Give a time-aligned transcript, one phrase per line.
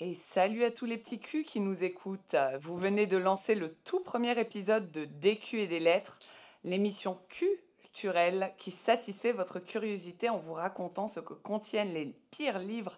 [0.00, 2.36] Et salut à tous les petits culs qui nous écoutent.
[2.60, 6.20] Vous venez de lancer le tout premier épisode de DQ et des lettres,
[6.62, 12.96] l'émission culturelle qui satisfait votre curiosité en vous racontant ce que contiennent les pires livres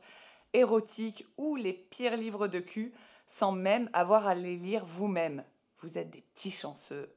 [0.52, 2.92] érotiques ou les pires livres de cul
[3.26, 5.42] sans même avoir à les lire vous-même.
[5.78, 7.10] Vous êtes des petits chanceux.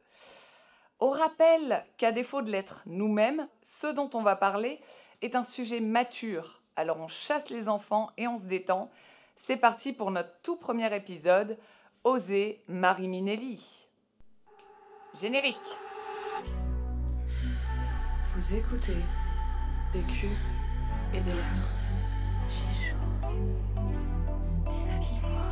[1.00, 4.80] Au rappel qu'à défaut de l'être nous-mêmes, ce dont on va parler
[5.22, 6.62] est un sujet mature.
[6.78, 8.90] Alors on chasse les enfants et on se détend.
[9.36, 11.58] C'est parti pour notre tout premier épisode,
[12.04, 13.88] Oser Marie Minelli.
[15.20, 15.58] Générique.
[18.36, 18.98] Vous écoutez
[19.92, 20.30] des culs
[21.14, 21.64] et des lettres.
[22.48, 22.96] J'ai chaud.
[24.66, 25.52] Déshabille-moi.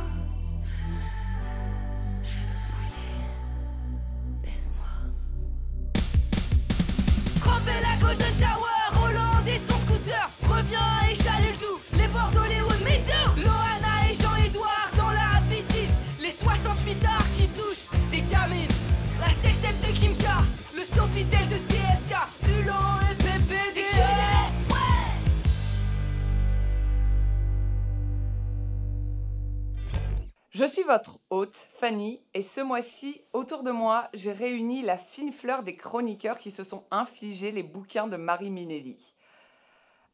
[2.22, 3.24] Je suis toute mouillée.
[4.42, 4.92] Baise-moi.
[7.40, 11.01] Tremper la Golden Shower, Roland et son scooter Revient
[20.02, 20.38] Kimka,
[20.74, 22.16] le Sofitel de DSK
[22.48, 23.86] Hulan et PPD
[30.50, 35.32] Je suis votre hôte, Fanny, et ce mois-ci, autour de moi, j'ai réuni la fine
[35.32, 39.14] fleur des chroniqueurs qui se sont infligés les bouquins de Marie Minelli.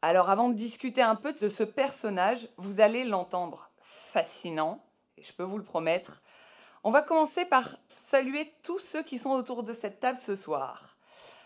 [0.03, 4.85] Alors avant de discuter un peu de ce personnage, vous allez l'entendre fascinant,
[5.17, 6.21] et je peux vous le promettre.
[6.83, 7.67] On va commencer par
[8.03, 10.97] saluer tous ceux qui sont autour de cette table ce soir.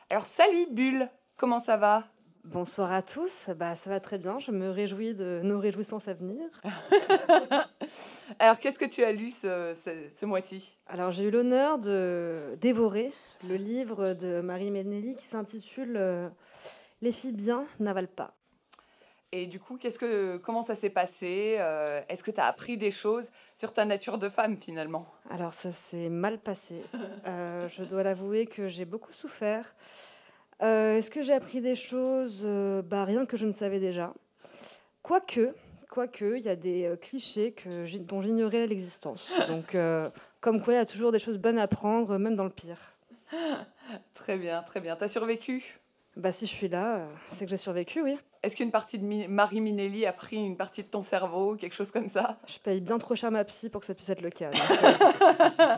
[0.10, 2.04] Alors salut Bulle, comment ça va?
[2.46, 6.14] Bonsoir à tous, bah, ça va très bien, je me réjouis de nos réjouissances à
[6.14, 6.46] venir.
[8.40, 10.78] Alors qu'est-ce que tu as lu ce, ce- ce mois-ci?
[10.88, 13.14] Alors j'ai eu l'honneur de dévorer
[13.48, 16.28] le livre de Marie Menelli qui s'intitule euh,
[17.02, 18.36] Les filles bien n'avalent pas.
[19.36, 22.78] Et du coup, qu'est-ce que, comment ça s'est passé Euh, Est-ce que tu as appris
[22.78, 25.08] des choses sur ta nature de femme finalement?
[25.32, 26.84] Alors ça s'est mal passé,
[27.26, 29.74] Euh, je dois l'avouer que j'ai beaucoup souffert.
[30.62, 32.46] Euh, Est-ce que j'ai appris des choses?
[32.86, 34.14] Bah, Rien que je ne savais déjà.
[35.02, 35.56] Quoique,
[35.90, 39.34] quoique, il y a des clichés que dont j'ignorais l'existence.
[39.48, 39.76] Donc,
[40.42, 42.94] comme quoi, il y a toujours des choses bonnes à prendre, même dans le pire.
[44.14, 44.96] Très bien, très bien.
[44.96, 45.80] T'as survécu?
[46.16, 48.16] Bah, si je suis là, c'est que j'ai survécu, oui.
[48.44, 51.74] Est-ce qu'une partie de Mi- Marie Minelli a pris une partie de ton cerveau, quelque
[51.74, 52.38] chose comme ça?
[52.46, 54.52] Je paye bien trop cher ma psy pour que ça puisse être le cas.
[54.52, 55.76] euh,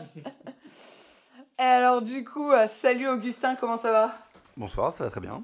[1.58, 4.18] Et alors du coup, euh, salut Augustin, comment ça va?
[4.56, 5.42] Bonsoir, ça va très bien.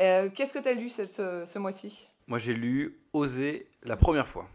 [0.00, 2.08] Euh, Qu'est-ce que tu as lu cette, ce mois-ci?
[2.28, 4.48] Moi j'ai lu Oser la première fois.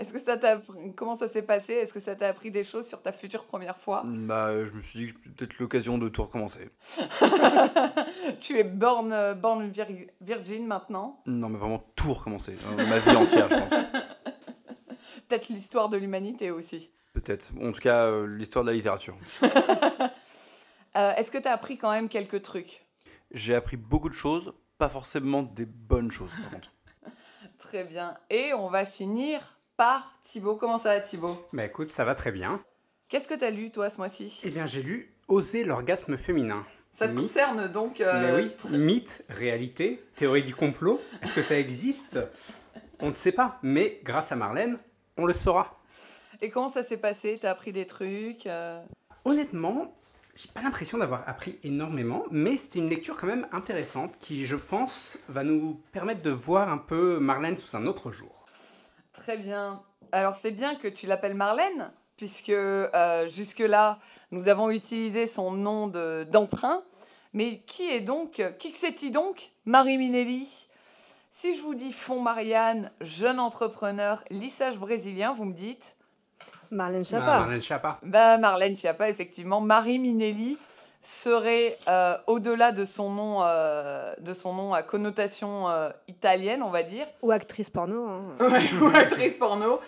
[0.00, 0.58] Est-ce que ça t'a
[0.96, 1.74] comment ça s'est passé?
[1.74, 4.02] Est-ce que ça t'a appris des choses sur ta future première fois?
[4.06, 6.70] Bah, je me suis dit que c'était peut-être l'occasion de tout recommencer.
[8.40, 11.20] Tu es born, euh, born vir- virgin maintenant?
[11.26, 12.56] Non, mais vraiment tout recommencer.
[12.78, 13.72] Euh, Ma vie entière, je pense.
[15.28, 16.90] Peut-être l'histoire de l'humanité aussi.
[17.12, 17.52] Peut-être.
[17.62, 19.16] En tout cas, euh, l'histoire de la littérature.
[20.96, 22.84] Euh, Est-ce que tu as appris quand même quelques trucs?
[23.30, 26.72] J'ai appris beaucoup de choses, pas forcément des bonnes choses, par contre.
[27.58, 28.16] Très bien.
[28.28, 30.56] Et on va finir par Thibaut.
[30.56, 31.42] Comment ça va Thibaut?
[31.54, 32.62] Bah écoute, ça va très bien.
[33.08, 34.38] Qu'est-ce que tu as lu toi ce mois-ci?
[34.44, 36.66] Eh bien, j'ai lu Oser l'orgasme féminin.
[36.92, 37.22] Ça te Mythe.
[37.22, 42.18] concerne donc euh, Mais oui, mythe, réalité, théorie du complot, est-ce que ça existe?
[42.98, 44.76] On ne sait pas, mais grâce à Marlène,
[45.16, 45.80] on le saura.
[46.42, 47.38] Et comment ça s'est passé?
[47.40, 48.78] T'as appris des trucs euh,
[49.24, 49.94] Honnêtement,
[50.36, 54.56] j'ai pas l'impression d'avoir appris énormément, mais c'était une lecture quand même intéressante qui, je
[54.56, 58.46] pense, va nous permettre de voir un peu Marlène sous un autre jour.
[59.20, 59.82] Très bien.
[60.12, 63.98] Alors c'est bien que tu l'appelles Marlène, puisque euh, jusque-là,
[64.30, 66.82] nous avons utilisé son nom de- d'emprunt.
[67.32, 70.66] Mais qui est donc, qui que c'est-il donc Marie Minelli?
[71.30, 75.94] Si je vous dis Fond Marianne, jeune entrepreneur, lissage brésilien, vous me dites?
[76.72, 77.38] Marlène Ah, Chapa.
[77.38, 77.98] Marlène Chapa.
[78.02, 79.60] Bah, Marlène Schiappa, effectivement.
[79.60, 80.58] Marie Minelli
[81.02, 86.70] serait, euh, au-delà de son nom, euh, de son nom à connotation euh, italienne, on
[86.70, 88.06] va dire, Ou actrice porno.
[88.06, 88.34] hein.
[88.82, 89.80] ou actrice porno,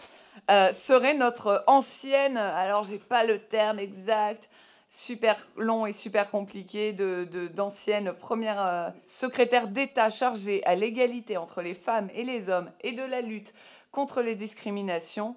[0.72, 4.48] serait notre ancienne, alors j'ai pas le terme exact,
[4.88, 11.62] super long et super compliqué, de, de- d'ancienne première secrétaire d'État chargée à l'égalité entre
[11.62, 13.52] les femmes et les hommes et de la lutte
[13.90, 15.36] contre les discriminations,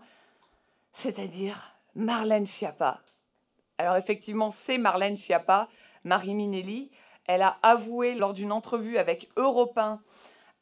[0.94, 3.00] c'est-à-dire Marlène Schiappa.
[3.78, 5.68] Alors effectivement, c'est Marlène Schiappa,
[6.04, 6.92] Marie Minelli.
[7.28, 10.02] Elle a avoué lors d'une entrevue avec Europe 1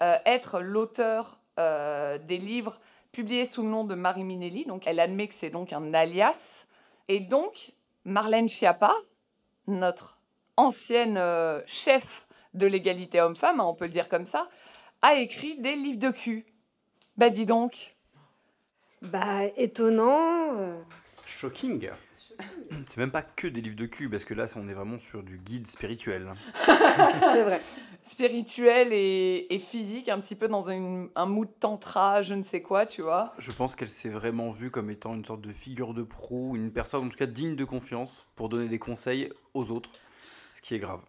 [0.01, 2.80] euh, être l'auteur euh, des livres
[3.12, 4.65] publiés sous le nom de Marie Minelli.
[4.65, 6.65] Donc elle admet que c'est donc un alias.
[7.07, 7.74] Et donc
[8.06, 8.94] Marlène Schiappa,
[9.68, 10.18] notre
[10.57, 14.50] ancienne euh, chef de l'égalité homme-femme, hein, on peut le dire comme ça,
[15.01, 16.45] a écrit des livres de cul.
[17.18, 17.95] Bah dis donc.
[19.01, 20.81] Bah, étonnant.
[21.25, 21.89] Shocking.
[22.90, 25.24] C'est même pas que des livres de cul, parce que là, on est vraiment sur
[25.24, 26.34] du guide spirituel.
[26.66, 27.62] c'est vrai.
[28.02, 32.62] Spirituel et, et physique, un petit peu dans une- un mood tantra, je ne sais
[32.62, 33.34] quoi, tu vois.
[33.38, 36.72] Je pense qu'elle s'est vraiment vue comme étant une sorte de figure de proue, une
[36.72, 39.90] personne en tout cas digne de confiance pour donner des conseils aux autres,
[40.50, 41.00] ce qui est grave.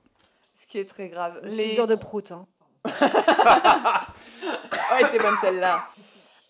[0.55, 1.41] Ce qui est très grave.
[1.43, 1.71] Les...
[1.71, 2.31] Figure de prout.
[2.33, 2.47] hein.
[4.93, 5.89] Ouais, t'es bonne celle-là.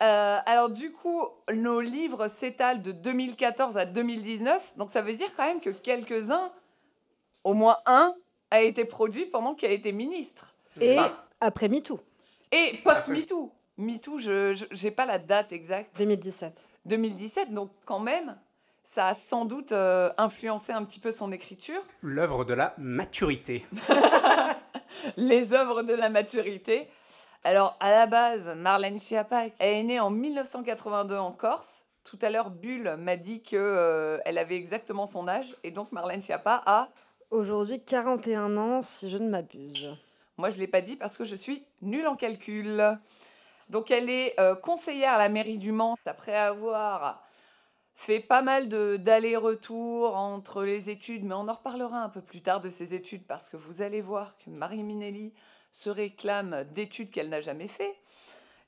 [0.02, 5.28] Euh, alors du coup, nos livres s'étalent de 2014 à 2019, donc ça veut dire
[5.36, 6.50] quand même que quelques-uns,
[7.44, 8.14] au moins un,
[8.50, 10.54] a été produit pendant qu'elle était ministre.
[10.80, 12.00] Et Enfin, après MeToo,
[12.50, 13.52] et post-MeToo.
[13.78, 15.96] MeToo, je n'ai pas la date exacte.
[15.98, 16.68] 2017.
[16.86, 18.36] 2017, donc quand même,
[18.84, 21.80] ça a sans doute euh, influencé un petit peu son écriture.
[22.02, 23.66] L'œuvre de la maturité.
[25.16, 26.88] les œuvres de la maturité.
[27.46, 31.86] Alors, à la base, Marlène Schiappa, elle est née en 1982 en Corse.
[32.02, 35.54] Tout à l'heure, Bulle m'a dit qu'elle avait exactement son âge.
[35.62, 36.88] Et donc, Marlène Schiappa a...
[37.30, 39.94] Aujourd'hui, 41 ans, si je ne m'abuse.
[40.38, 42.98] Moi, je ne l'ai pas dit parce que je suis nulle en calcul.
[43.68, 45.98] Donc, elle est euh, conseillère à la mairie du Mans.
[46.06, 47.22] Après avoir
[47.94, 52.60] fait pas mal d'allers-retours entre les études, mais on en reparlera un peu plus tard
[52.60, 55.34] de ces études parce que vous allez voir que Marie Minelli
[55.74, 57.98] se réclame d'études qu'elle n'a jamais fait.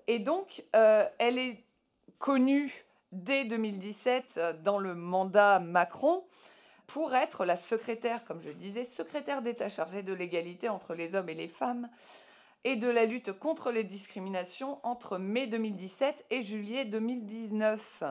[0.08, 1.64] Et donc, euh, elle est
[2.18, 6.24] connue dès 2017 euh, dans le mandat Macron
[6.88, 11.28] pour être la secrétaire, comme je disais, secrétaire d'État chargée de l'égalité entre les hommes
[11.28, 11.88] et les femmes
[12.64, 18.02] et de la lutte contre les discriminations entre mai 2017 et juillet 2019.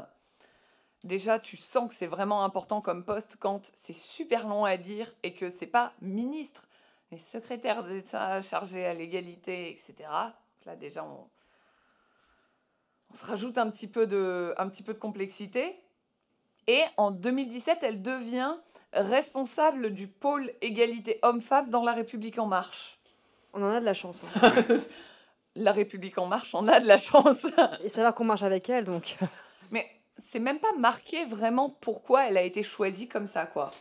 [1.04, 5.14] Déjà, tu sens que c'est vraiment important comme poste quand c'est super long à dire
[5.24, 6.66] et que c'est pas ministre,
[7.12, 9.94] mais secrétaire d'État chargé à l'égalité, etc.
[10.00, 11.28] Donc là, déjà, on,
[13.12, 15.80] on se rajoute un petit, peu de, un petit peu de complexité.
[16.68, 18.56] Et en 2017, elle devient
[18.94, 23.00] responsable du pôle égalité homme-femme dans La République En Marche.
[23.54, 24.26] On en a de la chance.
[24.42, 24.54] hein.
[25.58, 27.46] La République En Marche, on a de la chance.
[27.84, 29.16] Et savoir qu'on marche avec elle, donc.
[29.72, 29.88] Mais
[30.18, 33.72] c'est même pas marqué vraiment pourquoi elle a été choisie comme ça, quoi.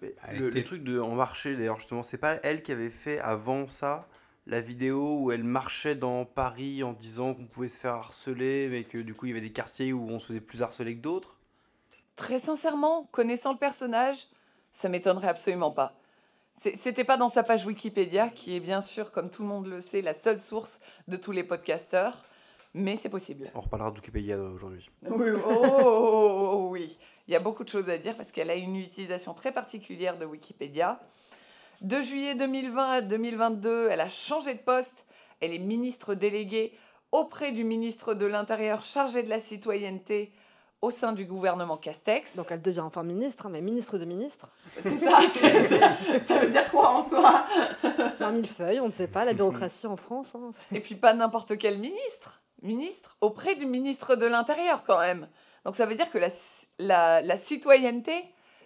[0.00, 3.18] Le, était- le truc de en marché, d'ailleurs, justement, c'est pas elle qui avait fait
[3.18, 4.06] avant ça
[4.48, 8.84] la vidéo où elle marchait dans Paris en disant qu'on pouvait se faire harceler, mais
[8.84, 11.02] que du coup il y avait des quartiers où on se faisait plus harceler que
[11.02, 11.36] d'autres?
[12.16, 14.26] Très sincèrement, connaissant le personnage,
[14.72, 15.94] ça m'étonnerait absolument pas.
[16.54, 19.80] C'était pas dans sa page Wikipédia, qui est bien sûr, comme tout le monde le
[19.80, 22.24] sait, la seule source de tous les podcasteurs,
[22.74, 23.50] mais c'est possible.
[23.54, 24.88] On reparlera de Wikipédia aujourd'hui.
[25.08, 26.98] Oui, oh, oh, oh, oui.
[27.26, 30.18] Il y a beaucoup de choses à dire parce qu'elle a une utilisation très particulière
[30.18, 31.00] de Wikipédia.
[31.80, 35.06] De juillet 2020 à 2022, elle a changé de poste.
[35.40, 36.72] Elle est ministre déléguée
[37.12, 40.32] auprès du ministre de l'Intérieur chargé de la citoyenneté
[40.80, 42.36] au sein du gouvernement Castex.
[42.36, 44.52] Donc elle devient enfin ministre, hein, mais ministre de ministre.
[44.80, 47.46] C'est ça, c'est- c'est- ça veut dire quoi en soi?
[48.16, 50.34] 5000 feuilles, on ne sait pas, la bureaucratie en France.
[50.36, 52.40] hein, c'est- Et puis pas n'importe quel ministre.
[52.62, 55.28] Ministre auprès du ministre de l'Intérieur quand même.
[55.64, 56.28] Donc ça veut dire que la,
[56.78, 58.24] la, la citoyenneté,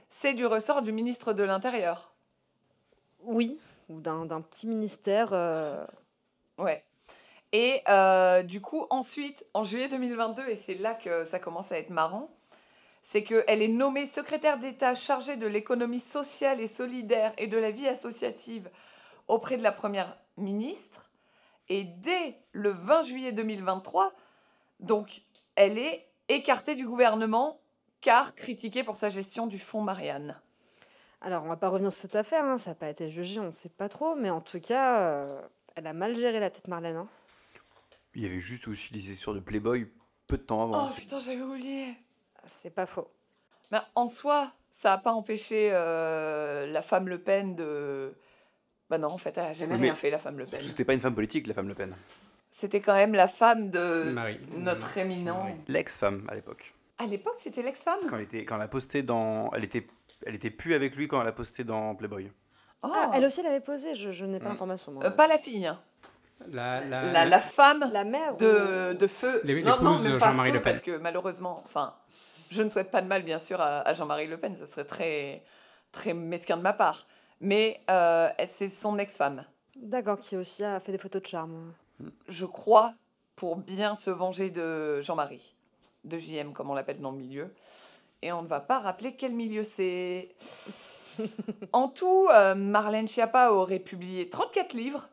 [0.09, 2.13] c'est du ressort du ministre de l'Intérieur.
[3.21, 3.59] Oui,
[3.89, 5.31] ou d'un d'un petit ministère.
[5.33, 5.85] euh,
[6.59, 6.85] Ouais.
[7.53, 11.79] Et euh, du coup, ensuite, en juillet 2022, et c'est là que ça commence à
[11.79, 12.31] être marrant,
[13.03, 17.71] c'est qu'elle est nommée secrétaire d'État chargée de l'économie sociale et solidaire et de la
[17.71, 18.71] vie associative
[19.29, 21.11] auprès de la Première ministre.
[21.69, 24.13] Et dès le 20 juillet 2023,
[24.81, 25.23] donc,
[25.55, 27.61] elle est écartée du gouvernement
[28.01, 30.41] car critiquée pour sa gestion du fonds Marianne.
[31.21, 33.45] Alors, on va pas revenir sur cette affaire, hein, ça n'a pas été jugé, on
[33.45, 35.41] ne sait pas trop, mais en tout cas, euh,
[35.77, 36.97] elle a mal géré la petite Marlène.
[36.97, 37.09] hein.
[38.15, 39.89] Il y avait juste aussi les histoires de Playboy
[40.27, 40.89] peu de temps avant.
[40.89, 41.95] Oh putain, j'avais oublié
[42.49, 43.09] C'est pas faux.
[43.71, 48.15] Mais en soi, ça n'a pas empêché euh, la femme Le Pen de.
[48.93, 50.61] Bah non, en fait, elle n'a jamais Oui, rien fait, la femme Le Pen.
[50.61, 51.95] C'était pas une femme politique, la femme Le Pen.
[52.51, 54.39] C'était quand même la femme de Marie.
[54.55, 55.47] notre éminent.
[55.67, 56.75] L'ex-femme à l'époque.
[56.99, 58.01] À l'époque, c'était l'ex-femme?
[58.11, 59.87] Quand elle était, quand elle a posté dans, elle était,
[60.27, 62.31] elle était plus avec lui quand elle a posté dans Playboy.
[62.83, 62.91] Oh.
[62.95, 64.49] Ah, elle aussi, elle avait posé, je, je n'ai pas Mm.
[64.51, 65.01] l'information.
[65.03, 65.81] Euh, Pas la fille, hein.
[66.51, 69.41] La, la, la, la femme La mère de, de feu.
[69.45, 70.73] Non, non, de pas Jean-Marie Le Pen.
[70.73, 71.95] Parce que malheureusement, enfin,
[72.51, 74.55] je ne souhaite pas de mal, bien sûr, à, à Jean-Marie Le Pen.
[74.55, 75.43] Ce serait très,
[75.93, 77.07] très mesquin de ma part.
[77.43, 79.45] Mais euh, c'est son ex-femme.
[79.77, 81.75] D'accord, qui aussi a fait des photos de charme.
[82.29, 82.95] je crois,
[83.37, 85.55] pour bien se venger de Jean-Marie,
[86.05, 87.53] de JM comme on l'appelle dans le milieu.
[88.23, 90.29] Et on ne va pas rappeler quel milieu c'est.
[91.73, 95.09] en tout, euh, Marlène Schiappa aurait publié 34 livres,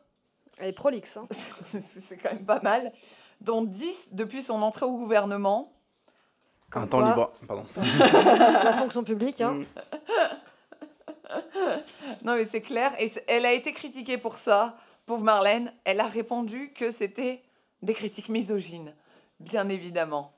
[0.60, 1.16] Elle est prolixe.
[1.16, 1.24] hein.
[1.30, 2.92] c'est quand même pas mal,
[3.40, 5.72] dont 10 depuis son entrée au gouvernement.
[6.68, 7.32] Un Comme temps quoi, libre.
[7.48, 7.64] Pardon.
[7.98, 9.64] La fonction publique, hein.
[12.24, 12.92] Non, mais c'est clair.
[12.98, 14.76] Et elle a été critiquée pour ça.
[15.06, 17.42] Pauvre Marlène, elle a répondu que c'était
[17.82, 18.94] des critiques misogynes,
[19.40, 20.32] bien évidemment.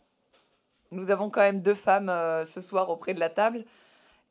[0.90, 3.64] Nous avons quand même deux femmes euh, ce soir auprès de la table.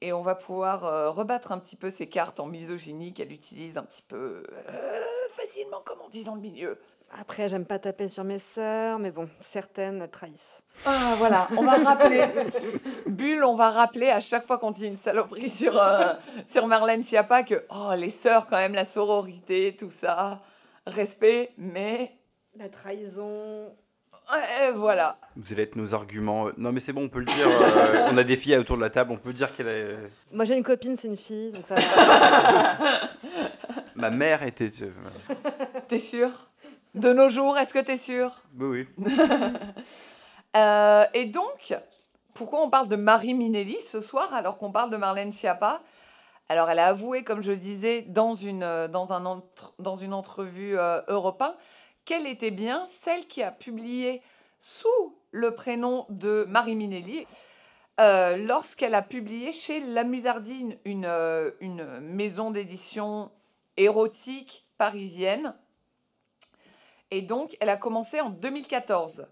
[0.04, 3.78] Et on va pouvoir euh, rebattre un petit peu ces cartes en misogynie qu'elle utilise
[3.78, 5.02] un petit peu euh,
[5.32, 6.80] facilement, comme on dit dans le milieu.
[7.20, 10.64] Après, j'aime pas taper sur mes sœurs, mais bon, certaines trahissent.
[10.86, 12.26] Ah, voilà, on va rappeler.
[13.06, 16.14] Bulle, on va rappeler à chaque fois qu'on dit une saloperie sur, euh,
[16.46, 20.42] sur Marlène Schiappa que, oh, les sœurs, quand même, la sororité, tout ça,
[20.88, 22.12] respect, mais.
[22.58, 23.74] La trahison.
[24.32, 25.18] Ouais, voilà.
[25.36, 26.48] Vous allez être nos arguments.
[26.58, 27.46] Non, mais c'est bon, on peut le dire.
[27.48, 29.96] euh, on a des filles autour de la table, on peut dire qu'elle est.
[30.32, 33.10] Moi, j'ai une copine, c'est une fille, donc ça va.
[33.96, 34.72] Ma mère était.
[34.84, 34.92] euh.
[35.90, 36.30] T'es sûr
[36.94, 38.42] De nos jours, est-ce que t'es sûr?
[38.60, 39.06] Oui, oui.
[40.58, 41.74] Euh, Et donc,
[42.34, 45.82] pourquoi on parle de Marie Minelli ce soir alors qu'on parle de Marlène Schiappa?
[46.50, 50.14] Alors, elle a avoué, comme je disais, dans une, euh, dans un entre- dans une
[50.14, 51.56] entrevue euh, Europe 1,
[52.04, 54.22] qu'elle était bien celle qui a publié
[54.60, 57.24] sous le prénom de Marie Minelli
[58.02, 61.10] euh, lorsqu'elle a publié chez La Musardine, une,
[61.62, 63.32] une maison d'édition
[63.78, 65.54] érotique parisienne.
[67.12, 69.28] Et donc, elle a commencé en 2014,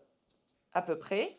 [0.74, 1.38] à peu près.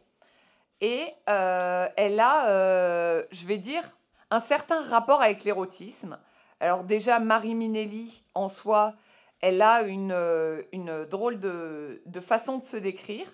[0.81, 3.85] Et euh, elle a, euh, je vais dire,
[4.31, 6.19] un certain rapport avec l'érotisme.
[6.59, 8.95] Alors déjà, Marie Minelli, en soi,
[9.41, 13.27] elle a une, euh, une drôle de, de façon de se décrire.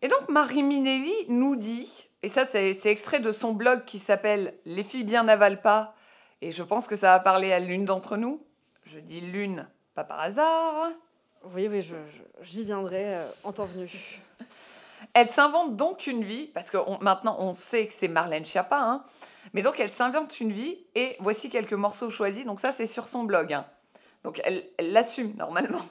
[0.00, 3.98] Et donc, Marie Minelli nous dit, et ça c'est c'est extrait de son blog qui
[3.98, 5.94] s'appelle Les filles bien n'avalent pas,
[6.40, 8.44] et je pense que ça va parler à l'une d'entre nous.
[8.84, 10.90] Je dis l'une, pas par hasard.
[11.44, 11.84] Oui, oui,
[12.42, 13.90] j'y viendrai euh, en temps venu.
[15.14, 19.04] Elle s'invente donc une vie, parce que maintenant on sait que c'est Marlène Schiappa, hein,
[19.52, 23.08] mais donc elle s'invente une vie, et voici quelques morceaux choisis, donc ça c'est sur
[23.08, 23.52] son blog.
[23.52, 23.66] hein.
[24.22, 25.82] Donc elle elle l'assume normalement.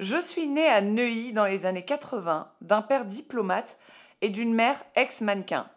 [0.00, 3.78] Je suis née à Neuilly dans les années 80, d'un père diplomate
[4.22, 5.68] et d'une mère ex-mannequin.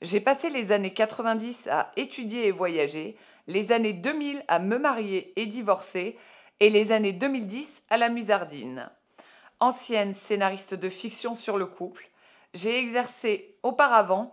[0.00, 3.16] J'ai passé les années 90 à étudier et voyager,
[3.48, 6.16] les années 2000 à me marier et divorcer,
[6.60, 8.88] et les années 2010 à la musardine
[9.60, 12.08] ancienne scénariste de fiction sur le couple,
[12.54, 14.32] j'ai exercé auparavant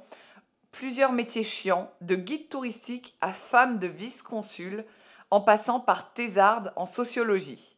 [0.71, 4.83] plusieurs métiers chiants, de guide touristique à femme de vice-consul,
[5.31, 7.75] en passant par thésarde en sociologie.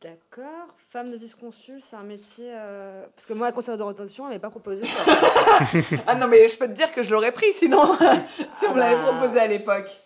[0.00, 0.74] D'accord.
[0.90, 2.48] Femme de vice-consul, c'est un métier.
[2.50, 5.04] euh, Parce que moi, la conseillère d'orientation, elle m'avait pas proposé ça.
[6.06, 7.96] Ah non, mais je peux te dire que je l'aurais pris sinon,
[8.52, 9.16] si on me l'avait bah.
[9.18, 10.00] proposé à l'époque.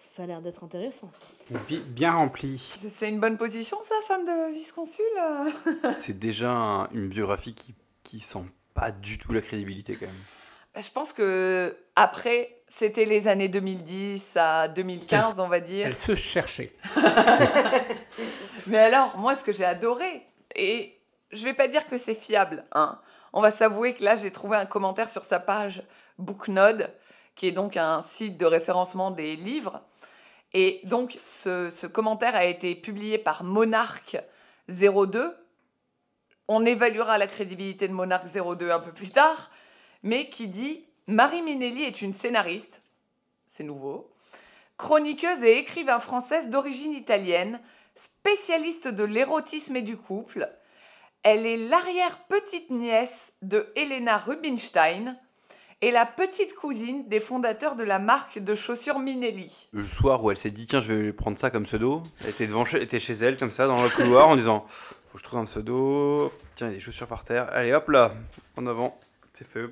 [0.00, 1.10] Ça a l'air d'être intéressant.
[1.88, 2.58] Bien remplie.
[2.86, 5.92] C'est- une bonne position, ça, femme de vice-consul euh?
[5.92, 10.14] C'est déjà un- une biographie qui, qui sent pas du tout la crédibilité quand même.
[10.74, 15.86] Bah, Je pense que après, c'était les années 2010 à 2015, on va dire.
[15.86, 16.72] Elle se cherchait.
[18.66, 20.22] Mais alors, moi, ce que j'ai adoré,
[20.54, 20.96] et
[21.32, 22.98] je vais pas dire que c'est fiable, hein.
[23.32, 25.84] On va s'avouer que là, j'ai trouvé un commentaire sur sa page
[26.18, 26.90] Booknode,
[27.40, 29.80] qui est donc un site de référencement des livres.
[30.52, 34.18] Et donc, ce, commentaire a été publié par Monarque
[34.68, 35.34] 02.
[36.48, 39.50] On évaluera la crédibilité de Monarque 02 un peu plus tard,
[40.02, 42.82] mais qui dit Marie Minelli est une scénariste,
[43.46, 44.10] c'est nouveau,
[44.76, 47.58] chroniqueuse et écrivain française d'origine italienne,
[47.94, 50.46] spécialiste de l'érotisme et du couple.
[51.22, 55.16] Elle est l'arrière-petite-nièce de Helena Rubinstein
[55.82, 59.68] et la petite cousine des fondateurs de la marque de chaussures Minelli.
[59.72, 62.46] Le soir où elle s'est dit, tiens, je vais prendre ça comme pseudo, elle était,
[62.46, 65.18] devant chez, elle était chez elle, comme ça, dans le couloir, en disant, faut que
[65.18, 66.32] je trouve un pseudo.
[66.54, 67.48] Tiens, il y a des chaussures par terre.
[67.52, 68.12] Allez, hop là,
[68.56, 68.98] en avant.
[69.32, 69.66] C'est fait.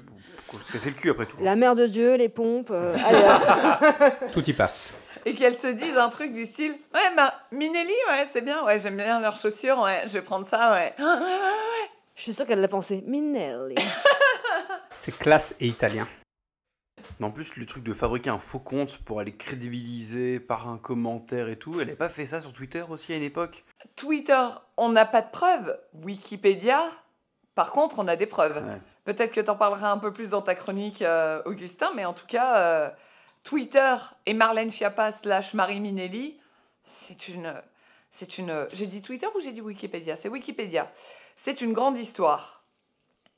[0.47, 1.37] Pour se casser le cul après tout.
[1.41, 2.71] La mère de Dieu, les pompes.
[2.71, 4.15] euh, allez, hop.
[4.33, 4.95] Tout y passe.
[5.27, 8.79] Et qu'elles se disent un truc du style Ouais, bah, Minelli, ouais, c'est bien, ouais,
[8.79, 10.95] j'aime bien leurs chaussures, ouais, je vais prendre ça, ouais.
[10.99, 11.91] Ah, ouais, ouais, ouais.
[12.17, 13.05] Je suis sûre qu'elle l'a pensé.
[13.07, 13.75] Minelli.
[14.99, 16.09] C'est classe et italien.
[17.21, 20.77] Mais en plus, le truc de fabriquer un faux compte pour aller crédibiliser par un
[20.77, 23.65] commentaire et tout, elle n'avait pas fait ça sur Twitter aussi à une époque?
[23.95, 24.45] Twitter,
[24.77, 25.79] on n'a pas de preuves.
[26.03, 26.85] Wikipédia,
[27.55, 28.57] par contre, on a des preuves.
[28.57, 28.81] Ouais.
[29.05, 32.13] Peut-être que tu en parleras un peu plus dans ta chronique, euh, Augustin, mais en
[32.13, 32.91] tout cas, euh,
[33.45, 33.95] Twitter
[34.27, 36.41] et Marlène Schiappa slash Marie Minelli,
[36.83, 37.55] c'est une...
[38.11, 38.67] C'est une...
[38.73, 40.17] J'ai dit Twitter ou j'ai dit Wikipédia?
[40.17, 40.91] C'est Wikipédia.
[41.37, 42.65] C'est une grande histoire.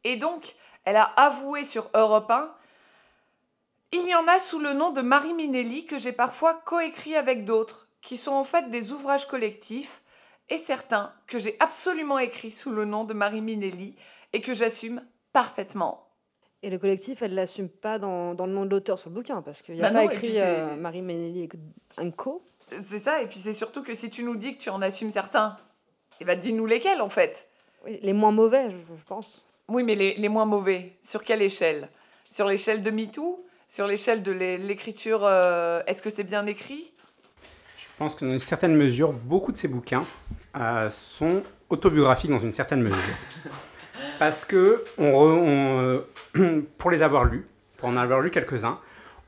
[0.05, 0.57] Et donc,
[0.91, 2.51] elle a avoué sur Europe 1
[3.93, 7.45] il y en a sous le nom de Marie Minelli que j'ai parfois coécrit avec
[7.45, 10.03] d'autres, qui sont en fait des ouvrages collectifs,
[10.49, 13.95] et certains que j'ai absolument écrits sous le nom de Marie Minelli
[14.33, 16.09] et que j'assume parfaitement.
[16.63, 19.43] Et le collectif, elle l'assume pas dans, dans le nom de l'auteur sur le bouquin,
[19.43, 21.49] parce qu'il n'y a Bah pas non, et écrit euh, Marie Ménelli
[22.01, 22.43] et co.
[22.79, 25.11] C'est ça, et puis c'est surtout que si tu nous dis que tu en assumes
[25.11, 25.57] certains,
[26.21, 27.49] eh ben dis-nous lesquels en fait.
[27.85, 29.45] Oui, les moins mauvais, je, je pense.
[29.71, 31.89] Oui, mais les, moins mauvais, sur quelle échelle?
[32.29, 33.47] Sur l'échelle de MeToo?
[33.69, 36.93] Sur l'échelle de l'é- l'écriture, euh, est-ce que c'est bien écrit?
[37.79, 40.05] Je pense que dans une certaine mesure, beaucoup de ces bouquins
[40.57, 43.15] euh, sont autobiographiques dans une certaine mesure.
[44.19, 46.01] Parce que, euh,
[46.79, 47.47] pour les avoir lus,
[47.77, 48.81] pour en avoir lu quelques-uns,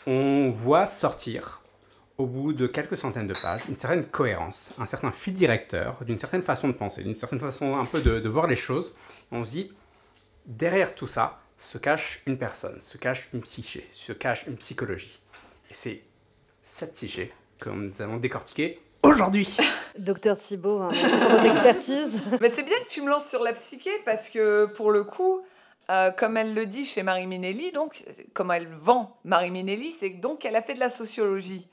[0.09, 1.61] on voit sortir,
[2.19, 6.19] au bout de quelques centaines de pages, une certaine cohérence, un certain fil directeur, d'une
[6.19, 8.97] certaine façon de penser, d'une certaine façon un peu de, de voir les choses.
[9.31, 9.73] On se dit,
[10.47, 15.21] derrière tout ça, se cache une personne, se cache une psyché, se cache une psychologie.
[15.71, 16.03] Et c'est
[16.63, 19.57] cette psyché que nous allons décortiquer aujourd'hui.
[19.99, 22.23] Docteur Thibault, hein, merci pour votre expertise.
[22.41, 25.43] Mais c'est bien que tu me lances sur la psyché parce que pour le coup,
[25.91, 30.13] euh, comme elle le dit chez Marie Minelli, donc comme elle vend Marie Minelli, c'est
[30.13, 31.69] que donc elle a fait de la sociologie.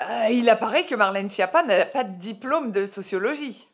[0.00, 3.67] Euh, il apparaît que Marlène Schiappa n'a pas de diplôme de sociologie.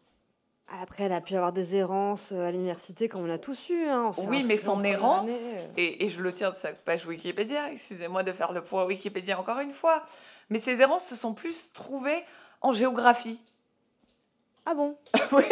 [0.68, 3.86] Après, elle a pu avoir des errances euh, à l'université, comme on a tous eu.
[3.86, 4.10] Hein.
[4.28, 5.66] Oui, mais son errance, euh.
[5.76, 9.38] et, et je le tiens de sa page Wikipédia, excusez-moi de faire le point Wikipédia
[9.38, 10.02] encore une fois,
[10.48, 12.24] mais ses errances se sont plus trouvées
[12.62, 13.40] en géographie.
[14.66, 14.96] Ah bon?
[15.32, 15.44] Oui,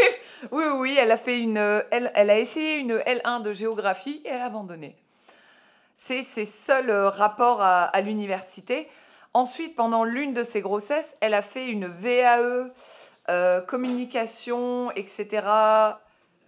[0.51, 4.23] oui, oui, elle a fait une, euh, elle, elle a essayé une L1 de géographie
[4.25, 4.97] et elle a abandonné.
[5.95, 8.89] C'est ses seuls rapports à, à l'université.
[9.35, 12.71] Ensuite, pendant l'une de ses grossesses, elle a fait une VAE,
[13.33, 15.47] euh, communication, etc.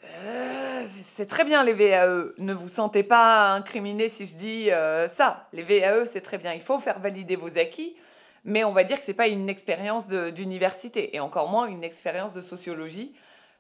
[0.05, 2.35] Euh, c'est très bien les VAE.
[2.37, 5.49] Ne vous sentez pas incriminé si je dis euh, ça.
[5.55, 6.53] Les VAE, c'est très bien.
[6.53, 7.97] Il faut faire valider vos acquis.
[8.45, 12.35] Mais on va dire que c'est pas une expérience d'université et encore moins une expérience
[12.35, 13.14] de sociologie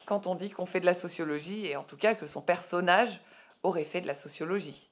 [0.04, 3.22] quand on dit qu'on fait de la sociologie et en tout cas que son personnage
[3.62, 4.90] aurait fait de la sociologie.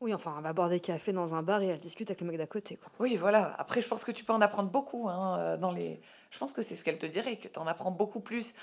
[0.00, 2.28] Oui, enfin, elle va boire des cafés dans un bar et elle discute avec le
[2.28, 2.76] mec d'à côté.
[2.76, 2.92] Quoi.
[3.00, 3.52] Oui, voilà.
[3.58, 6.00] Après, je pense que tu peux en apprendre beaucoup hein, dans les.
[6.30, 8.54] Je pense que c'est ce qu'elle te dirait, que tu en apprends beaucoup plus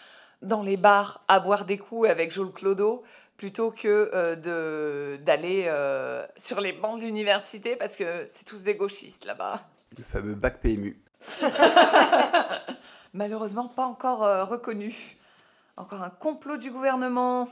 [0.42, 3.04] dans les bars à boire des coups avec Joel Clodo
[3.38, 8.76] plutôt que euh, d'aller euh, sur les bancs de l'université parce que c'est tous des
[8.76, 9.62] gauchistes là-bas.
[9.98, 11.00] Le fameux bac PMU.
[13.14, 15.18] Malheureusement, pas encore euh, reconnu.
[15.78, 17.48] Encore un complot du gouvernement.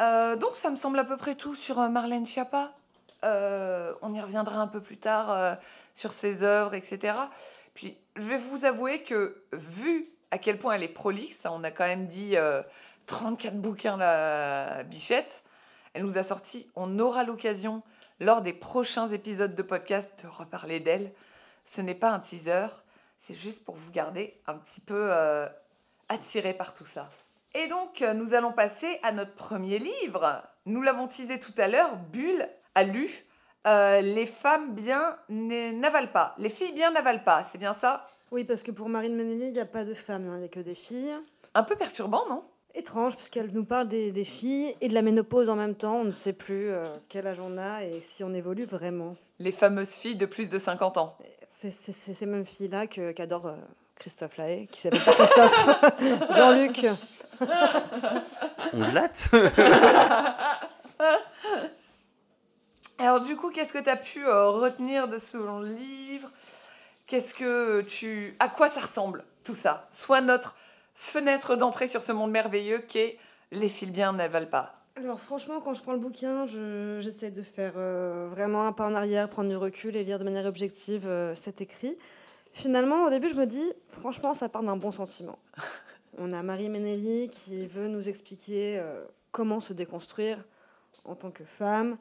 [0.00, 2.72] Euh, donc, ça me semble à peu près tout sur Marlène Schiappa.
[3.22, 5.56] On y reviendra un peu plus tard
[5.94, 7.14] sur ses œuvres, etc.
[7.74, 11.64] Puis, je vais vous avouer que, vu à quel point elle est prolixe, hein, on
[11.64, 12.62] a quand même dit euh,
[13.06, 15.44] 34 bouquins, la bichette,
[15.94, 17.82] elle nous a sorti, on aura l'occasion,
[18.20, 21.12] lors des prochains épisodes de podcast, de reparler d'elle.
[21.64, 22.66] Ce n'est pas un teaser,
[23.18, 25.48] c'est juste pour vous garder un petit peu euh,
[26.08, 27.10] attiré par tout ça.
[27.54, 30.42] Et donc, euh, nous allons passer à notre premier livre.
[30.64, 33.26] Nous l'avons teasé tout à l'heure, Bulle a lu
[33.66, 36.34] euh, Les femmes bien n'avalent pas.
[36.38, 38.06] Les filles bien n'avalent pas, c'est bien ça?
[38.30, 40.44] Oui, parce que pour Marine Ménelli, il n'y a pas de femmes, hein, il n'y
[40.46, 41.14] a que des filles.
[41.54, 42.42] Un peu perturbant, non?
[42.74, 45.96] Étrange, puisqu'elle nous parle des, des filles et de la ménopause en même temps.
[45.96, 49.14] On ne sait plus euh, quel âge on a et si on évolue vraiment.
[49.38, 51.16] Les fameuses filles de plus de 50 ans.
[51.48, 53.56] C'est ces mêmes filles-là que- qu'adore euh,
[53.96, 55.84] Christophe Lahaye, qui s'appelle pas Christophe,
[56.36, 56.86] Jean-Luc.
[58.72, 59.30] On latte?
[62.98, 66.30] Alors du coup, qu'est-ce que tu as pu euh, retenir de ce livre?
[67.06, 69.88] Qu'est-ce que tu à quoi ça ressemble tout ça?
[69.90, 70.54] Soit notre
[70.94, 73.18] fenêtre d'entrée sur ce monde merveilleux qu'est
[73.50, 74.76] les filles bien n'avalent pas.
[74.96, 78.86] Alors franchement, quand je prends le bouquin, je- j'essaie de faire euh, vraiment un pas
[78.86, 81.96] en arrière, prendre du recul et lire de manière objective euh, cet écrit.
[82.52, 85.38] Finalement, au début, je me dis, franchement, ça part d'un bon sentiment.
[86.18, 88.82] On a Marie Ménelli qui veut nous expliquer
[89.30, 90.36] comment se déconstruire
[91.06, 91.96] en tant que femme,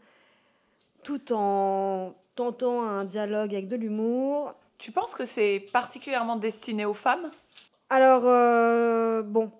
[1.04, 4.54] tout en tentant un dialogue avec de l'humour.
[4.78, 7.32] Tu penses que c'est particulièrement destiné aux femmes?
[7.90, 9.52] Alors, euh, bon,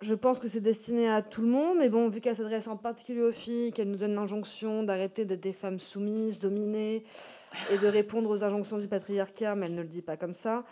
[0.00, 2.76] je pense que c'est destiné à tout le monde, mais bon, vu qu'elle s'adresse en
[2.76, 7.02] particulier aux filles, qu'elle nous donne l'injonction d'arrêter d'être des femmes soumises, dominées,
[7.72, 10.64] et de répondre aux injonctions du patriarcat, mais elle ne le dit pas comme ça.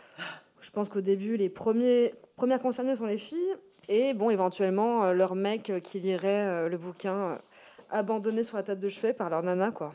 [0.61, 3.56] Je pense qu'au début, les premiers, premières concernées sont les filles,
[3.88, 7.38] et bon, éventuellement, euh, leurs mecs euh, qui liraient euh, le bouquin
[7.92, 9.94] euh, abandonné sur la table de chevet par leur nana, quoi.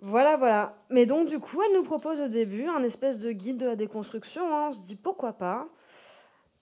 [0.00, 0.76] Voilà, voilà.
[0.90, 3.76] Mais donc, du coup, elle nous propose au début un espèce de guide de la
[3.76, 4.42] déconstruction.
[4.54, 4.68] hein.
[4.68, 5.66] On se dit pourquoi pas.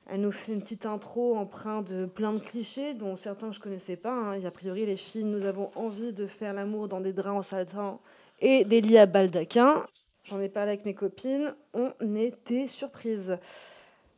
[0.08, 3.96] Elle nous fait une petite intro empreinte de plein de clichés, dont certains je connaissais
[3.96, 4.12] pas.
[4.12, 4.34] hein.
[4.34, 7.42] Et A priori, les filles, nous avons envie de faire l'amour dans des draps en
[7.42, 7.98] satin
[8.40, 9.84] et des lits à baldaquin.
[10.24, 13.38] J'en ai parlé avec mes copines, on était surprises.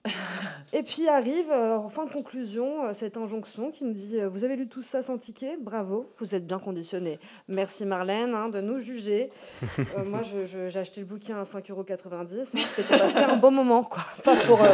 [0.74, 4.28] Et puis arrive euh, en fin de conclusion euh, cette injonction qui nous dit euh,
[4.28, 7.18] Vous avez lu tout ça sans ticket Bravo, vous êtes bien conditionné.
[7.48, 9.30] Merci Marlène hein, de nous juger.
[9.96, 12.40] Euh, moi, je- je- j'ai acheté le bouquin à 5,90€.
[12.40, 14.02] Hein, C'était pour passer un bon moment, quoi.
[14.24, 14.68] Pas pour euh,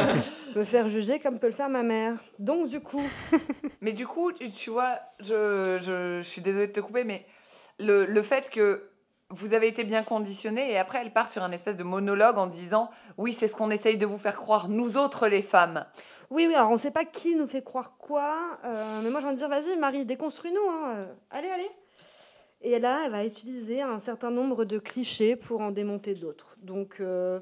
[0.56, 2.16] me faire juger comme peut le faire ma mère.
[2.38, 3.02] Donc, du coup,
[3.80, 7.24] Mais du coup, tu, tu vois, je, je, je suis désolée de te couper, mais
[7.78, 8.88] le, le fait que
[9.30, 12.46] vous avez été bien conditionné et après elle part sur un espèce de monologue en
[12.46, 15.86] disant oui c'est ce qu'on essaye de vous faire croire nous autres les femmes
[16.30, 18.34] oui, oui, alors on ne sait pas qui nous fait croire quoi.
[18.64, 20.68] euh, mais moi, j'ai envie de dire Vas-y, Marie, déconstruis-nous.
[20.68, 21.70] hein, euh, allez, allez.
[22.62, 26.56] Et là, elle va utiliser un certain nombre de clichés pour en démonter d'autres.
[26.62, 27.40] Donc, euh,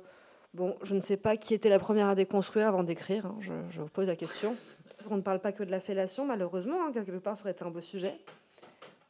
[0.53, 3.25] bon, je ne sais pas qui était la première à déconstruire avant d'écrire.
[3.27, 4.57] hein, je, je vous pose la question.
[5.09, 6.85] On ne parle pas que de la fellation, malheureusement.
[6.85, 8.18] hein, quelque part, ça aurait été un beau sujet.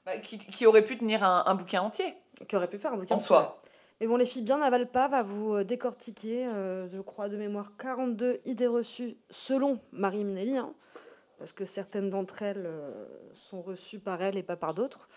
[0.05, 2.15] Bah, qui, qui aurait pu tenir un, un bouquin entier
[2.49, 3.63] Qui aurait pu faire un bouquin en soi
[4.01, 7.37] Mais bon, les filles bien n'avalent pas, va vous euh, décortiquer, euh, je crois de
[7.37, 10.75] mémoire, 42 idées reçues selon Marie Minelli, hein,
[11.39, 15.09] parce que certaines d'entre elles euh, sont reçues par elle et pas par d'autres.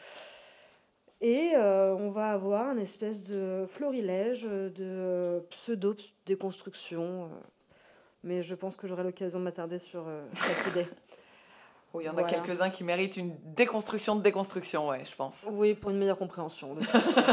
[1.20, 7.32] Et euh, on va avoir une espèce de florilège de pseudo-déconstruction.
[8.22, 10.88] mais je pense que j'aurai l'occasion de m'attarder sur cette idée.
[11.96, 12.28] Oh, il y en Voilà.
[12.28, 16.18] a quelques-uns qui méritent une déconstruction de déconstruction ouais je pense Oui, pour une meilleure
[16.18, 16.74] compréhension.
[16.76, 17.20] de tous.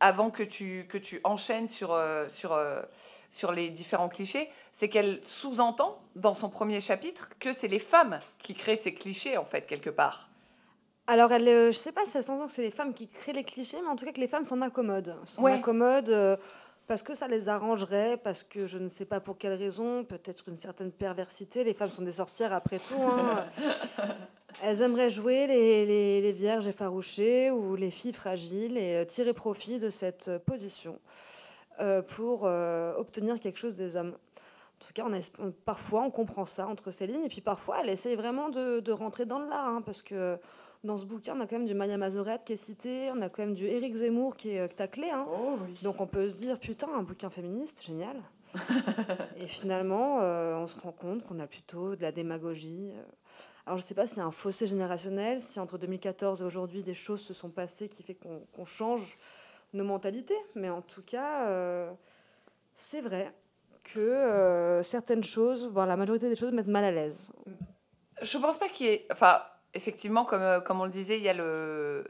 [0.00, 2.82] avant que tu, que tu enchaînes sur, euh, sur, euh,
[3.30, 8.20] sur les différents clichés, c'est qu'elle sous-entend dans son premier chapitre que c'est les femmes
[8.42, 10.28] qui créent ces clichés, en fait, quelque part.
[11.08, 13.32] Alors, elle, euh, je sais pas si elle s'entend que c'est les femmes qui créent
[13.32, 15.16] les clichés, mais en tout cas que les femmes s'en accommodent.
[15.24, 15.54] S'en Ouais.
[15.54, 16.36] accommodent euh,
[16.88, 20.48] parce que ça les arrangerait, parce que je ne sais pas pour quelle raison, peut-être
[20.48, 21.62] une certaine perversité.
[21.62, 23.00] Les femmes sont des sorcières après tout.
[23.00, 23.44] hein.
[24.62, 29.32] Elles aimeraient jouer les, les- les vierges effarouchées ou les filles fragiles et euh, tirer
[29.34, 30.98] profit de cette euh, position
[31.80, 34.14] euh, pour euh, obtenir quelque chose des hommes.
[34.16, 37.82] En tout cas, on on- parfois on comprend ça entre ces lignes, et puis parfois
[37.82, 40.38] elle essaye vraiment de, de rentrer dans le lard, hein, parce que
[40.84, 43.28] dans ce bouquin, on a quand même du Maya Mazorette qui est cité, on a
[43.28, 45.10] quand même du Éric Zemmour qui est euh, taclé.
[45.10, 45.26] hein.
[45.28, 45.74] Oh oui.
[45.82, 48.16] Donc on peut se dire, putain, un bouquin féministe, génial.
[49.36, 52.90] et finalement, euh, on se rend compte qu'on a plutôt de la démagogie.
[52.94, 53.02] euh.
[53.66, 56.44] Alors je ne sais pas s'il y a un fossé générationnel, si entre 2014 et
[56.44, 59.18] aujourd'hui des choses se sont passées qui fait qu'on change
[59.74, 61.92] nos mentalités, mais en tout cas, euh,
[62.74, 63.30] c'est vrai
[63.84, 67.30] que euh, certaines choses, voire la majorité des choses, mettent mal à l'aise.
[68.22, 69.06] Je pense pas qu'il y ait...
[69.12, 69.42] Enfin,
[69.78, 72.04] effectivement, comme, euh, comme on le disait, il y a le...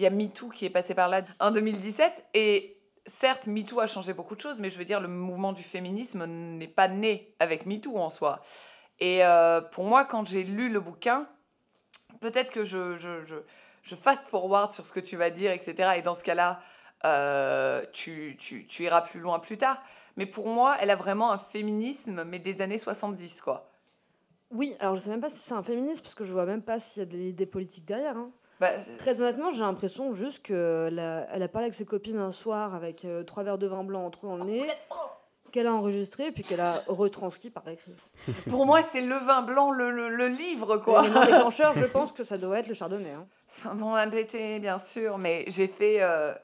[0.00, 2.74] A MeToo qui est passé par là en 2017, et...
[3.06, 6.26] Certes, MeToo a changé beaucoup de choses, mais je veux dire, le mouvement du féminisme
[6.26, 8.42] n'est pas né avec MeToo en soi.
[9.00, 11.26] Et euh, pour moi, quand j'ai lu le bouquin,
[12.20, 13.36] peut-être que je, je, je,
[13.82, 15.92] je fast-forward sur ce que tu vas dire, etc.
[15.96, 16.60] Et dans ce cas-là,
[17.04, 19.82] euh, tu, tu, tu iras plus loin plus tard.
[20.16, 23.67] Mais pour moi, elle a vraiment un féminisme, mais des années 70, quoi.
[24.50, 26.62] Oui, alors je sais même pas si c'est un féminisme, parce que je vois même
[26.62, 28.16] pas s'il y a des idées politiques derrière.
[28.16, 28.30] hein.
[28.60, 32.32] Bah, Très honnêtement, j'ai l'impression juste qu'elle a, elle a parlé avec ses copines un
[32.32, 34.66] soir avec euh, trois verres de vin blanc entre eux dans le nez,
[35.52, 37.94] qu'elle a enregistré, puis qu'elle a retranscrit par écrit.
[38.48, 41.02] pour moi, c'est le vin blanc, le, le, le livre, Quoi.
[41.02, 43.12] L'élément déclencheur, je pense que ça doit être le chardonnay.
[43.12, 43.26] hein.
[43.74, 46.34] Bon, été, bien sûr, mais j'ai fait euh,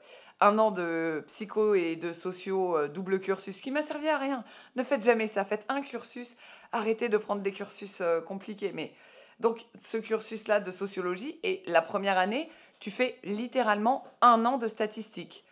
[0.45, 4.43] un an de psycho et de socio euh, double cursus qui m'a servi à rien.
[4.75, 6.37] Ne faites jamais ça, faites un cursus,
[6.71, 8.71] arrêtez de prendre des cursus euh, compliqués.
[8.71, 8.93] Mais
[9.39, 14.67] donc, ce cursus-là de sociologie, et la première année, tu fais littéralement un an de
[14.67, 15.43] statistiques.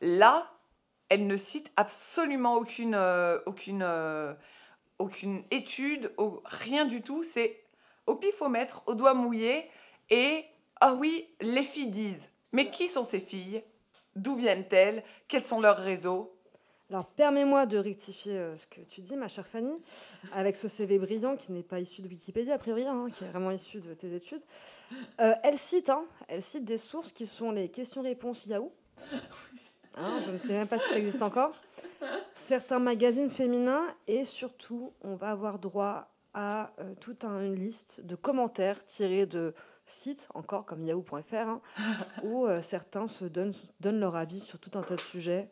[0.00, 0.50] Là,
[1.08, 3.86] elle ne cite absolument aucune, euh, aucune,
[4.98, 6.12] aucune étude,
[6.44, 7.22] rien du tout.
[7.22, 7.62] C'est
[8.06, 9.70] au pifomètre, au doigt mouillé,
[10.10, 10.44] et
[10.80, 12.30] ah oui, les filles disent.
[12.52, 13.62] Mais qui sont ces filles?
[14.16, 15.02] D'où viennent-elles?
[15.28, 16.32] Quels sont leurs réseaux?
[16.90, 19.72] Alors, permets-moi de rectifier euh, ce que tu dis, ma chère Fanny,
[20.32, 23.28] avec ce CV brillant qui n'est pas issu de Wikipédia, a priori, hein, qui est
[23.28, 24.42] vraiment issu de tes études.
[25.20, 28.72] Euh, elle, cite, hein, elle cite des sources qui sont les questions-réponses Yahoo.
[29.96, 31.52] Hein, je ne sais même pas si ça existe encore.
[32.34, 38.00] Certains magazines féminins et surtout, on va avoir droit à euh, toute un- une liste
[38.00, 39.52] de commentaires tirés de
[39.90, 41.60] sites, encore comme yahoo.fr, hein,
[42.22, 45.48] où euh, certains se donnent, donnent leur avis sur tout un tas de sujets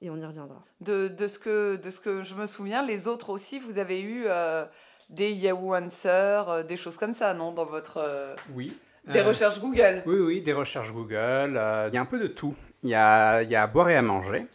[0.00, 0.62] et on y reviendra.
[0.80, 4.00] de, de ce que, de ce que je me souviens, les autres aussi, vous avez
[4.00, 4.64] eu euh,
[5.10, 7.98] des Yahoo Answers, euh, des choses comme ça, non Dans votre.
[7.98, 8.76] euh, Oui.
[9.06, 11.16] des Euh, recherches Google Oui, oui, des recherches Google.
[11.56, 12.54] euh, Il y a un peu de tout.
[12.82, 14.46] Il y a, il y a à boire et à manger.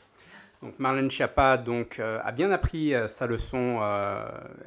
[0.62, 3.80] Donc Marlène Schiappa donc, euh, a bien appris euh, sa leçon.
[3.82, 4.26] euh,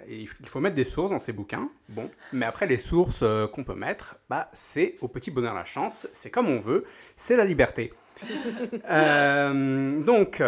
[0.08, 1.68] et il faut mettre des sources dans ses bouquins.
[1.90, 6.08] Bon, mais après les sources qu'on peut mettre, bah, c'est au petit bonheur la chance.
[6.12, 6.84] C'est comme on veut.
[7.16, 7.92] C'est la liberté.
[8.22, 10.42] Donc,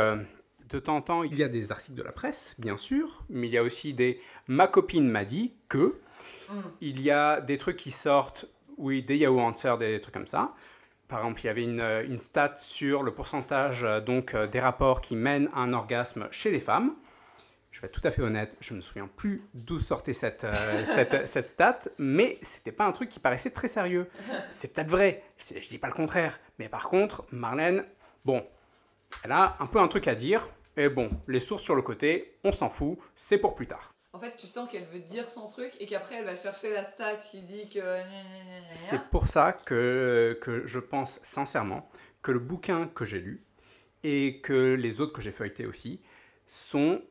[0.71, 3.47] De temps en temps, il y a des articles de la presse, bien sûr, mais
[3.47, 5.99] il y a aussi des ma copine m'a dit que.
[6.49, 6.61] Mm.
[6.81, 8.47] Il y a des trucs qui sortent,
[8.79, 10.55] oui, des Yahoo Answers, des trucs comme ça.
[11.09, 14.47] Par exemple, il y avait une, euh, une stat sur le pourcentage euh, donc, euh,
[14.47, 16.95] des rapports qui mènent à un orgasme chez les femmes.
[17.75, 20.53] Je vais être tout à fait honnête, je me souviens plus d'où sortait cette, euh,
[20.85, 24.09] cette, cette stat, mais c'était pas un truc qui paraissait très sérieux.
[24.49, 26.39] C'est peut-être vrai, je dis pas le contraire.
[26.61, 27.85] Mais par contre, Marlène,
[28.25, 28.47] bon,
[29.25, 30.47] elle a un peu un truc à dire.
[30.77, 33.94] Et bon, les sources sur le côté, on s'en fout, c'est pour plus tard.
[34.15, 36.85] En fait, tu sens qu'elle veut dire son truc et qu'après elle va chercher la
[36.85, 38.01] stat qui dit que.
[38.73, 41.91] C'est pour ça que, que je pense sincèrement
[42.23, 43.45] que le bouquin que j'ai lu
[44.05, 46.01] et que les autres que j'ai feuilletés aussi
[46.47, 47.03] sont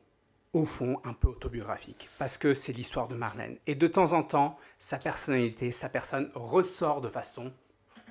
[0.54, 3.58] au fond un peu autobiographiques parce que c'est l'histoire de Marlène.
[3.66, 7.52] Et de temps en temps, sa personnalité, sa personne ressort de façon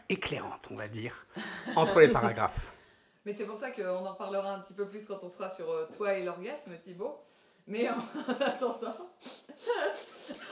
[0.08, 1.26] éclairante, on va dire,
[1.76, 2.72] entre les paragraphes.
[3.26, 5.72] Mais c'est pour ça qu'on en reparlera un petit peu plus quand on sera sur
[5.72, 7.20] euh, toi et l'orgasme, Thibaut.
[7.68, 8.00] Mais en
[8.40, 8.96] attendant.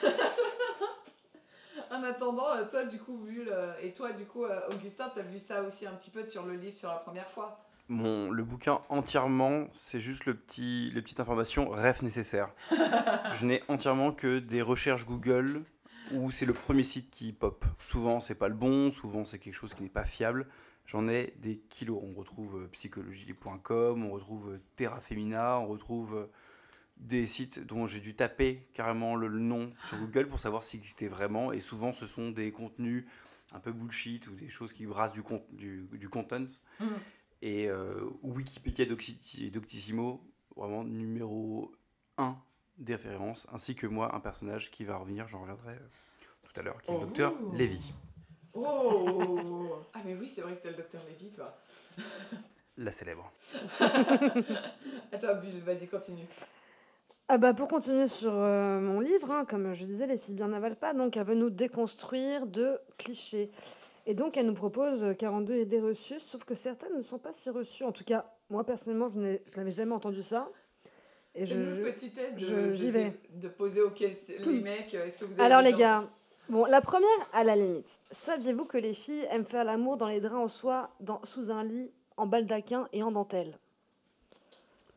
[1.91, 3.73] en attendant, euh, toi, du coup, vu le...
[3.81, 6.55] Et toi, du coup, euh, Augustin, t'as vu ça aussi un petit peu sur le
[6.55, 7.59] livre sur la première fois?
[7.89, 12.49] Mon, le bouquin entièrement, c'est juste le petit, les petites informations ref nécessaires.
[13.33, 15.63] je n'ai entièrement que des recherches Google
[16.13, 17.65] où c'est le premier site qui pop.
[17.79, 20.47] Souvent, c'est pas le bon, souvent, c'est quelque chose qui n'est pas fiable.
[20.85, 22.01] J'en ai des kilos.
[22.01, 26.29] On retrouve euh, psychologie.com, on retrouve Terra Femina, on retrouve
[26.97, 31.07] des sites dont j'ai dû taper carrément le nom sur Google pour savoir s'ils existaient
[31.07, 31.51] vraiment.
[31.51, 33.05] Et souvent, ce sont des contenus
[33.51, 36.45] un peu bullshit ou des choses qui brassent du, con- du, du content.
[36.79, 36.85] Mm.
[37.41, 40.23] Et euh, Wikipédia Docti- Doctissimo,
[40.55, 41.71] vraiment numéro
[42.17, 42.37] 1
[42.77, 45.87] des références, ainsi que moi, un personnage qui va revenir, j'en reviendrai euh,
[46.43, 47.05] tout à l'heure, qui est le Oh.
[47.05, 47.93] docteur Lévy,
[48.53, 51.57] Oh Ah, mais oui, c'est vrai que t'as le docteur Lévy, toi.
[52.77, 53.31] la célèbre.
[55.11, 56.25] Attends, Bulle, vas-y, continue.
[57.27, 60.49] Ah bah pour continuer sur euh, mon livre, hein, comme je disais, les filles bien
[60.49, 63.49] n'avalent pas, donc elle veut nous déconstruire de clichés.
[64.05, 67.31] Et donc elle nous propose euh, 42 idées reçues, sauf que certaines ne sont pas
[67.31, 67.85] si reçues.
[67.85, 70.49] En tout cas, moi personnellement, je n'ai- je n'avais jamais entendu ça.
[71.33, 73.13] Et je, je- le petit test de, de- j'y vais.
[73.35, 74.35] de poser aux questions.
[74.45, 76.03] Les mecs, est-ce que vous avez Alors les gars,
[76.49, 78.01] bon, la première, à la limite.
[78.11, 81.63] Saviez-vous que les filles aiment faire l'amour dans les draps en soie, dans, sous un
[81.63, 83.57] lit, en baldaquin et en dentelle?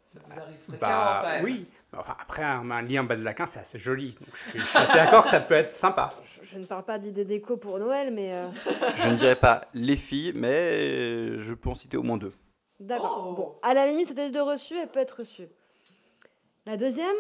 [0.03, 1.45] Ça vous arrive fréquemment quand Bah même.
[1.45, 1.67] oui,
[1.99, 4.17] enfin, après un, lit en bas de laquin, c'est assez joli.
[4.21, 6.11] Donc je suis, je suis assez d'accord que ça peut être sympa.
[6.43, 8.47] je, je ne parle pas d'idées déco pour Noël, mais euh,
[8.97, 12.33] Je ne dirais pas les filles, mais je peux en citer au moins deux.
[12.81, 13.29] D'accord.
[13.31, 13.35] Oh.
[13.35, 15.49] Bon, à la limite, c'était de reçu, elle peut être reçue.
[16.67, 17.17] La deuxième,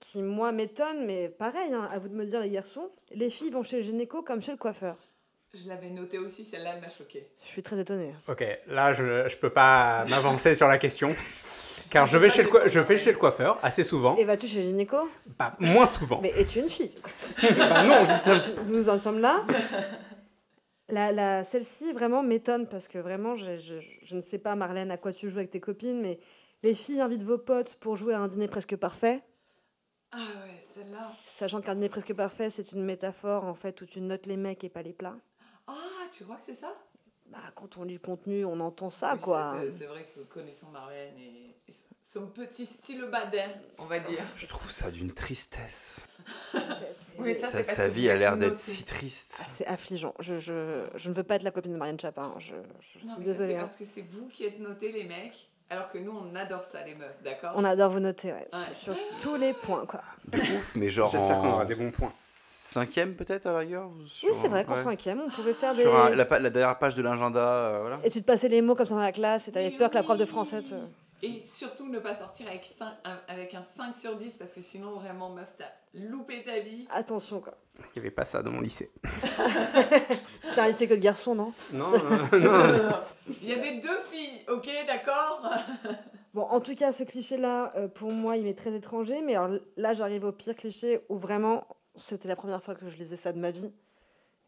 [0.00, 3.50] qui moi m'étonne, mais pareil, hein, à vous de me dire les garçons, les filles
[3.50, 4.96] vont chez le gynéco comme chez le coiffeur.
[5.62, 7.26] Je l'avais noté aussi, celle-là, elle m'a choquée.
[7.42, 8.14] Je suis très étonnée.
[8.28, 11.14] Ok, là je ne peux pas m'avancer sur la question.
[11.90, 14.16] Car je vais, chez le, je vais chez le coiffeur assez souvent.
[14.16, 14.96] Et vas-tu chez gynéco?
[15.38, 16.20] Bah, moins souvent.
[16.20, 16.94] Mais es-tu une fille?
[17.56, 18.04] Bah non,
[18.66, 19.44] Nous en sommes là.
[20.88, 24.90] La, la, Celle-ci vraiment m'étonne parce que vraiment, je, je, je ne sais pas, Marlène,
[24.90, 26.18] à quoi tu joues avec tes copines, mais
[26.62, 29.22] les filles invitent vos potes pour jouer à un dîner presque parfait,
[30.12, 31.12] Ah ouais, celle-là.
[31.24, 34.62] sachant qu'un dîner presque parfait, c'est une métaphore en fait où tu notes les mecs
[34.64, 35.16] et pas les plats.
[35.66, 35.72] Ah,
[36.12, 36.72] tu crois que c'est ça?
[37.30, 39.56] Bah, quand on lit le contenu, on entend ça, Oui, quoi.
[39.76, 44.20] c'est- vrai que connaissant Marlène et, et son petit style badin, on va dire.
[44.36, 46.06] Je trouve ça d'une tristesse.
[47.18, 48.60] Oui, ça, Sa, vie a l'air d'être noté.
[48.60, 49.38] si triste.
[49.40, 50.14] Ah, c'est affligeant.
[50.20, 52.32] Je, je, je ne veux pas être la copine de Marianne Chapin.
[52.38, 53.54] Je, je Non, suis désolée.
[53.54, 53.62] c'est hein.
[53.64, 56.84] parce que c'est vous qui êtes notés, les mecs, alors que nous, on adore ça,
[56.84, 57.52] les meufs, d'accord?
[57.56, 58.74] On adore vous noter, ouais, Ouais.
[58.74, 60.02] sur, sur tous les points, quoi.
[60.28, 62.08] De ouf, mais genre J'espère qu'on aura des bons points.
[62.76, 64.82] Cinquième peut-être à la rigueur ou Oui, c'est vrai qu'en ouais.
[64.82, 65.80] cinquième, on pouvait faire des...
[65.80, 68.00] Sur un- la, dernière page de l'agenda, euh, voilà.
[68.04, 69.94] Et tu te passais les mots comme ça dans la classe et t'avais peur que
[69.94, 70.74] la prof de français te...
[71.22, 75.54] Et surtout ne pas sortir avec, un 5 sur 10, parce que sinon, vraiment, meuf,
[75.56, 76.86] t'as loupé ta vie.
[76.90, 77.54] Attention, quoi.
[77.78, 78.90] Il n'y avait pas ça dans mon lycée.
[80.42, 81.54] C'était un lycée que de garçons, non?
[81.72, 81.98] Non, non,
[82.38, 82.96] non.
[83.40, 85.48] Il y avait deux filles, ok, d'accord?
[86.34, 89.22] Bon, en tout cas, ce cliché-là, euh, pour moi, il m'est très étranger.
[89.22, 92.96] Mais alors là, j'arrive au pire cliché où vraiment, c'était la première fois que je
[92.96, 93.72] lisais ça de ma vie.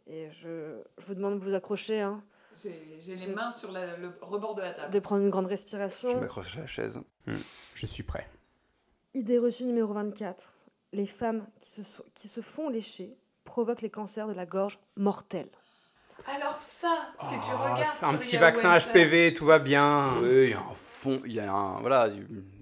[0.06, 2.22] Et je, je vous demande de vous accrocher, hein,
[2.62, 4.92] J'ai j'ai les mains sur la- le rebord de la table.
[4.92, 6.18] de prendre une grande Je respiration.
[6.20, 7.00] m'accroche à la chaise.
[7.74, 8.26] Je suis prêt.
[9.14, 10.54] Idée reçue numéro 24.
[10.92, 14.78] Les femmes qui se, so- qui se font lécher provoquent les cancers de la gorge
[14.96, 15.50] mortels.
[16.26, 20.14] Alors ça, si tu Oh, regardes c'est un petit vaccin HPV, tout va bien.
[20.20, 22.10] Oui, il y a un fond, il y a un, voilà,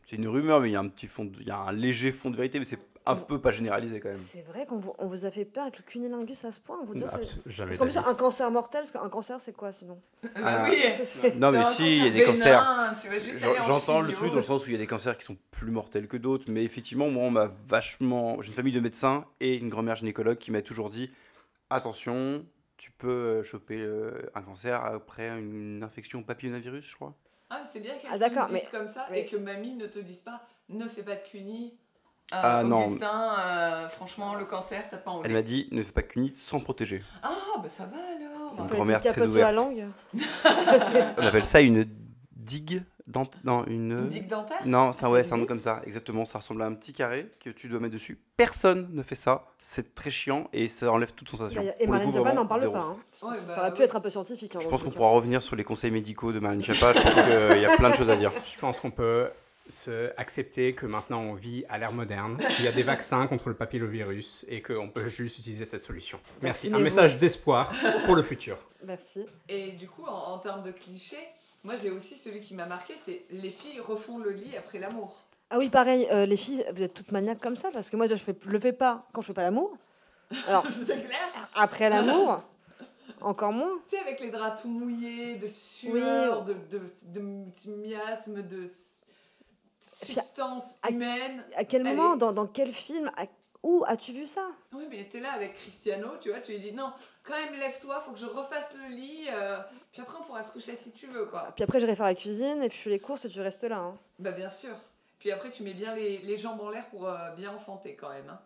[0.07, 1.73] c'est une rumeur, mais il y a un petit fond, de- il y a un
[1.73, 4.19] léger fond de vérité, mais c'est un peu pas généralisé quand même.
[4.19, 6.79] C'est vrai qu'on vous, on vous a fait peur avec le cunilingus à ce point
[6.85, 10.01] vous dire Bah, Parce qu'en plus, un cancer mortel, parce qu'un cancer, c'est quoi sinon
[10.45, 10.77] Ah, oui.
[11.37, 13.63] Non, mais si, il y a cancer des cancers.
[13.65, 15.71] J'entends le truc dans le sens où il y a des cancers qui sont plus
[15.71, 18.43] mortels que d'autres, mais effectivement, moi, on m'a vachement.
[18.43, 21.11] J'ai une famille de médecins et une grand-mère gynécologue qui m'a toujours dit
[21.71, 22.45] attention,
[22.77, 27.15] tu peux euh, choper euh, un cancer après une infection papillomavirus, je crois.
[27.51, 29.99] Ah, mais c'est bien qu'elle Ah, mais- comme ça mais- et que mamie ne te
[29.99, 31.79] dise pas ne fais pas de cuni.
[32.35, 32.87] Euh, Ah, non.
[32.87, 36.33] Augustin, euh, franchement, le cancer, ça te pas Elle m'a dit ne fais pas qu'une
[36.35, 37.03] sans protéger.
[37.23, 37.31] Ah,
[37.63, 38.55] bah ça va alors.
[38.59, 39.55] Une grand-mère très la ouverte.
[39.55, 39.87] langue.
[41.19, 41.87] On appelle ça une
[42.35, 43.25] digue dent...
[43.45, 43.93] Non, une.
[43.93, 44.59] Une digue dentaire?
[44.65, 46.25] Non, Ah, c'est ça ouais, c'est un nom comme ça, exactement.
[46.25, 48.19] Ça ressemble à un petit carré que tu dois mettre dessus.
[48.37, 49.45] Personne ne fait ça.
[49.59, 51.63] C'est très chiant et ça enlève toute sensation.
[51.79, 52.73] Et Pour le Marine Chapa n'en parle zéro.
[52.73, 52.81] pas.
[52.81, 52.97] hein.
[53.23, 53.85] Ouais, ça bah, aurait pu ouais.
[53.85, 54.57] être un peu scientifique.
[54.57, 56.93] hein, Je pense qu'on pourra revenir sur les conseils médicaux de Marine Chapa.
[56.95, 58.33] Je pense qu'il y a plein de choses à dire.
[58.53, 59.29] Je pense qu'on peut
[59.69, 62.39] se accepter que maintenant on vit à l'ère moderne.
[62.59, 66.19] Il y a des vaccins contre le papillovirus et qu'on peut juste utiliser cette solution.
[66.43, 66.71] Merci.
[66.73, 67.73] Un message d'espoir
[68.05, 68.59] pour le futur.
[68.85, 69.27] Merci.
[69.49, 71.29] Et du coup, en, en termes de clichés,
[71.65, 75.17] moi j'ai aussi celui qui m'a marqué c'est les filles refont le lit après l'amour.
[75.51, 78.09] Ah oui, pareil, euh, les filles, vous êtes toutes maniaques comme ça parce que moi,
[78.09, 79.77] je je le fais pas quand je fais pas l'amour.
[80.49, 82.43] Alors, clair après l'amour,
[83.21, 83.71] encore moins.
[83.89, 85.51] Tu sais, avec les draps tout mouillés, de Oui.
[85.51, 86.81] sueur, de, de,
[87.15, 88.65] de miasmes, de
[89.87, 91.45] s- puis, substances à- humaines.
[91.57, 93.27] À quel moment, dans, dans quel film, à-
[93.63, 94.47] où as-tu vu ça?
[94.73, 96.93] Oui, mais t'es là avec Cristiano, tu vois, tu lui dis non,
[97.25, 99.59] quand même lève-toi, faut que je refasse le lit, euh,
[99.93, 101.51] puis après on pourra se coucher si tu veux, quoi.
[101.55, 103.65] Puis après, j'irai faire la cuisine et puis je fais les courses et tu restes
[103.65, 103.79] là.
[103.79, 103.99] hein.
[104.21, 104.75] Bah bien sûr.
[105.19, 108.11] Puis après tu mets bien les, les jambes en l'air pour euh, bien enfanter quand
[108.11, 108.29] même.
[108.31, 108.39] hein.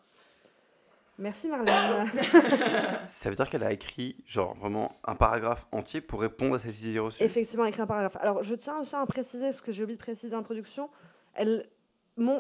[1.18, 1.74] Merci Marlène.
[3.08, 6.80] Ça veut dire qu'elle a écrit, genre, vraiment un paragraphe entier pour répondre à cette
[6.80, 7.22] idée reçue?
[7.22, 8.16] Effectivement, écrit un paragraphe.
[8.22, 10.88] Alors, je tiens aussi à préciser ce que j'ai oublié de préciser en introduction.
[11.40, 11.68] Elle,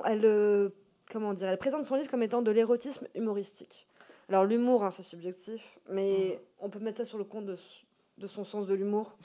[0.04, 0.68] elle, euh,
[1.10, 3.86] comment dire, elle présente son livre comme étant de l'érotisme humoristique.
[4.28, 8.44] Alors, l'humour, hein, c'est subjectif, mais on peut mettre ça sur le compte de, son
[8.44, 9.16] sens de l'humour,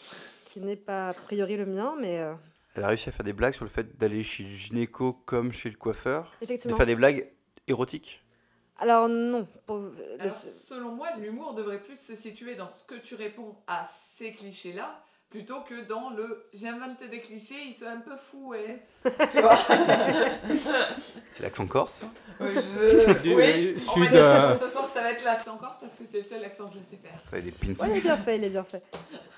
[0.45, 2.33] qui n'est pas a priori le mien, mais euh,
[2.75, 5.51] Elle a réussi à faire des blagues sur le fait d'aller chez le gynéco comme
[5.51, 6.31] chez le coiffeur.
[6.41, 7.29] De faire des blagues
[7.67, 8.23] érotiques.
[8.77, 9.47] Alors, non.
[9.65, 13.55] Pour, le- Alors, selon moi, l'humour devrait plus se situer dans ce que tu réponds
[13.67, 18.15] à ces clichés-là, plutôt que dans le j'ai inventé des clichés, ils sont un peu
[18.15, 18.85] fous, ouais.
[19.03, 19.57] tu vois
[21.31, 22.03] C'est l'accent corse.
[22.39, 22.45] je...
[23.35, 25.93] Oui, on sud, va dire euh, que ce soir ça va être l'accent corse parce
[25.95, 27.19] que c'est le seul accent que je sais faire.
[27.25, 27.73] Ça a des pins.
[27.81, 28.83] Ouais, il est bien fait, il est bien fait.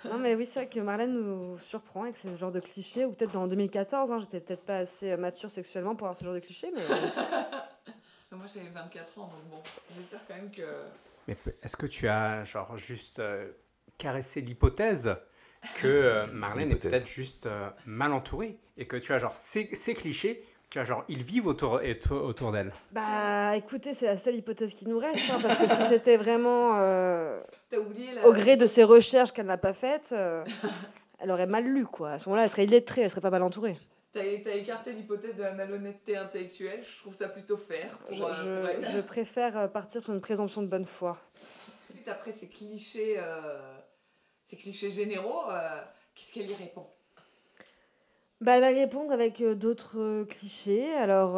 [0.05, 3.11] Non, mais oui, c'est vrai que Marlène nous surprend avec ce genre de clichés, ou
[3.13, 6.33] peut-être dans 2014, hein, j'étais peut-être pas assez euh, mature sexuellement pour avoir ce genre
[6.33, 6.95] de clichés, mais euh,
[8.31, 9.63] Moi j'avais 24 ans, donc bon,
[9.95, 10.61] j'espère quand même que...
[11.27, 13.51] Mais est-ce que tu as genre juste euh,
[13.97, 15.15] caressé l'hypothèse
[15.81, 19.69] que euh, Marlène est peut-être juste euh, mal entourée et que tu as genre ces,
[19.73, 21.79] ces clichés, tu as genre ils vivent autour,
[22.11, 22.71] autour d'elle.
[22.91, 26.73] bah écoutez, c'est la seule hypothèse qui nous reste, hein, parce que si c'était vraiment
[26.77, 27.39] euh,
[27.77, 30.43] oublié au gré de ses recherches qu'elle n'a pas faites, euh,
[31.19, 32.11] elle aurait mal lu, quoi.
[32.11, 33.77] À ce moment-là, elle serait illettrée, elle serait pas mal entourée.
[34.13, 37.97] T'as t'as écarté l'hypothèse de la malhonnêteté intellectuelle, je trouve ça plutôt fair.
[37.99, 41.17] Pour, Je, euh, je- je préfère euh, partir sur une présomption de bonne foi.
[42.07, 43.59] Après ces clichés, euh,
[44.47, 45.81] ces clichés généraux, euh,
[46.15, 46.87] qu'est-ce qu'elle y répond?
[48.39, 50.93] Bah, elle va répondre avec euh, d'autres euh, clichés.
[50.93, 51.33] Alors,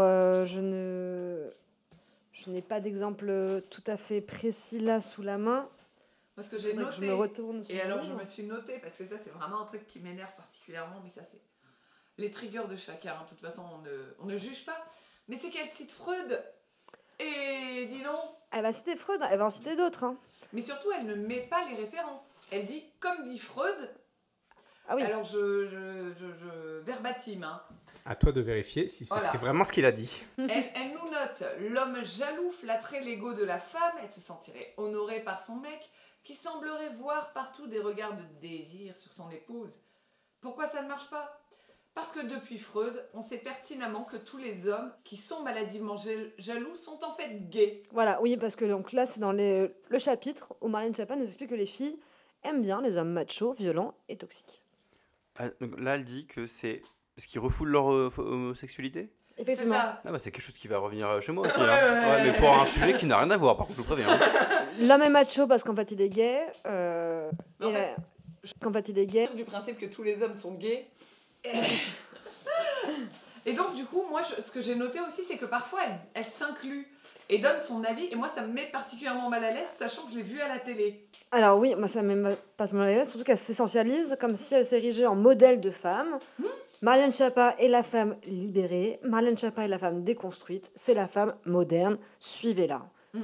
[0.46, 1.50] je ne,
[2.34, 5.68] je n'ai pas d'exemple tout à fait précis là sous la main.
[6.36, 6.96] Parce que j'ai ça que noté.
[6.98, 7.64] je me retourne.
[7.64, 10.00] sur Et alors, je me suis noté, parce que ça, c'est vraiment un truc qui
[10.00, 11.42] m'énerve particulièrement, mais ça, c'est
[12.18, 13.14] les triggers de chacun.
[13.14, 13.24] hein.
[13.24, 14.78] De toute façon, on ne, on ne juge pas.
[15.28, 16.42] Mais c'est qu'elle cite Freud.
[17.20, 18.20] Et dis donc.
[18.52, 20.04] Elle va citer Freud, elle va en citer d'autres.
[20.06, 20.18] hein.
[20.54, 22.36] Mais surtout, elle ne met pas les références.
[22.52, 23.90] Elle dit, comme dit Freud,
[24.88, 25.04] Ah oui.
[25.04, 27.62] alors je, je, je, je verbatime, hein.
[28.06, 29.30] À toi de vérifier si c'est Voilà.
[29.38, 30.26] vraiment ce qu'il a dit.
[30.38, 35.22] elle, elle nous note L'homme jaloux flatterait l'ego de la femme, elle se sentirait honorée
[35.24, 35.90] par son mec,
[36.24, 39.80] qui semblerait voir partout des regards de désir sur son épouse.
[40.42, 41.40] Pourquoi ça ne marche pas?
[41.94, 46.32] Parce que depuis Freud, on sait pertinemment que tous les hommes qui sont maladivement jal-
[46.38, 47.84] jaloux sont en fait gays.
[47.92, 51.24] Voilà, oui, parce que donc là, c'est dans les- le chapitre où Marlène Chapin nous
[51.26, 52.00] explique que les filles
[52.44, 54.62] aiment bien les hommes machos, violents et toxiques.
[55.38, 56.82] Ah, donc là, elle dit que c'est
[57.16, 59.10] parce qu'ils refoulent leur euh, homosexualité?
[59.36, 59.76] C'est Effectivement.
[59.76, 60.02] ça.
[60.06, 61.60] Ah bah c'est quelque chose qui va revenir euh, chez moi aussi.
[61.60, 61.66] Hein.
[61.68, 64.10] ouais, mais pour un sujet qui n'a rien à voir, par contre, je vous préviens.
[64.12, 64.66] hein.
[64.80, 66.46] L'homme est macho parce qu'en fait, il est gay.
[66.66, 67.32] euh,
[67.62, 67.82] Mais en et fait,
[68.44, 69.30] la- qu'en fait, il est gay.
[69.36, 70.88] du principe que tous les hommes sont gays.
[73.46, 76.00] Et donc, du coup, moi, je- ce que j'ai noté aussi, c'est que parfois, elle,
[76.14, 76.88] elle s'inclut
[77.30, 78.06] et donne son avis.
[78.12, 80.48] Et moi, ça me met particulièrement mal à l'aise, sachant que je l'ai vue à
[80.48, 81.08] la télé.
[81.32, 84.56] Alors oui, moi ça me met pas mal à l'aise, surtout qu'elle s'essentialise comme si
[84.56, 86.18] elle s'érigeait en modèle de femme.
[86.82, 91.36] Marlène Chapa est la femme libérée, Marlène Chapa est la femme déconstruite, c'est la femme
[91.46, 92.90] moderne, suivez-la.
[93.14, 93.20] Mm.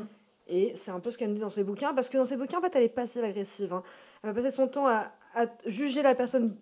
[0.48, 2.36] Et c'est un peu ce qu'elle me dit dans ses bouquins, parce que dans ses
[2.38, 3.74] bouquins, en fait, elle est passive-agressive.
[3.74, 3.82] hein.
[4.24, 6.56] Elle va passer son temps à, à juger la personne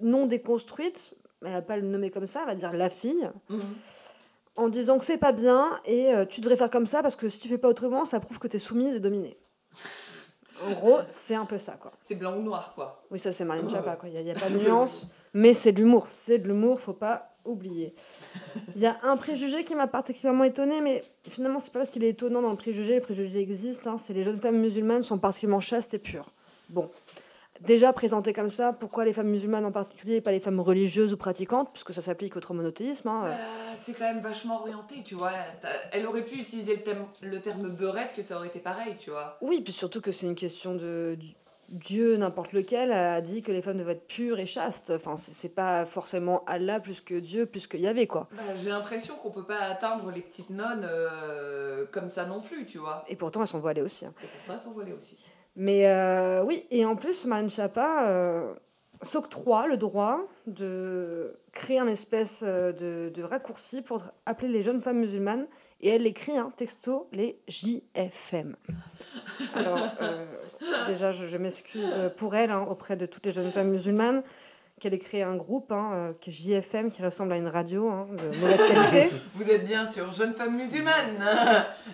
[0.00, 1.14] non déconstruite,
[1.44, 3.60] elle va pas le nommer comme ça, elle va dire la fille, Mhm.
[4.56, 7.28] En disant que c'est pas bien et euh, tu devrais faire comme ça parce que
[7.28, 9.36] si tu fais pas autrement, ça prouve que tu es soumise et dominée.
[10.64, 11.92] En gros, c'est un peu ça, quoi.
[12.02, 13.04] C'est blanc ou noir, quoi.
[13.10, 14.08] Oui, ça c'est Marlène Ouais, Chapa, quoi.
[14.08, 16.06] Il n'y a, pas de nuance, mais c'est de l'humour.
[16.10, 17.94] C'est de l'humour, faut pas oublier.
[18.74, 22.04] Il y a un préjugé qui m'a particulièrement étonnée, mais finalement, c'est pas parce qu'il
[22.04, 22.94] est étonnant dans le préjugé.
[22.94, 26.30] Le préjugé existe, hein, c'est les jeunes femmes musulmanes sont particulièrement chastes et pures.
[26.70, 26.90] Bon.
[27.60, 31.12] Déjà présenté comme ça, pourquoi les femmes musulmanes en particulier et pas les femmes religieuses
[31.12, 33.08] ou pratiquantes, puisque ça s'applique au monothéisme.
[33.08, 33.30] hein, euh.
[33.30, 35.32] Bah, c'est quand même vachement orienté, tu vois.
[35.92, 39.10] Elle aurait pu utiliser le terme, le terme beurette, que ça aurait été pareil, tu
[39.10, 39.38] vois.
[39.40, 41.16] Oui, puis surtout que c'est une question de
[41.70, 44.90] Dieu, n'importe lequel, a dit que les femmes devaient être pures et chastes.
[44.90, 48.28] Enfin, c'est pas forcément Allah plus que Dieu, plus que Yahvé, quoi.
[48.32, 52.66] Bah, J'ai l'impression qu'on peut pas atteindre les petites nonnes euh, comme ça non plus,
[52.66, 53.04] tu vois.
[53.08, 54.04] Et pourtant, elles sont voilées aussi.
[54.06, 54.12] hein.
[54.22, 55.16] Et pourtant, elles sont voilées aussi.
[55.56, 58.54] Mais euh, oui, et en plus, Marlène Chapa euh,
[59.02, 64.98] s'octroie le droit de créer un espèce euh, de, raccourci pour appeler les jeunes femmes
[64.98, 65.46] musulmanes.
[65.80, 68.56] Et elle écrit un texto, les JFM.
[69.54, 70.24] Alors, euh,
[70.86, 74.22] déjà, je, je m'excuse pour elle hein, auprès de toutes les jeunes femmes musulmanes
[74.84, 78.38] qu'elle ait créé un groupe hein, euh, JFM qui ressemble à une radio hein, de
[78.38, 79.16] mauvaise qualité.
[79.34, 81.24] Vous êtes bien sur Jeune Femme Musulmane,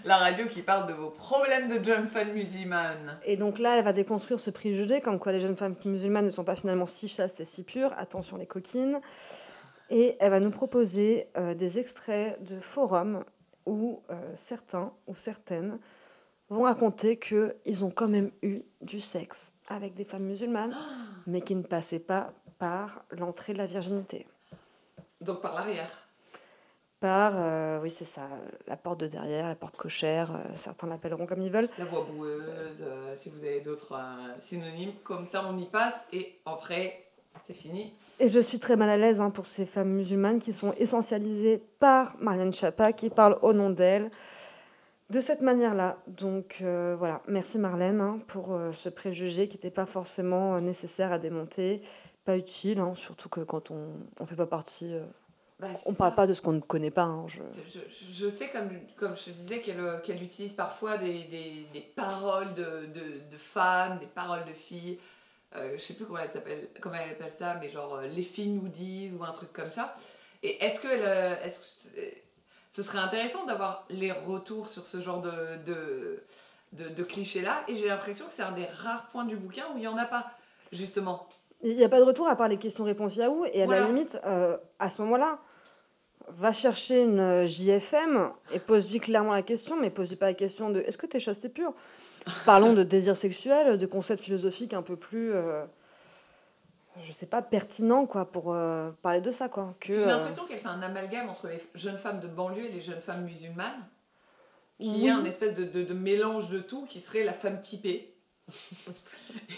[0.04, 3.16] la radio qui parle de vos problèmes de Jeune Femme Musulmane.
[3.24, 6.30] Et donc là, elle va déconstruire ce préjugé, comme quoi les jeunes femmes musulmanes ne
[6.30, 7.94] sont pas finalement si chastes et si pures.
[7.96, 8.98] Attention les coquines.
[9.88, 13.24] Et elle va nous proposer euh, des extraits de forums
[13.66, 15.78] où euh, certains ou certaines
[16.50, 20.76] vont raconter qu'ils ont quand même eu du sexe avec des femmes musulmanes,
[21.26, 24.26] mais qui ne passaient pas par l'entrée de la virginité.
[25.20, 25.90] Donc par l'arrière.
[27.00, 28.28] Par, euh, oui c'est ça,
[28.68, 31.70] la porte de derrière, la porte cochère, euh, certains l'appelleront comme ils veulent.
[31.78, 33.98] La voix boueuse, euh, si vous avez d'autres
[34.38, 37.06] synonymes, comme ça on y passe et après
[37.46, 37.94] c'est fini.
[38.18, 41.62] Et je suis très mal à l'aise hein, pour ces femmes musulmanes qui sont essentialisées
[41.78, 44.10] par Marianne Chapa, qui parle au nom d'elle,
[45.10, 45.98] de cette manière-là.
[46.06, 51.12] Donc euh, voilà, merci Marlène hein, pour euh, ce préjugé qui n'était pas forcément nécessaire
[51.12, 51.82] à démonter,
[52.30, 55.04] pas utile, hein, surtout que quand on ne fait pas partie, euh,
[55.58, 57.02] Bah, on ne parle pas de ce qu'on ne connaît pas.
[57.02, 60.52] hein, je- Je, je- je sais, comme, comme je te disais, qu'elle euh, qu'elle utilise
[60.52, 64.98] parfois des, des, des paroles de, de, de femmes, des paroles de filles.
[65.56, 68.22] Euh, je sais plus comment elle s'appelle, comment elle appelle ça, mais genre euh, les
[68.22, 69.96] filles nous disent ou un truc comme ça.
[70.44, 71.64] Et est-ce que, elle, est-ce que
[72.70, 76.22] ce serait intéressant d'avoir les retours sur ce genre de, de,
[76.72, 77.64] de, de clichés-là?
[77.68, 79.96] Et j'ai l'impression que c'est un des rares points du bouquin où il n'y en
[79.98, 80.30] a pas,
[80.72, 81.28] justement.
[81.62, 83.44] Il n'y a pas de retour à part les questions-réponses Yahoo.
[83.52, 83.82] Et à Voilà.
[83.82, 85.38] la limite, euh, à ce moment-là,
[86.28, 90.70] va chercher une euh, JFM et pose-lui clairement la question, mais pose-lui pas la question
[90.70, 91.72] de est-ce que tu es chaste et pure
[92.46, 95.64] Parlons de désir sexuel, de concepts philosophiques un peu plus, euh,
[97.02, 99.48] je sais pas, pertinents quoi, pour euh, parler de ça.
[99.48, 102.70] Quoi, que, J'ai l'impression qu'elle fait un amalgame entre les jeunes femmes de banlieue et
[102.72, 103.86] les jeunes femmes musulmanes,
[104.78, 105.06] qui Oui.
[105.08, 108.14] est un espèce de, de- de mélange de tout, qui serait la femme typée.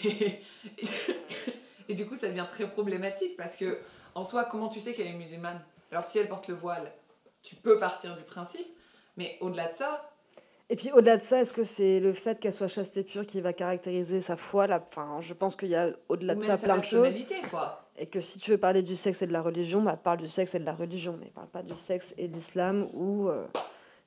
[0.05, 0.39] et,
[1.89, 3.79] et- du coup, ça devient très problématique parce que,
[4.15, 5.61] en soi, comment tu sais qu'elle est musulmane?
[5.91, 6.91] Alors, si elle porte le voile,
[7.41, 8.67] tu peux partir du principe,
[9.17, 10.09] mais au-delà de ça,
[10.69, 13.25] Et puis au-delà de ça, est-ce que c'est le fait qu'elle soit chaste et pure
[13.25, 14.83] qui va caractériser sa foi là?
[14.87, 17.13] Enfin, je pense qu'il y a au-delà de ça plein de choses.
[17.51, 17.85] quoi.
[17.97, 20.27] Et que si tu veux parler du sexe et de la religion, bah, parle du
[20.27, 23.45] sexe et de la religion, mais parle pas du sexe et de l'islam ou euh,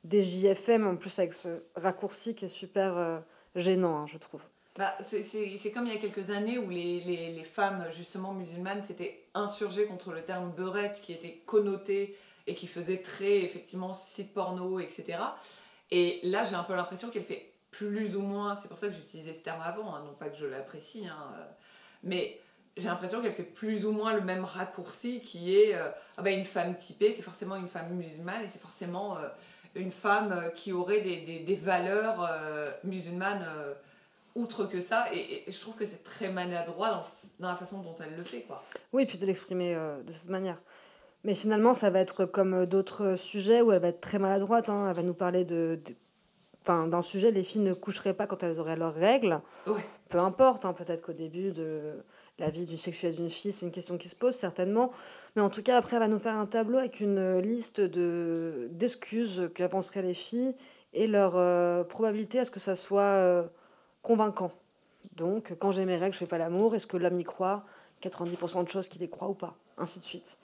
[0.03, 3.19] des JFM en plus avec ce raccourci qui est super euh,
[3.55, 4.43] gênant, hein, je trouve.
[4.77, 9.87] Bah, c'est- comme il y a quelques années où les, femmes justement musulmanes s'étaient insurgées
[9.87, 12.17] contre le terme beurette qui était connoté
[12.47, 15.19] et qui faisait très effectivement site porno, etc.
[15.91, 18.95] Et là j'ai un peu l'impression qu'elle fait plus ou moins, c'est pour ça que
[18.95, 21.45] j'utilisais ce terme avant, hein, non pas que je l'apprécie, hein, euh,
[22.03, 22.39] mais
[22.77, 26.31] j'ai l'impression qu'elle fait plus ou moins le même raccourci qui est euh, ah bah,
[26.31, 29.29] une femme typée, c'est forcément une femme musulmane et c'est forcément euh,
[29.75, 32.31] une femme qui aurait des, valeurs
[32.83, 33.47] musulmanes
[34.37, 37.03] outre que ça, et, et je trouve que c'est très maladroit dans,
[37.41, 38.63] dans la façon dont elle le fait, quoi.
[38.93, 40.61] Oui, puis de l'exprimer euh, de cette manière.
[41.25, 44.69] Mais finalement, ça va être comme euh, d'autres sujets où elle va être très maladroite.
[44.69, 44.89] hein.
[44.91, 45.95] Elle va nous parler de, de-
[46.63, 49.41] enfin, d'un sujet, les filles ne coucheraient pas quand elles auraient leurs règles.
[49.67, 49.85] Ouais.
[50.09, 51.95] Peu importe, hein, peut-être qu'au début de
[52.39, 54.93] la vie du sexuel d'une fille, c'est une question qui se pose certainement.
[55.35, 58.69] Mais en tout cas, après, elle va nous faire un tableau avec une liste de,
[58.73, 60.55] d'excuses qu'avanceraient les filles
[60.93, 63.43] et leur euh, probabilité à ce que ça soit euh,
[64.07, 64.53] convaincant.
[65.17, 66.75] Donc, quand j'ai mes règles, je fais pas l'amour.
[66.75, 67.65] Est-ce que l'homme y croit
[68.03, 70.39] 90% de choses qu'il y croit ou pas, ainsi de suite.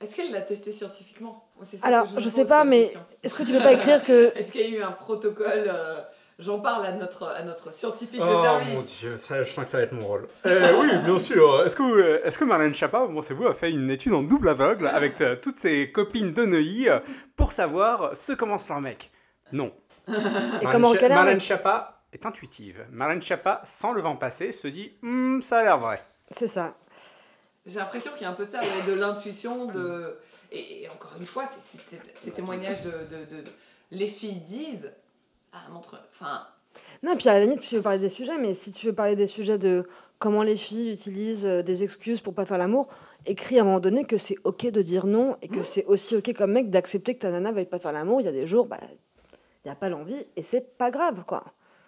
[0.00, 1.48] Est-ce qu'elle l'a testé scientifiquement?
[1.62, 4.32] Ça Alors, que me je sais pas, mais est-ce que tu peux pas écrire que
[4.36, 6.02] Est-ce qu'il y a eu un protocole euh,
[6.38, 8.74] J'en parle à notre, à notre scientifique de Oh service.
[8.74, 10.28] mon dieu, ça, je sens que ça va être mon rôle.
[10.44, 11.64] Euh, oui, bien sûr.
[11.64, 14.86] Est-ce que, vous- est-ce que Marlène Schiappa, pensez-vous, a fait une étude en double aveugle
[14.88, 16.88] avec euh, toutes ses copines de Neuilly
[17.36, 19.10] pour savoir ce commence leur mec?
[19.52, 19.72] Non.
[20.08, 22.84] et Marlène comment un Marlène Schiappa est intuitive.
[22.90, 26.02] Marlène Schiappa, sans le vent passer, se dit Hmm, ça a l'air vrai.
[26.30, 26.74] C'est ça.
[27.66, 30.18] J'ai l'impression qu'il y a un peu de ça, de l'intuition, de...
[30.52, 33.44] Et, et encore une fois, ces témoignages de, de- de-
[33.90, 34.92] Les filles disent...
[35.52, 35.98] Ah, montre...
[36.12, 36.46] Enfin,
[37.02, 39.16] Non, puis à la limite, tu veux parler des sujets, mais si tu veux parler
[39.16, 39.88] des sujets de
[40.18, 42.88] comment les filles utilisent euh, des excuses pour pas faire l'amour,
[43.26, 46.16] écris à un moment donné que c'est ok de dire non et que c'est aussi
[46.16, 48.20] ok comme mec d'accepter que ta nana veuille pas faire l'amour.
[48.20, 51.24] Il y a des jours, bah, il n'y a pas l'envie et c'est pas grave,
[51.26, 51.44] quoi.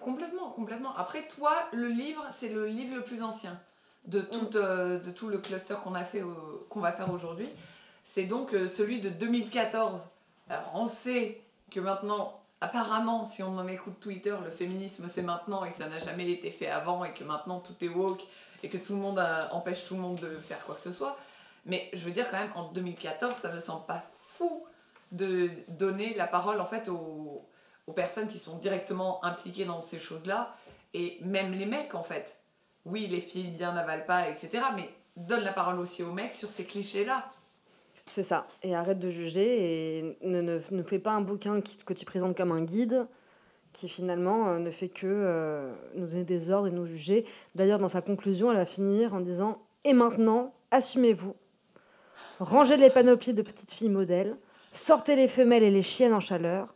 [0.08, 0.96] Complètement, complètement.
[0.96, 3.58] Après, toi, le livre, c'est le livre le plus ancien
[4.06, 6.22] de tout, euh, de tout le cluster qu'on a fait,
[6.70, 7.48] qu'on va faire aujourd'hui.
[8.04, 10.00] C'est donc euh, celui de 2014.
[10.48, 11.40] Alors, on sait
[11.70, 15.88] que maintenant, apparemment, si on en écoute Twitter, le féminisme c'est maintenant et que ça
[15.88, 18.22] n'a jamais été fait avant et que maintenant tout est woke
[18.62, 20.92] et que tout le monde a- empêche tout le monde de faire quoi que ce
[20.92, 21.16] soit.
[21.66, 24.64] Mais je veux dire quand même, en 2014, ça me semble pas fou
[25.12, 27.44] de donner la parole en fait aux,
[27.88, 30.54] aux personnes qui sont directement impliquées dans ces choses-là
[30.94, 32.36] et même les mecs en fait.
[32.84, 34.50] Oui, les filles bien n'avalent pas, etc.
[34.76, 37.24] Mais donne la parole aussi aux mecs sur ces clichés-là.
[38.10, 38.46] C'est ça.
[38.62, 42.04] Et arrête de juger et ne, ne, ne fais pas un bouquin qui- que tu
[42.04, 43.06] présentes comme un guide
[43.72, 47.26] qui finalement euh, ne fait que euh, nous donner des ordres et nous juger.
[47.54, 51.34] D'ailleurs, dans sa conclusion, elle va finir en disant Et maintenant, assumez-vous.
[52.40, 54.36] Rangez les panoplies de petites filles modèles.
[54.72, 56.74] Sortez les femelles et les chiennes en chaleur.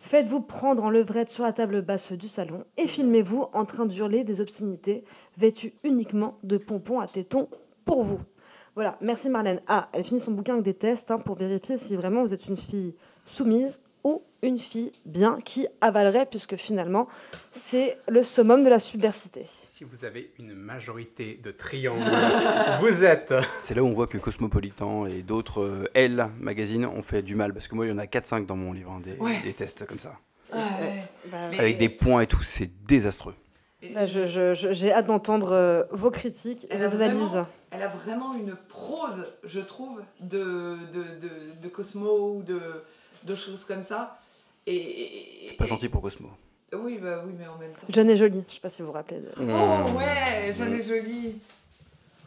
[0.00, 4.24] Faites-vous prendre en levrette sur la table basse du salon et filmez-vous en train d'hurler
[4.24, 5.04] des obscénités
[5.36, 7.48] vêtues uniquement de pompons à tétons
[7.84, 8.20] pour vous.
[8.74, 9.60] Voilà, merci Marlène.
[9.66, 12.46] Ah, elle finit son bouquin avec des tests hein, pour vérifier si vraiment vous êtes
[12.46, 12.94] une fille
[13.26, 13.89] soumise ou
[14.42, 17.08] une fille bien qui avalerait, puisque finalement,
[17.52, 19.46] c'est le summum de la subversité.
[19.64, 22.04] Si vous avez une majorité de triangles,
[22.80, 23.34] vous êtes.
[23.60, 27.34] C'est là où on voit que Cosmopolitan et d'autres euh, Elle magazines ont fait du
[27.34, 29.40] mal parce que moi il y en a 4-5 dans mon livre, hein, des, Ouais.
[29.42, 30.14] des tests comme ça.
[30.52, 30.58] Bah,
[31.50, 33.34] Mais- Avec des points et tout, c'est désastreux.
[33.94, 37.28] bah, je- je- je- J'ai hâte d'entendre euh, vos critiques et vos analyses.
[37.30, 42.60] vraiment- Elle a vraiment une prose, je trouve, de, de, de, de Cosmo ou de,
[43.22, 44.18] de choses comme ça.
[44.74, 46.28] Et, et- C'est pas et- gentil pour Cosmo.
[46.72, 47.86] Oui, bah oui, mais en même temps.
[47.88, 49.20] Jeune et jolie, je sais pas si vous vous rappelez.
[49.20, 51.34] de- Oh ouais, Jeanne est jolie.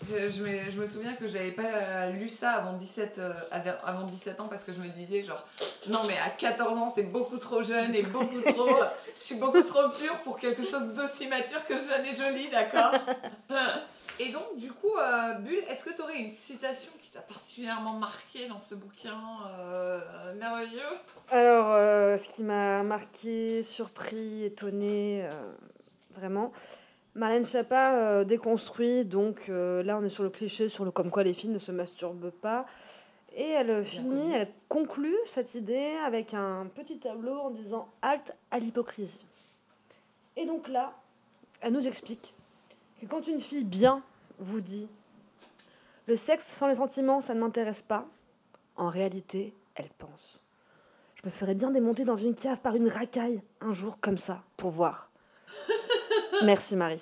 [0.10, 3.78] Je, je me, je me souviens que j'avais pas lu ça avant 17, euh, av-
[3.84, 5.46] avant 17 ans parce que je me disais genre
[5.88, 8.70] non mais à 14 ans c'est beaucoup trop jeune et beaucoup trop
[9.20, 12.92] je suis beaucoup trop pure pour quelque chose d'aussi mature que Jeanne est jolie d'accord?
[14.20, 17.94] Et donc du coup euh, Bulle est-ce que tu aurais une citation qui t'a particulièrement
[17.94, 19.18] marqué dans ce bouquin
[19.58, 20.82] euh, merveilleux?
[21.32, 25.32] Alors, euh, ce qui m'a marqué, surpris, étonné, euh,
[26.16, 26.52] vraiment,
[27.16, 31.12] Marlène Schiappa euh, déconstruit, donc euh, là on est sur le cliché, sur le comme
[31.12, 32.66] quoi les filles ne se masturbent pas.
[33.36, 38.36] Et elle euh, finit, elle conclut cette idée avec un petit tableau en disant halte
[38.50, 39.28] à l'hypocrisie.
[40.36, 40.94] Et donc là,
[41.62, 42.34] elle nous explique
[43.00, 44.02] que quand une fille bien
[44.40, 44.88] vous dit
[46.08, 48.08] le sexe sans les sentiments, ça ne m'intéresse pas,
[48.76, 50.42] en réalité, elle pense.
[51.16, 54.44] Je me ferais bien démonter dans une cave par une racaille un jour comme ça,
[54.58, 55.13] pour voir.
[56.44, 57.02] Merci Marie.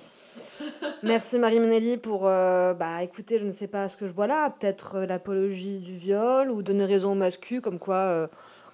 [1.03, 4.27] Merci Marie Menelli pour, euh, bah écoutez, je ne sais pas ce que je vois
[4.27, 8.27] là, peut-être euh, l'apologie du viol ou donner raison au mascu, comme quoi euh,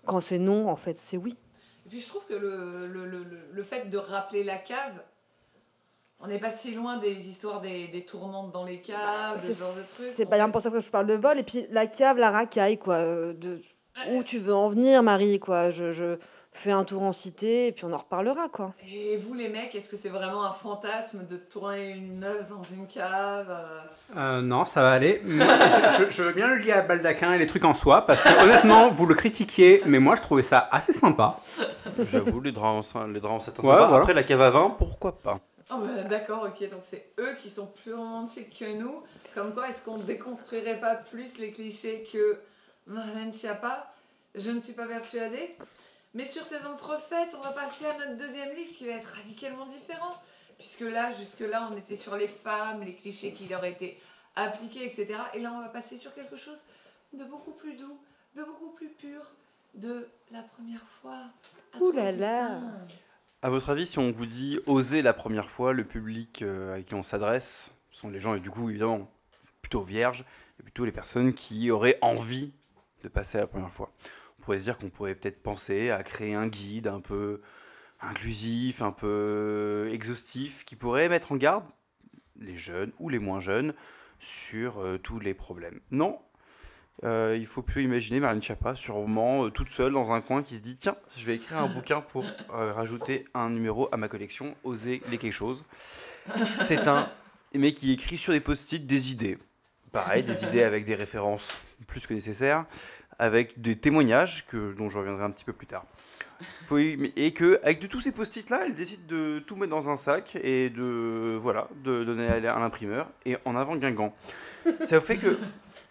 [0.05, 1.37] quand c'est non, en fait c'est oui.
[1.85, 5.01] Et puis je trouve que le, le, le, le- fait de rappeler la cave,
[6.19, 9.59] on n'est pas si loin des histoires des, des tournantes dans les caves, C'est ce
[9.59, 10.15] genre de trucs.
[10.15, 12.29] c'est pas bien pour ça que je parle de vol, et puis la cave, la
[12.31, 12.95] racaille, quoi.
[12.95, 13.59] euh, de,
[14.11, 15.69] où tu veux en venir, Marie, quoi.
[15.71, 16.17] Je, je
[16.57, 18.73] fais un tour en cité, et puis on en reparlera, quoi.
[18.91, 22.63] Et vous les mecs, est-ce que c'est vraiment un fantasme de tourner une meuf dans
[22.63, 23.79] une cave euh
[24.17, 25.21] Euh, non, ça va aller.
[25.25, 28.23] Je, je- je veux bien le lier à Baldaquin et les trucs en soi, parce
[28.23, 31.37] que honnêtement, vous le critiquiez, mais moi je trouvais ça assez sympa.
[32.07, 33.85] J'avoue, les draps en, les draps en satin Ouais, sympa.
[33.87, 34.01] voilà.
[34.01, 35.39] Après la cave à vin, pourquoi pas?
[35.69, 39.03] Oh bah, d'accord, ok, donc c'est eux qui sont plus romantiques que nous.
[39.35, 42.37] Comme quoi, est-ce qu'on déconstruirait pas plus les clichés que
[42.87, 43.93] Marlène Schiappa?
[44.33, 45.55] Je ne suis pas persuadée.
[46.13, 49.65] Mais sur ces entrefaites, on va passer à notre deuxième livre qui va être radicalement
[49.65, 50.15] différent.
[50.57, 53.97] Puisque là, jusque-là, on était sur les femmes, les clichés qui leur étaient
[54.35, 55.19] appliqués, etc.
[55.33, 56.59] Et là, on va passer sur quelque chose
[57.13, 57.97] de beaucoup plus doux,
[58.35, 59.21] de beaucoup plus pur,
[59.75, 61.19] de la première fois.
[61.73, 62.61] À Ouh toi, là.
[63.43, 66.81] À votre avis, si on vous dit oser la première fois, le public euh, à
[66.81, 69.09] qui on s'adresse sont les gens, et du coup, évidemment,
[69.61, 70.25] plutôt vierges,
[70.59, 72.51] et plutôt les personnes qui auraient envie
[73.03, 73.91] de passer la première fois.
[74.47, 77.41] Pourrait se dire qu'on pourrait peut-être penser à créer un guide un peu
[77.99, 81.65] inclusif, un peu exhaustif, qui pourrait mettre en garde
[82.39, 83.73] les jeunes ou les moins jeunes
[84.19, 85.81] sur euh, tous les problèmes.
[85.91, 86.17] Non,
[87.03, 90.55] euh, il faut plus imaginer Marlène Schiappa sûrement euh, toute seule dans un coin qui
[90.55, 92.23] se dit tiens, je vais écrire un bouquin pour
[92.53, 95.65] euh, rajouter un numéro à ma collection, oser les quelque chose.
[96.53, 97.09] C'est un
[97.53, 99.39] mec qui écrit sur des post-it des idées.
[99.91, 101.57] Pareil, des idées avec des références
[101.87, 102.65] plus que nécessaires,
[103.19, 105.85] avec des témoignages que, dont je reviendrai un petit peu plus tard.
[106.65, 109.71] Faut y- et que avec de tous ces post-it là, elle décide de tout mettre
[109.71, 114.13] dans un sac et de voilà, de donner à l'imprimeur et en avant Guingamp.
[114.83, 115.39] Ça fait que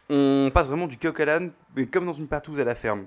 [0.08, 3.06] on passe vraiment du coq à l'âne, mais comme dans une partouze à la ferme.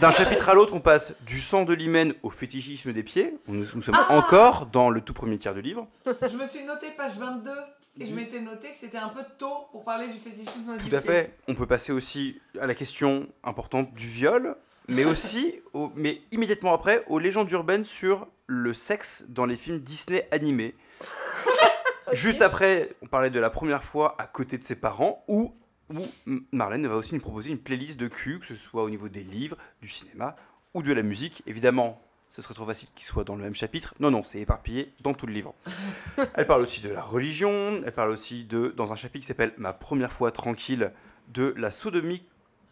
[0.00, 3.34] D'un chapitre à l'autre, on passe du sang de l'hymen au fétichisme des pieds.
[3.48, 5.88] Nous, nous sommes encore dans le tout premier tiers du livre.
[6.06, 7.50] Je me suis noté page 22
[8.00, 10.94] et je m'étais noté que c'était un peu tôt pour parler du fétichisme du Tout
[10.96, 11.10] à pied.
[11.10, 11.38] fait.
[11.48, 14.56] On peut passer aussi à la question importante du viol,
[14.88, 19.78] mais aussi, au- mais immédiatement après, aux légendes urbaines sur le sexe dans les films
[19.80, 20.74] Disney animés.
[22.12, 25.54] Juste après, on parlait de la première fois à côté de ses parents, où,
[25.94, 26.00] où
[26.52, 29.22] Marlène va aussi nous proposer une playlist de cul, que ce soit au niveau des
[29.22, 30.36] livres, du cinéma
[30.74, 31.42] ou de la musique.
[31.46, 32.00] Évidemment,
[32.34, 33.94] ce serait trop facile qu'il soit dans le même chapitre.
[34.00, 35.54] Non, non, c'est éparpillé dans tout le livre.
[36.34, 39.52] Elle parle aussi de la religion, elle parle aussi de, dans un chapitre qui s'appelle
[39.58, 40.92] Ma première fois tranquille,
[41.28, 42.24] de la sodomie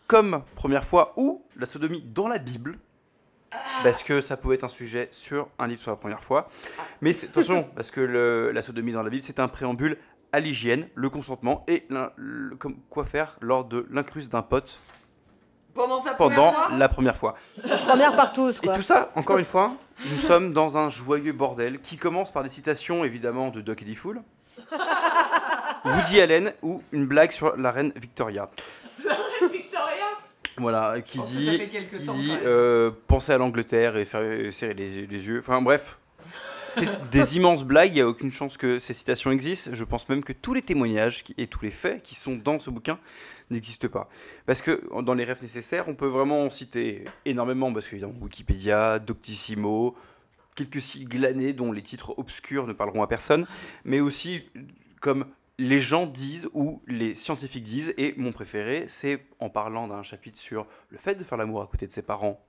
[0.07, 2.79] comme première fois ou la sodomie dans la Bible.
[3.83, 6.49] Parce que ça pouvait être un sujet sur un livre sur la première fois.
[7.03, 9.99] Mais c'est- attention, parce que le- la sodomie dans la Bible, c'est un préambule
[10.33, 12.57] à l'hygiène, le consentement et le-
[12.89, 14.81] quoi faire lors de l'incruste d'un pote
[15.75, 17.35] Pendant ta pendant première fois la première fois.
[17.87, 18.75] Première par tous, Et quoi.
[18.75, 19.73] tout ça, encore une fois,
[20.11, 23.95] nous sommes dans un joyeux bordel qui commence par des citations évidemment de Doc Eddie
[23.95, 24.23] Fool,
[25.85, 28.51] Woody Allen ou une blague sur la reine Victoria.
[29.51, 30.05] Victoria?
[30.59, 35.07] Voilà, qui Oh, dit, qui temps, dit euh, penser à l'Angleterre et faire serrer les,
[35.07, 35.39] les yeux.
[35.39, 35.99] Enfin bref,
[36.71, 37.93] c'est des immenses blagues.
[37.93, 39.71] Il n'y a aucune chance que ces citations existent.
[39.75, 42.71] Je pense même que tous les témoignages et tous les faits qui sont dans ce
[42.71, 42.99] bouquin
[43.51, 44.09] n'existent pas.
[44.47, 47.73] Parce que dans les rêves nécessaires, on peut vraiment en citer énormément.
[47.73, 49.97] Parce qu'évidemment, Wikipédia, Doctissimo,
[50.55, 53.47] quelques sites glanés dont les titres obscurs ne parleront à personne,
[53.85, 54.45] mais aussi
[55.01, 55.27] comme
[55.59, 57.95] les gens disent ou les scientifiques disent.
[57.99, 61.67] Et mon préféré, c'est en parlant d'un chapitre sur le fait de faire l'amour à
[61.67, 62.45] côté de ses parents.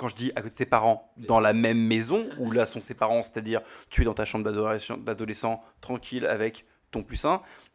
[0.00, 2.80] Quand je dis à côté de ses parents, dans la même maison, où là sont
[2.80, 7.26] ses parents, c'est-à-dire tu es dans ta chambre d'adolescent- tranquille avec ton plus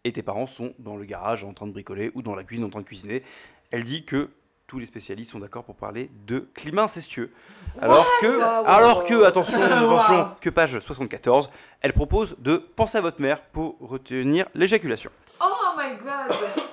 [0.03, 2.65] et tes parents sont dans le garage en train de bricoler ou dans la cuisine
[2.65, 3.21] en train de cuisiner.
[3.69, 4.31] Elle dit que
[4.65, 7.31] tous les spécialistes sont d'accord pour parler de climat incestueux.
[7.79, 10.27] Alors que, alors que, attention, attention, Wow.
[10.41, 11.51] que page 74,
[11.81, 15.11] elle propose de penser à votre mère pour retenir l'éjaculation.
[15.39, 15.45] Oh
[15.77, 16.64] my god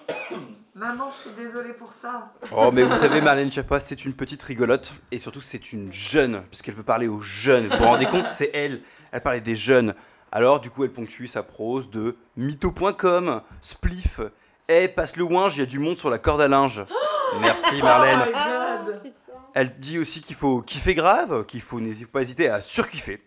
[0.82, 2.32] Maman, je suis désolée pour ça.
[2.50, 4.92] Oh, mais vous savez, Marlène Schiappa, c'est une petite rigolote.
[5.12, 7.68] Et surtout, c'est une jeune, puisqu'elle veut parler aux jeunes.
[7.68, 8.80] Vous vous rendez compte, c'est elle.
[9.12, 9.94] Elle parlait des jeunes.
[10.32, 14.22] Alors, du coup, elle ponctue sa prose de mytho.com, spliff.
[14.66, 16.84] Eh, passe le ouinge, il y a du monde sur la corde à linge.
[17.40, 18.18] Merci, Marlène.
[18.24, 19.12] Oh my god
[19.54, 23.20] Elle dit aussi qu'il faut kiffer grave, qu'il faut n'hésite pas hésiter à surkiffer.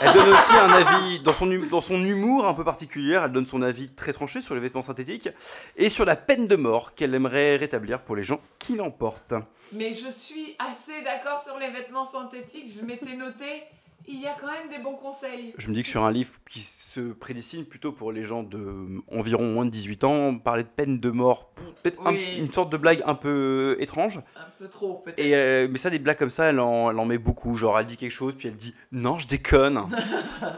[0.00, 3.20] Elle donne aussi un avis dans son, hum- dans son humour un peu particulier.
[3.22, 5.28] Elle donne son avis très tranché sur les vêtements synthétiques
[5.76, 9.34] et sur la peine de mort qu'elle aimerait rétablir pour les gens qui l'emportent.
[9.72, 12.70] Mais je suis assez d'accord sur les vêtements synthétiques.
[12.78, 13.64] Je m'étais noté,
[14.08, 15.54] il y a quand même des bons conseils.
[15.58, 19.00] Je me dis que sur un livre qui se prédestine plutôt pour les gens de
[19.10, 21.50] environ moins de 18 ans, parler de peine de mort,
[21.82, 24.18] peut-être un- une sorte de blague un peu étrange.
[24.36, 25.18] Un peu trop, peut-être.
[25.20, 27.56] Et euh, mais ça, des blagues comme ça, elle en, elle en met beaucoup.
[27.56, 29.80] Genre, elle dit quelque chose, puis elle dit non, je déconne.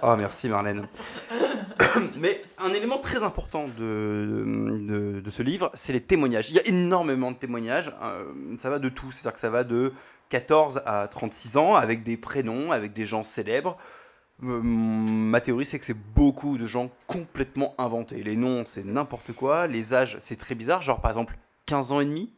[0.02, 0.88] oh, merci Marlène.
[2.16, 4.44] mais un élément très important de,
[4.88, 6.50] de, de ce livre, c'est les témoignages.
[6.50, 7.92] Il y a énormément de témoignages.
[8.02, 8.24] euh,
[8.58, 9.10] ça va de tout.
[9.10, 9.92] C'est-à-dire que ça va de
[10.34, 13.76] 14 à 36 ans, avec des prénoms, avec des gens célèbres.
[14.42, 18.20] Euh, ma théorie, c'est que c'est beaucoup de gens complètement inventés.
[18.20, 19.68] Les noms, c'est n'importe quoi.
[19.68, 20.82] Les âges, c'est très bizarre.
[20.82, 22.32] Genre, par exemple, 15 ans et demi.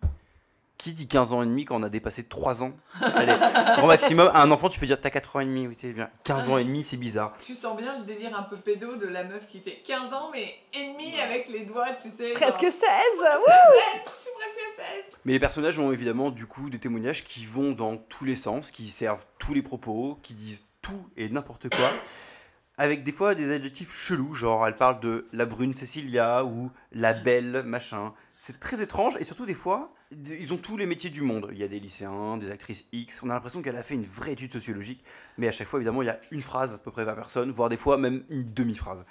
[0.78, 2.72] Qui dit 15 ans et demi quand on a dépassé 3 ans?
[3.00, 3.34] Allez,
[3.76, 4.30] grand maximum.
[4.34, 5.66] À un enfant, tu peux dire t'as 4 ans et demi.
[5.66, 6.10] Oui, c'est bien.
[6.24, 7.34] 15 ans et demi, c'est bizarre.
[7.42, 10.30] Tu sens bien le délire un peu pédo de la meuf qui fait 15 ans,
[10.32, 12.32] mais ennemi avec les doigts, tu sais.
[12.32, 16.68] Presque genre, 16 Je suis presque à 16 Mais les personnages ont évidemment du coup
[16.68, 20.62] des témoignages qui vont dans tous les sens, qui servent tous les propos, qui disent
[20.82, 21.90] tout et n'importe quoi.
[22.78, 27.14] Avec des fois des adjectifs chelous, genre elle parle de la brune Cécilia ou la
[27.14, 28.12] belle machin.
[28.36, 31.48] C'est très étrange et surtout des fois, ils ont tous les métiers du monde.
[31.52, 33.22] Il y a des lycéens, des actrices X.
[33.22, 35.02] On a l'impression qu'elle a fait une vraie étude sociologique,
[35.38, 37.50] mais à chaque fois évidemment il y a une phrase à peu près par personne,
[37.50, 39.04] voire des fois même une demi-phrase.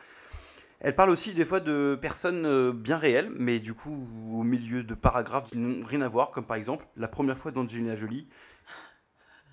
[0.81, 4.83] Elle parle aussi des fois de personnes euh, bien réelles, mais du coup au milieu
[4.83, 8.27] de paragraphes qui n'ont rien à voir, comme par exemple la première fois d'Angelina Jolie,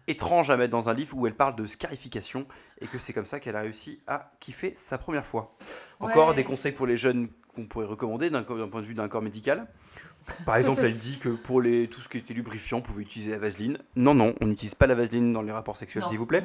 [0.08, 2.46] étrange à mettre dans un livre où elle parle de scarification
[2.80, 5.56] et que c'est comme ça qu'elle a réussi à kiffer sa première fois.
[6.00, 6.34] Encore Ouais.
[6.34, 9.08] des conseils pour les jeunes qu'on pourrait recommander d'un co- d'un point de vue d'un
[9.08, 9.68] corps médical.
[10.46, 13.32] Par exemple, elle dit que pour les, tout ce qui était lubrifiant, on pouvait utiliser
[13.32, 13.78] la vaseline.
[13.96, 16.42] Non, non, on n'utilise pas la vaseline dans les rapports sexuels, s'il vous plaît.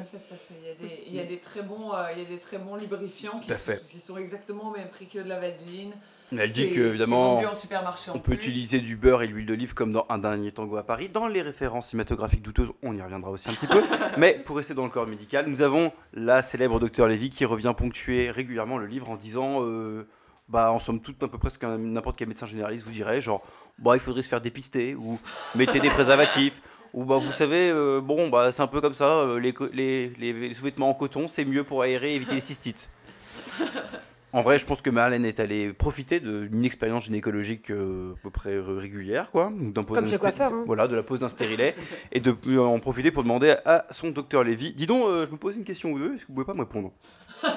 [1.08, 3.50] Il y a des, très bons, euh, il y a des très bons lubrifiants qui,
[3.52, 3.82] à sont, fait.
[3.88, 5.92] qui sont exactement au même prix que de la vaseline.
[6.30, 7.40] Mais elle dit que, évidemment,
[8.08, 8.34] on peut plus.
[8.34, 11.08] utiliser du beurre et l'huile d'olive comme dans Un dernier tango à Paris.
[11.08, 13.82] Dans les références cinématographiques douteuses, on y reviendra aussi un petit peu.
[14.18, 17.72] Mais pour rester dans le corps médical, nous avons la célèbre docteur Lévy qui revient
[17.76, 19.64] ponctuer régulièrement le livre en disant.
[19.64, 20.06] euh,
[20.50, 23.42] bah, en somme toute, un peu presque un- n'importe quel médecin généraliste vous dirait, genre,
[23.78, 25.18] bah, il faudrait se faire dépister, ou
[25.54, 26.60] mettez des préservatifs,
[26.94, 30.08] ou bah, vous savez, euh, bon, bah, c'est un peu comme ça, euh, les, les,
[30.32, 32.90] les, sous-vêtements en coton, c'est mieux pour aérer et éviter les cystites.
[34.32, 38.30] En vrai, je pense que Marlène est allée profiter d'une expérience gynécologique euh, à peu
[38.30, 39.50] près régulière, quoi.
[39.74, 40.64] pose Comme chez coiffeur, hein.
[40.66, 41.74] Voilà, de la pose d'un stérilet,
[42.12, 45.32] et de euh, en profiter pour demander à son docteur Lévy Dis donc, euh, je
[45.32, 46.92] me pose une question ou deux, est-ce que vous pouvez pas me répondre?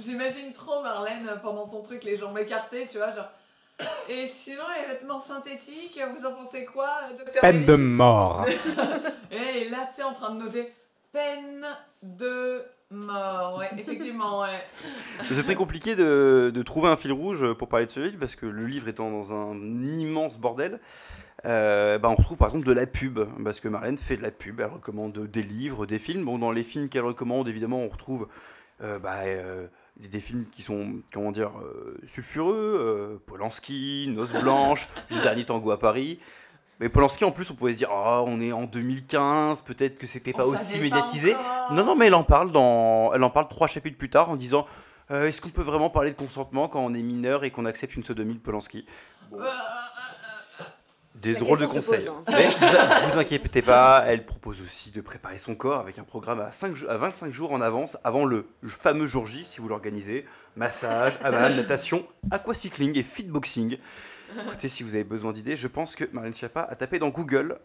[0.00, 3.30] J'imagine trop Marlène pendant son truc, les jambes écartées, tu vois, genre.
[4.08, 8.46] Et sinon, les vêtements synthétiques, vous en pensez quoi, docteur Peine de mort.
[9.30, 10.72] Et là, tu sais, en train de noter
[11.12, 11.66] peine
[12.02, 13.58] de mort.
[13.58, 14.62] Ouais, effectivement, ouais.
[15.30, 18.36] C'est très compliqué de, de trouver un fil rouge pour parler de ce livre, parce
[18.36, 20.80] que le livre étant dans un immense bordel,
[21.44, 24.30] euh, bah, on retrouve par exemple de la pub, parce que Marlène fait de la
[24.30, 26.24] pub, elle recommande des livres, des films.
[26.24, 28.28] Bon, dans les films qu'elle recommande, évidemment, on retrouve
[28.82, 29.66] euh, bah, euh,
[29.96, 35.44] des, des films qui sont, comment dire, euh, sulfureux, euh, Polanski, Noces Blanches, Le Dernier
[35.44, 36.18] Tango à Paris.
[36.80, 40.06] Mais Polanski, en plus, on pouvait se dire, Ah, on est en 2015, peut-être que
[40.06, 41.34] c'était pas On aussi pas médiatisé.
[41.72, 44.36] Non, non, mais elle en parle dans, elle en parle trois chapitres plus tard en
[44.36, 44.66] disant,
[45.10, 47.96] euh, est-ce qu'on peut vraiment parler de consentement quand on est mineur et qu'on accepte
[47.96, 48.84] une sodomie de Polanski?
[49.32, 49.38] Euh,
[51.22, 52.06] Des La drôles de conseils.
[52.08, 52.22] hein.
[52.28, 56.40] Mais vous, vous inquiétez pas, elle propose aussi de préparer son corps avec un programme
[56.40, 59.68] à, 5 jou- à 25 jours en avance avant le fameux jour J, si vous
[59.68, 60.24] l'organisez.
[60.56, 63.78] Massage, hammam, natation, aquacycling et fitboxing.
[64.46, 67.58] Écoutez, si vous avez besoin d'idées, je pense que Marlène Schiappa a tapé dans Google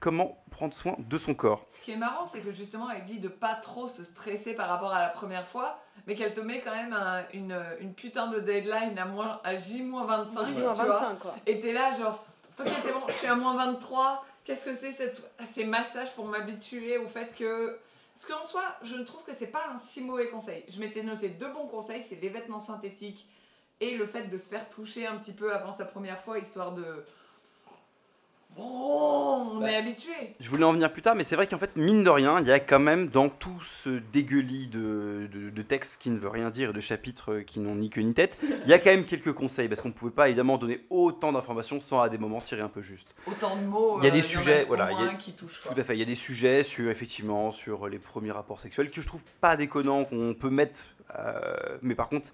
[0.00, 1.66] comment prendre soin de son corps.
[1.68, 4.68] Ce qui est marrant, c'est que justement, elle dit de pas trop se stresser par
[4.68, 8.28] rapport à la première fois, mais qu'elle te met quand même un- une, une putain
[8.28, 10.46] de deadline à, moins, à J-25.
[10.46, 10.72] J tu vois.
[10.74, 11.34] 25 quoi.
[11.46, 12.24] Et t'es là, genre,
[12.58, 14.24] ok, c'est bon, je suis à moins 23.
[14.44, 15.20] Qu'est-ce que c'est cette...
[15.50, 17.78] ces massages pour m'habituer au fait que.
[18.14, 20.64] Parce qu'en soi, je ne trouve que c'est pas un si mauvais conseil.
[20.68, 23.26] Je m'étais noté deux bons conseils c'est les vêtements synthétiques
[23.80, 26.72] et le fait de se faire toucher un petit peu avant sa première fois, histoire
[26.72, 27.04] de.
[28.56, 29.70] Bon, on Bah.
[29.70, 30.12] est habitué.
[30.38, 32.46] Je voulais en venir plus tard, mais c'est vrai qu'en fait, mine de rien, il
[32.46, 36.28] y a quand même dans tout ce dégueulis de, de, de textes qui ne veut
[36.28, 38.90] rien dire et de chapitres qui n'ont ni queue ni tête, il y a quand
[38.90, 42.18] même quelques conseils, parce qu'on ne pouvait pas évidemment donner autant d'informations sans à des
[42.18, 43.08] moments tirer un peu juste.
[43.26, 43.98] Autant de mots.
[44.00, 45.62] Il y a des euh, sujets, voilà, il y a- moins qui touchent.
[45.62, 48.90] Tout à fait, il y a des sujets sur, effectivement, sur les premiers rapports sexuels
[48.90, 52.28] que je trouve pas déconnants, qu'on peut mettre, euh, mais par contre,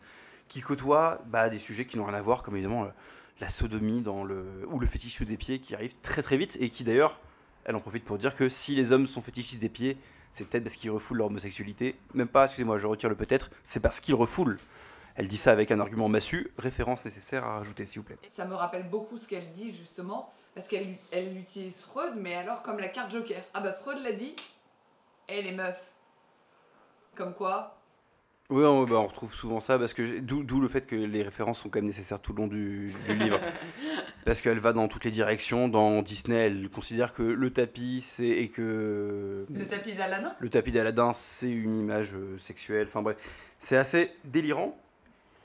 [0.49, 2.89] qui côtoient bah, des sujets qui n'ont rien à voir, comme évidemment euh,
[3.41, 6.69] la sodomie dans le, ou le fétichisme des pieds qui arrive très très vite et
[6.69, 7.19] qui d'ailleurs,
[7.65, 9.97] elle en profite pour dire que si les hommes sont fétichistes des pieds,
[10.31, 11.97] c'est peut-être parce qu'ils refoulent leur homosexualité.
[12.15, 14.59] Même pas, excusez-moi, je retire le peut-être, c'est parce qu'ils refoulent.
[15.17, 18.19] Elle dit ça avec un argument massu, référence nécessaire à rajouter s'il vous plaît.
[18.31, 22.63] Ça me rappelle beaucoup ce qu'elle dit justement, parce qu'elle elle utilise Freud, mais alors
[22.63, 23.43] comme la carte Joker.
[23.55, 24.37] Ah bah Freud l'a dit,
[25.29, 25.83] et les meufs.
[27.17, 27.80] Comme quoi
[28.51, 31.23] Oui, on, bah, on retrouve souvent ça, parce que j'ai- d'où le fait que les
[31.23, 33.39] références sont quand même nécessaires tout le long du, du livre.
[34.27, 35.67] Parce qu'elle va dans toutes les directions.
[35.69, 40.73] Dans Disney, elle considère que le tapis, c'est et que Le tapis d'Aladin le tapis
[40.73, 42.87] d'Aladin, c'est une image euh, sexuelle.
[42.87, 43.17] Enfin bref,
[43.59, 44.77] c'est assez délirant.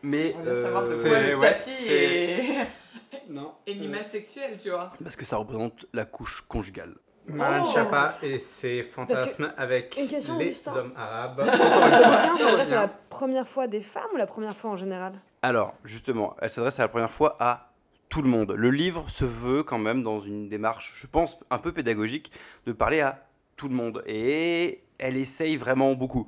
[0.03, 2.67] Mais On va savoir euh, le ouais, tapis c'est- est...
[3.29, 3.53] Non.
[3.65, 4.91] est une image sexuelle, tu vois.
[5.01, 6.95] parce que ça représente la couche conjugale.
[7.27, 7.69] Marlène Oh.
[7.71, 10.75] Schiappa et ses fantasmes avec question, les Augustin.
[10.75, 11.43] hommes arabes.
[12.37, 15.13] S'adresse à la première fois des femmes ou la première fois en général?
[15.41, 17.71] Alors, justement, elle s'adresse à la première fois à
[18.09, 18.51] tout le monde.
[18.55, 22.31] Le livre se veut quand même dans une démarche, je pense, un peu pédagogique,
[22.65, 24.03] de parler à tout le monde.
[24.05, 26.27] Et elle essaye vraiment beaucoup.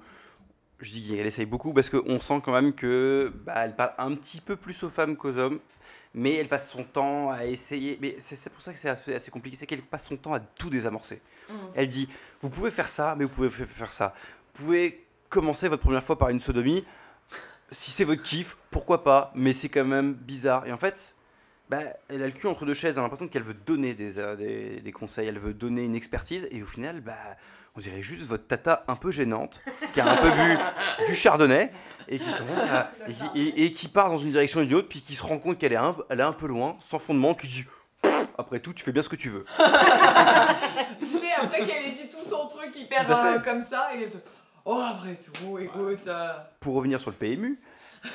[0.80, 4.14] Je dis qu'elle essaye beaucoup parce qu'on sent quand même que bah, elle parle un
[4.16, 5.60] petit peu plus aux femmes qu'aux hommes,
[6.18, 7.98] mais elle passe son temps à essayer.
[8.02, 10.40] Mais c'est pour ça que c'est assez, assez compliqué, c'est qu'elle passe son temps à
[10.42, 11.22] tout désamorcer.
[11.76, 12.10] Elle dit
[12.42, 14.14] Vous pouvez faire ça, mais vous pouvez fa- faire ça.
[14.56, 16.84] Vous pouvez commencer votre première fois par une sodomie.
[17.72, 20.66] Si c'est votre kiff, pourquoi pas, mais c'est quand même bizarre.
[20.68, 21.16] Et en fait,
[21.70, 22.96] bah, elle a le cul entre deux chaises.
[22.96, 25.96] Elle a l'impression qu'elle veut donner des, euh, des, des conseils, elle veut donner une
[25.96, 27.16] expertise, et au final, bah,
[27.78, 29.62] on dirait juste votre tata un peu gênante,
[29.94, 30.58] qui a un peu bu
[31.08, 31.72] du chardonnay,
[32.08, 32.92] et qui commence à.
[33.08, 35.58] et qui, et- et qui part dans une direction idiote, puis qui se rend compte
[35.60, 37.66] qu'elle est, un, elle est un peu loin, sans fondement, qui dit
[38.38, 39.46] Après tout, tu fais bien ce que tu veux.
[41.00, 44.18] Tu sais, après qu'elle ait dit tout son truc hyper euh, comme ça, et tout.
[44.66, 46.08] Oh, après tout, écoute.
[46.08, 47.60] euh, Pour revenir sur le PMU,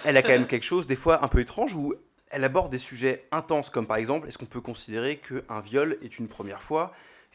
[0.04, 1.94] elle a quand même quelque chose, des fois un peu étrange, où
[2.30, 6.18] elle aborde des sujets intenses, comme par exemple, est-ce qu'on peut considérer qu'un viol est
[6.18, 6.92] une première fois?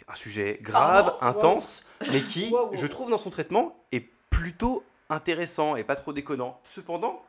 [0.08, 1.38] Un sujet grave, Ah, wow.
[1.38, 6.14] intense, mais qui, Wow, je trouve, dans son traitement, est plutôt intéressant et pas trop
[6.14, 6.60] déconnant.
[6.64, 7.24] Cependant,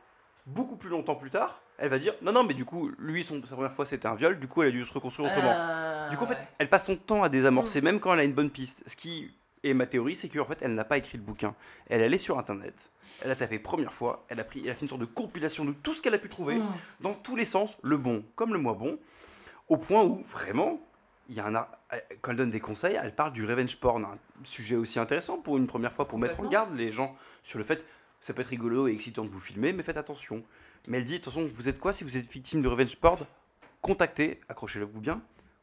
[0.45, 3.41] beaucoup plus longtemps plus tard, elle va dire non, non, mais du coup, lui, son,
[3.45, 5.53] sa première fois, c'était un viol, du coup, elle a dû se reconstruire autrement.
[5.55, 6.47] euh, Du coup, en fait, ouais.
[6.57, 7.31] elle passe son temps à Mm.
[7.31, 8.83] désamorcer, même quand elle a une bonne piste.
[8.87, 9.31] Ce qui
[9.63, 11.53] est ma théorie, c'est qu'en fait, elle n'a pas écrit le bouquin.
[11.89, 12.91] Elle est allée sur Internet,
[13.21, 15.65] elle a tapé première fois, elle a, pris, elle a fait une sorte de compilation
[15.65, 16.67] de tout ce qu'elle a pu trouver, Mm.
[17.01, 18.97] dans tous les sens, le bon comme le moins bon,
[19.67, 20.79] au point où, vraiment,
[21.29, 21.69] il y a un ar-
[22.21, 25.57] quand elle donne des conseils, elle parle du revenge porn, un sujet aussi intéressant pour
[25.57, 27.85] une première fois, pour mettre en garde les gens sur le fait
[28.21, 30.43] ça peut être rigolo et excitant de vous filmer, mais faites attention.
[30.89, 33.17] Mais elle dit attention, vous êtes quoi si vous êtes victime de revenge porn?
[33.81, 35.21] Contactez, accrochez-le-vous bien,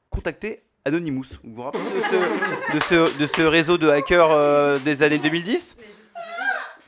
[0.09, 1.27] contactez Anonymous.
[1.45, 5.19] Vous vous rappelez de ce, de ce, de ce réseau de hackers euh, des années
[5.19, 5.77] 2010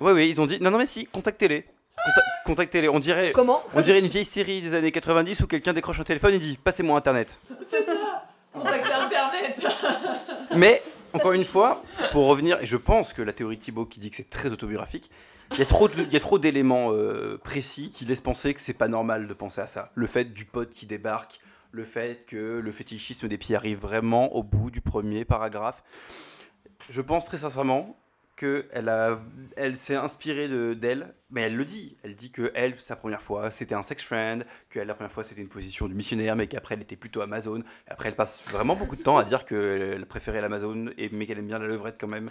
[0.00, 1.62] Oui, oui, ils ont dit non, non, mais si, contactez-les.
[1.62, 2.88] Conta- contactez-les.
[2.88, 3.62] On dirait, Comment?
[3.74, 6.56] on dirait une vieille série des années 90 où quelqu'un décroche un téléphone et dit
[6.56, 7.40] passez-moi internet.
[8.66, 9.58] Internet
[10.56, 10.82] Mais,
[11.12, 11.82] encore une fois,
[12.12, 14.50] pour revenir, et je pense que la théorie de Thibaut qui dit que c'est très
[14.50, 15.10] autobiographique,
[15.52, 18.52] il y a trop, de- il y a trop d'éléments euh, précis qui laissent penser
[18.54, 19.90] que c'est pas normal de penser à ça.
[19.94, 21.40] Le fait du pote qui débarque,
[21.70, 25.82] le fait que le fétichisme des pieds arrive vraiment au bout du premier paragraphe.
[26.88, 27.96] Je pense très sincèrement
[28.38, 29.18] qu'elle a,
[29.56, 31.96] elle s'est inspirée de- d'elle, mais elle le dit.
[32.02, 35.10] Elle dit que elle, sa première fois, c'était un sex friend, que elle, la première
[35.12, 37.62] fois, c'était une position de missionnaire, mais qu'après, elle était plutôt Amazon.
[37.88, 41.38] Après, elle passe vraiment beaucoup de temps à dire qu'elle préférait l'Amazon, et- mais qu'elle
[41.38, 42.30] aime bien la levrette quand même.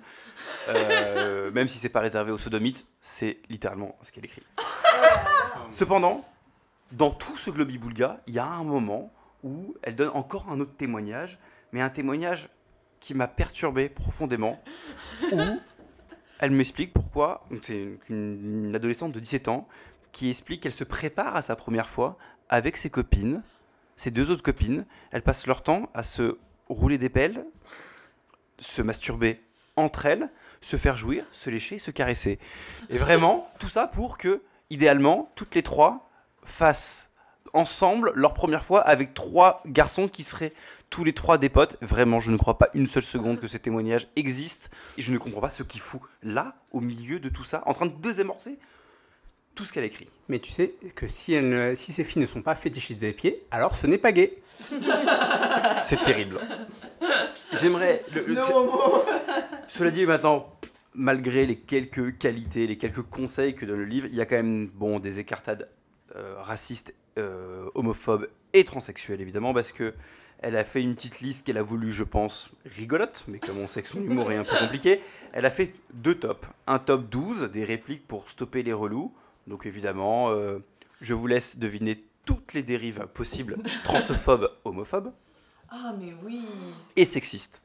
[0.70, 4.44] Euh, même si c'est pas réservé aux sodomites, c'est littéralement ce qu'elle écrit.
[5.70, 6.24] Cependant,
[6.92, 9.12] dans tout ce globi-boulga, il y a un moment
[9.44, 11.38] où elle donne encore un autre témoignage,
[11.72, 12.50] mais un témoignage
[13.00, 14.60] qui m'a perturbé profondément,
[15.32, 15.42] où
[16.40, 19.68] elle m'explique pourquoi, c'est une- une adolescente de 17 ans,
[20.12, 22.18] qui explique qu'elle se prépare à sa première fois
[22.50, 23.44] avec ses copines,
[23.96, 26.38] ses deux autres copines, elles passent leur temps à se
[26.70, 27.46] rouler des pelles,
[28.58, 29.42] se masturber
[29.76, 30.30] entre elles,
[30.62, 32.40] se faire jouir, se lécher, se caresser.
[32.90, 36.10] Et vraiment, tout ça pour que, idéalement, toutes les trois
[36.44, 37.12] fassent
[37.54, 40.54] ensemble leur première fois avec trois garçons qui seraient
[40.90, 41.78] tous les trois des potes.
[41.82, 44.70] Vraiment, je ne crois pas une seule seconde que ce témoignage existe.
[44.98, 47.74] Et je ne comprends pas ce qui fout là, au milieu de tout ça, en
[47.74, 48.58] train de désamorcer
[49.56, 50.08] tout ce qu'elle écrit.
[50.30, 53.12] Mais tu sais que si, elle ne- si ces filles ne sont pas fétichistes des
[53.14, 54.38] pieds, alors ce n'est pas gay.
[55.76, 56.40] C'est terrible.
[57.54, 58.04] J'aimerais.
[58.14, 58.38] le- le-.
[59.68, 60.48] Cela dit, maintenant,
[60.94, 64.36] malgré les quelques qualités, les quelques conseils que donne le livre, il y a quand
[64.36, 65.70] même bon, des écartades
[66.16, 69.94] euh, racistes, euh, homophobes et transsexuelles, évidemment, parce que
[70.40, 73.68] elle a fait une petite liste qu'elle a voulu, je pense, rigolote, mais comme on
[73.68, 75.02] sait que son humour est un peu compliqué,
[75.34, 76.48] elle a fait deux tops.
[76.68, 79.14] Un top 12, des répliques pour stopper les relous.
[79.48, 80.60] Donc évidemment, euh,
[81.02, 85.12] je vous laisse deviner toutes les dérives possibles, transphobes, homophobes
[85.70, 86.42] Ah, mais oui
[86.96, 87.64] et sexiste.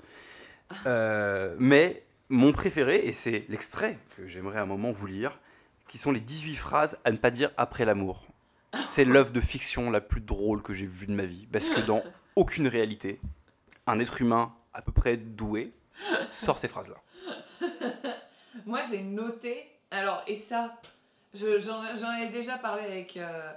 [0.86, 5.38] Euh, mais mon préféré, et c'est l'extrait que j'aimerais un moment vous lire,
[5.88, 8.31] qui sont les 18 phrases à ne pas dire après l'amour.
[8.82, 11.80] C'est l'œuvre de fiction la plus drôle que j'ai vue de ma vie, parce que
[11.80, 12.02] dans
[12.36, 13.20] aucune réalité,
[13.86, 15.72] un être humain à peu près doué
[16.30, 16.96] sort ces phrases-là.
[18.66, 19.68] Moi, j'ai noté.
[19.90, 20.74] Alors, et ça,
[21.34, 23.52] je- j'en ai déjà parlé avec, euh,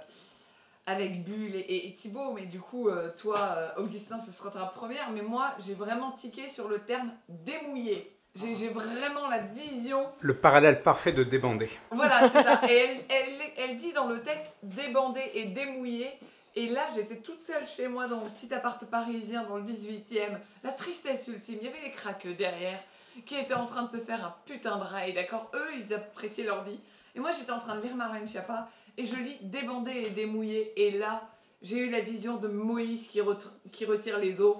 [0.84, 4.50] avec Bull et, et, et Thibaut, mais du coup, euh, toi, euh, Augustin, ce sera
[4.50, 5.10] ta première.
[5.10, 8.15] Mais moi, j'ai vraiment tiqué sur le terme démouillé.
[8.36, 10.06] J'ai vraiment la vision.
[10.20, 11.70] Le parallèle parfait de débander.
[11.90, 12.60] Voilà, c'est ça.
[12.68, 16.10] Et elle, elle, elle dit dans le texte débandé et démouillé.
[16.54, 20.38] Et là, j'étais toute seule chez moi dans mon petit appart parisien dans le 18e.
[20.64, 21.58] La tristesse ultime.
[21.60, 22.78] Il y avait les craqueux derrière
[23.24, 25.50] qui étaient en train de se faire un putain de rail, d'accord?
[25.54, 26.78] Eux, ils appréciaient leur vie.
[27.14, 28.68] Et moi, j'étais en train de lire Marlène Schiappa
[28.98, 30.72] et je lis débandé et démouillé.
[30.76, 31.22] Et là,
[31.62, 33.20] j'ai eu la vision de Moïse qui,
[33.72, 34.58] qui retire les os.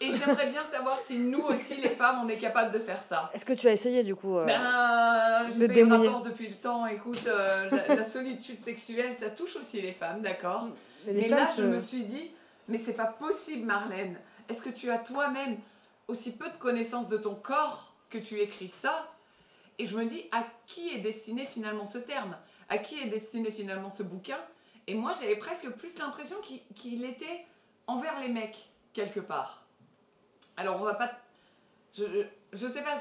[0.00, 3.30] Et j'aimerais bien savoir si nous aussi, les femmes, on est capable de faire ça.
[3.34, 6.06] Est-ce que tu as essayé du coup euh, Ben, j'ai de de démouiller.
[6.08, 6.86] rapport depuis le temps.
[6.86, 10.68] Écoute, euh, la, la solitude sexuelle, ça touche aussi les femmes, d'accord
[11.06, 12.30] les Mais femmes, là, je je- me suis dit,
[12.68, 14.18] mais c'est pas possible, Marlène.
[14.48, 15.58] Est-ce que tu as toi-même
[16.06, 19.08] aussi peu de connaissance de ton corps que tu écris ça?
[19.80, 22.36] Et je me dis, à qui est destiné finalement ce terme?
[22.68, 24.38] À qui est destiné finalement ce bouquin?
[24.86, 27.44] Et moi, j'avais presque plus l'impression qu'il qu'il était
[27.86, 29.64] envers les mecs, quelque part.
[30.58, 31.10] Alors, on va pas.
[31.96, 32.04] Je,
[32.52, 32.98] je sais pas,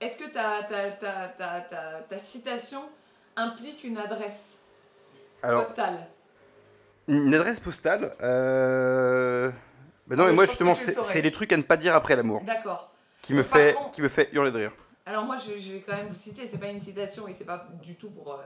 [0.00, 2.82] est-ce que ta, ta, ta, ta, ta, ta citation
[3.36, 4.56] implique une adresse
[5.42, 6.06] Alors, postale?
[7.08, 8.14] une adresse postale.
[8.22, 9.50] Euh...
[10.06, 12.42] bah non, Ah mais moi justement, c'est les trucs à ne pas dire après l'amour
[12.44, 12.92] D'accord.
[13.22, 14.72] qui me fait, contre- qui me fait hurler de rire.
[15.06, 17.44] Alors moi, je, je vais quand même vous citer, c'est pas une citation et c'est
[17.44, 18.38] pas du tout pour, euh,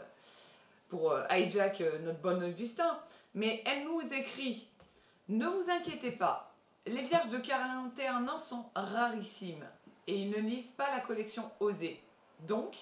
[0.89, 2.99] pour euh, hijack euh, notre bon Augustin,
[3.35, 4.69] mais elle nous écrit
[5.29, 6.54] «Ne vous inquiétez pas,
[6.87, 9.67] les vierges de 41 ans sont rarissimes
[10.07, 12.03] et ils ne lisent pas la collection Osée.
[12.41, 12.77] Donc,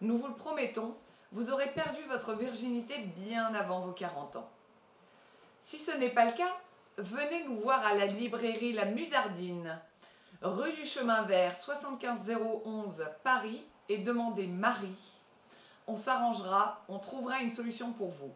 [0.00, 0.96] nous vous le promettons,
[1.32, 4.48] vous aurez perdu votre virginité bien avant vos 40 ans.
[5.62, 6.56] Si ce n'est pas le cas,
[6.96, 9.80] venez nous voir à la librairie La Musardine,
[10.42, 15.18] rue du Chemin Vert, 75011 Paris, et demandez Marie.
[15.88, 18.32] On s'arrangera, on trouvera une solution pour vous.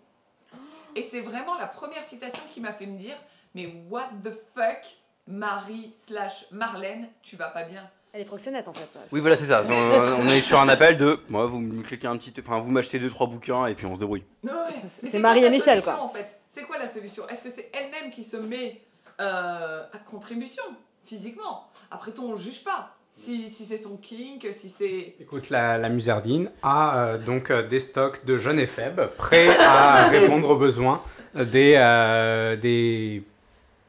[0.96, 3.16] Et c'est vraiment la première citation qui m'a fait me dire
[3.54, 4.96] Mais what the fuck,
[5.26, 8.86] Marie slash Marlène, tu vas pas bien Elle est proxénète en fait.
[8.92, 9.00] ça.
[9.12, 9.62] Oui, voilà, c'est ça.
[9.68, 11.18] On, on est sur un appel de.
[11.28, 12.32] Moi, vous me cliquez un petit.
[12.38, 14.24] Enfin, vous m'achetez deux trois bouquins et puis on se débrouille.
[14.42, 14.50] Ouais.
[14.88, 16.02] c'est- Marie et la Michel, solution, quoi.
[16.04, 16.26] En fait?
[16.50, 17.28] C'est quoi la solution?
[17.28, 18.80] Est-ce que c'est elle-même qui se met
[19.20, 20.62] euh, à contribution
[21.04, 21.68] physiquement?
[21.90, 22.90] Après tout, on ne juge pas.
[23.10, 25.14] Si, si c'est son kink, si c'est.
[25.20, 29.56] Écoute, la, la Musardine a euh, donc euh, des stocks de jeunes et faibles, prêts
[29.58, 31.00] à répondre aux besoins
[31.34, 33.22] des, euh, des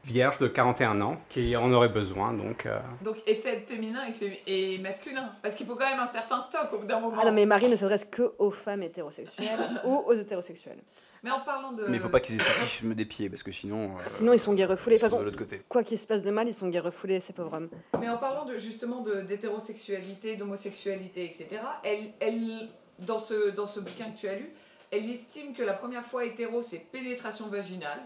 [0.06, 2.32] vierges de 41 ans qui en auraient besoin.
[2.32, 5.28] Donc, euh, Donc effet féminin et, fé- et masculin.
[5.42, 7.16] Parce qu'il faut quand même un certain stock au bout d'un moment.
[7.20, 10.78] Ah non, mais Marie ne s'adresse que aux femmes hétérosexuelles ou aux hétérosexuels.
[11.22, 11.86] Mais en parlant de.
[11.88, 13.96] Mais il faut pas qu'ils aient fétichisme des pieds parce que sinon.
[13.98, 14.96] euh, Sinon, ils sont gays refoulés.
[14.96, 15.62] De toute ils sont façon, de l'autre côté.
[15.68, 17.68] quoi qu'il se passe de mal, ils sont gays refoulés, ces pauvres hommes.
[17.98, 22.68] Mais en parlant de, justement de- d'hétérosexualité, d'homosexualité, etc., elle, elle,
[23.00, 24.50] dans, ce, dans ce bouquin que tu as lu,
[24.92, 28.00] elle estime que la première fois hétéro, c'est pénétration vaginale.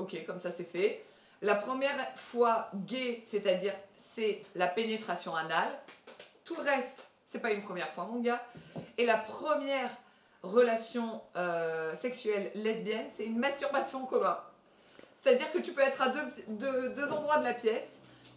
[0.00, 1.04] Ok, comme ça c'est fait.
[1.42, 5.68] La première fois gay, c'est-à-dire c'est la pénétration anale.
[6.44, 8.42] Tout le reste, c'est pas une première fois, mon gars.
[8.98, 9.90] Et la première
[10.42, 14.38] relation euh, sexuelle lesbienne, c'est une masturbation commun.
[15.20, 17.86] C'est-à-dire que tu peux être à deux, deux, deux endroits de la pièce.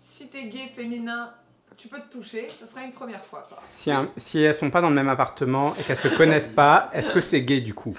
[0.02, 1.34] Si t'es gay, féminin,
[1.78, 2.50] tu peux te toucher.
[2.50, 3.46] Ce sera une première fois.
[3.48, 3.60] Quoi.
[3.70, 6.90] si, un- si elles sont pas dans le même appartement et qu'elles se connaissent pas,
[6.94, 7.98] est-ce que c'est gay du coup?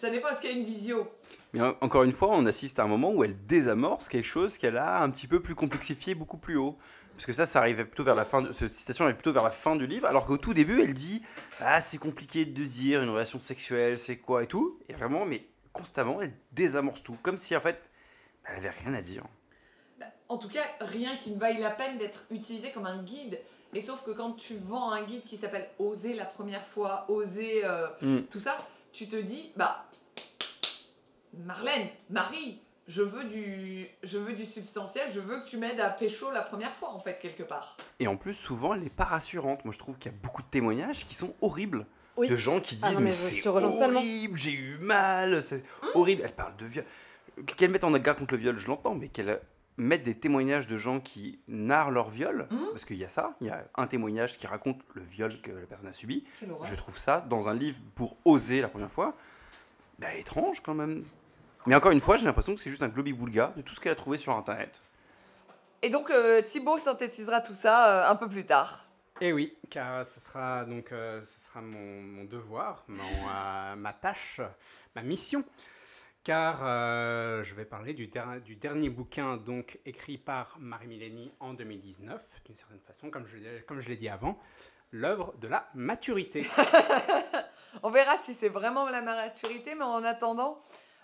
[0.00, 1.08] Ça dépend, est-ce qu'il y a une visio?
[1.52, 4.58] Mais en- encore une fois, on assiste à un moment où elle désamorce quelque chose
[4.58, 6.78] qu'elle a un petit peu plus complexifié, beaucoup plus haut.
[7.14, 8.40] Parce que ça, ça arrivait plutôt vers la fin.
[8.40, 10.94] De, cette citation est plutôt vers la fin du livre, alors qu'au tout début, elle
[10.94, 11.22] dit
[11.60, 14.78] ah c'est compliqué de dire une relation sexuelle, c'est quoi et tout.
[14.88, 15.44] Et vraiment, mais
[15.74, 17.90] constamment, elle désamorce tout, comme si en fait,
[18.44, 19.24] elle avait rien à dire.
[20.28, 23.38] En tout cas, rien qui ne vaille la peine d'être utilisé comme un guide.
[23.74, 27.62] Et sauf que quand tu vends un guide qui s'appelle Oser la première fois, Oser
[27.64, 28.22] euh, Mm.
[28.30, 28.56] tout ça,
[28.92, 29.84] tu te dis, bah,
[31.34, 35.90] Marlène, Marie, je veux, du, je veux du substantiel, je veux que tu m'aides à
[35.90, 37.76] pécho la première fois, en fait, quelque part.
[38.00, 39.64] Et en plus, souvent, elle n'est pas rassurante.
[39.64, 41.86] Moi, je trouve qu'il y a beaucoup de témoignages qui sont horribles.
[42.18, 42.28] Oui.
[42.28, 45.64] De gens qui disent Ah non, mais c'est horrible, j'ai eu mal, c'est
[45.94, 46.22] horrible.
[46.24, 46.84] Elle parle de viol.
[47.56, 49.40] Qu'elle mette en garde contre le viol, je l'entends, mais qu'elle
[49.78, 52.66] mette des témoignages de gens qui narrent leur viol, Mhm.
[52.70, 55.50] parce qu'il y a ça, il y a un témoignage qui raconte le viol que
[55.52, 56.24] la personne a subi.
[56.64, 59.16] Je trouve ça dans un livre pour oser la première fois,
[59.98, 61.04] bah, étrange quand même.
[61.66, 63.92] Mais encore une fois, j'ai l'impression que c'est juste un globi-boulga de tout ce qu'elle
[63.92, 64.82] a trouvé sur internet.
[65.82, 68.84] Et donc, euh, Thibaut synthétisera tout ça euh, un peu plus tard.
[69.20, 73.92] Eh oui, car ce sera donc euh, ce sera mon, mon devoir, mon, euh, ma
[73.92, 74.40] tâche,
[74.96, 75.44] ma mission.
[76.24, 81.32] Car euh, je vais parler du, der- du dernier bouquin donc écrit par Marie Mileni
[81.40, 83.36] en 2019, d'une certaine façon, comme je,
[83.66, 84.38] comme je l'ai dit avant,
[84.92, 86.46] l'œuvre de la maturité.
[87.82, 90.58] On verra si c'est vraiment la maturité, mais en attendant,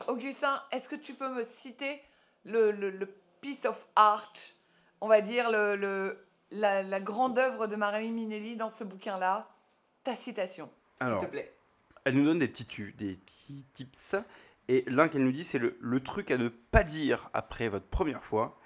[0.07, 2.01] Augustin, est-ce que tu peux me citer
[2.45, 3.07] le, le- le
[3.41, 4.33] piece of art,
[5.01, 9.49] on va dire le, le- la, la grande œuvre de Marie Minelli dans ce bouquin-là
[10.05, 10.71] Ta citation,
[11.03, 11.55] s'il te plaît?
[12.05, 14.17] Elle nous donne des petits, des petits tips.
[14.69, 17.87] Et l'un qu'elle nous dit, c'est le, le truc à ne pas dire après votre
[17.87, 18.59] première fois.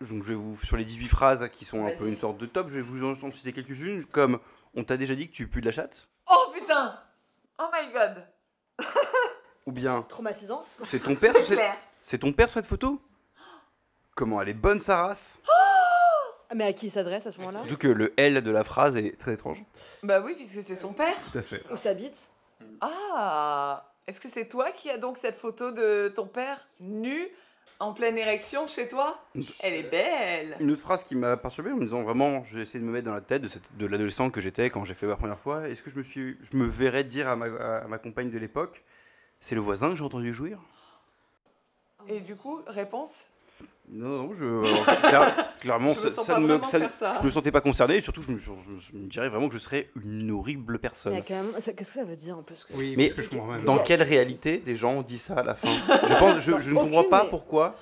[0.00, 2.46] Donc, je vais vous, sur les 18 phrases qui sont un peu une sorte de
[2.46, 4.38] top, je vais vous en citer quelques-unes, comme
[4.74, 6.08] On t'a déjà dit que tu pues de la chatte?
[6.30, 6.98] Oh putain
[7.58, 8.26] Oh my god
[9.66, 10.64] Ou bien Traumatisant.
[10.84, 13.00] C'est ton père sur C'est cette, clair c'est ton père sur cette photo?
[14.14, 15.38] Comment elle est bonne sa race?
[15.48, 17.60] Ah, Mais à qui il s'adresse à ce moment-là?
[17.60, 19.62] Surtout que le L de la phrase est très étrange.
[20.02, 21.14] Bah oui, puisque c'est son père.
[21.32, 21.62] Tout à fait.
[21.70, 22.30] Où s'habite
[22.80, 27.28] Ah Est-ce que c'est toi qui as donc cette photo de ton père nu
[27.78, 29.18] en pleine érection chez toi?
[29.60, 32.80] Elle est belle Une autre phrase qui m'a perturbé en me disant vraiment, j'ai essayé
[32.80, 35.06] de me mettre dans la tête de, cette- de l'adolescent que j'étais quand j'ai fait
[35.06, 35.68] ma première fois.
[35.68, 38.38] Est-ce que je me, suis, je me verrais dire à ma, à ma compagne de
[38.38, 38.84] l'époque,
[39.42, 40.58] c'est le voisin que j'ai entendu jouir?
[42.08, 43.24] Et du coup, réponse?
[43.88, 44.44] Non, non, je.
[44.44, 48.00] alors, clair- clairement, Je ça, me ne me, ça je me sentais pas concerné et
[48.00, 51.20] surtout, je me, je me- je me dirais vraiment que je serais une horrible personne.
[51.22, 53.52] Qu'est-ce que ça veut dire un peu ce que- Oui, Mais parce que je comprends
[53.52, 53.64] même.
[53.64, 55.68] Dans quelle réalité des gens ont dit ça à la fin?
[56.08, 57.76] Je, pense, je, je ne comprends pas mais- pourquoi.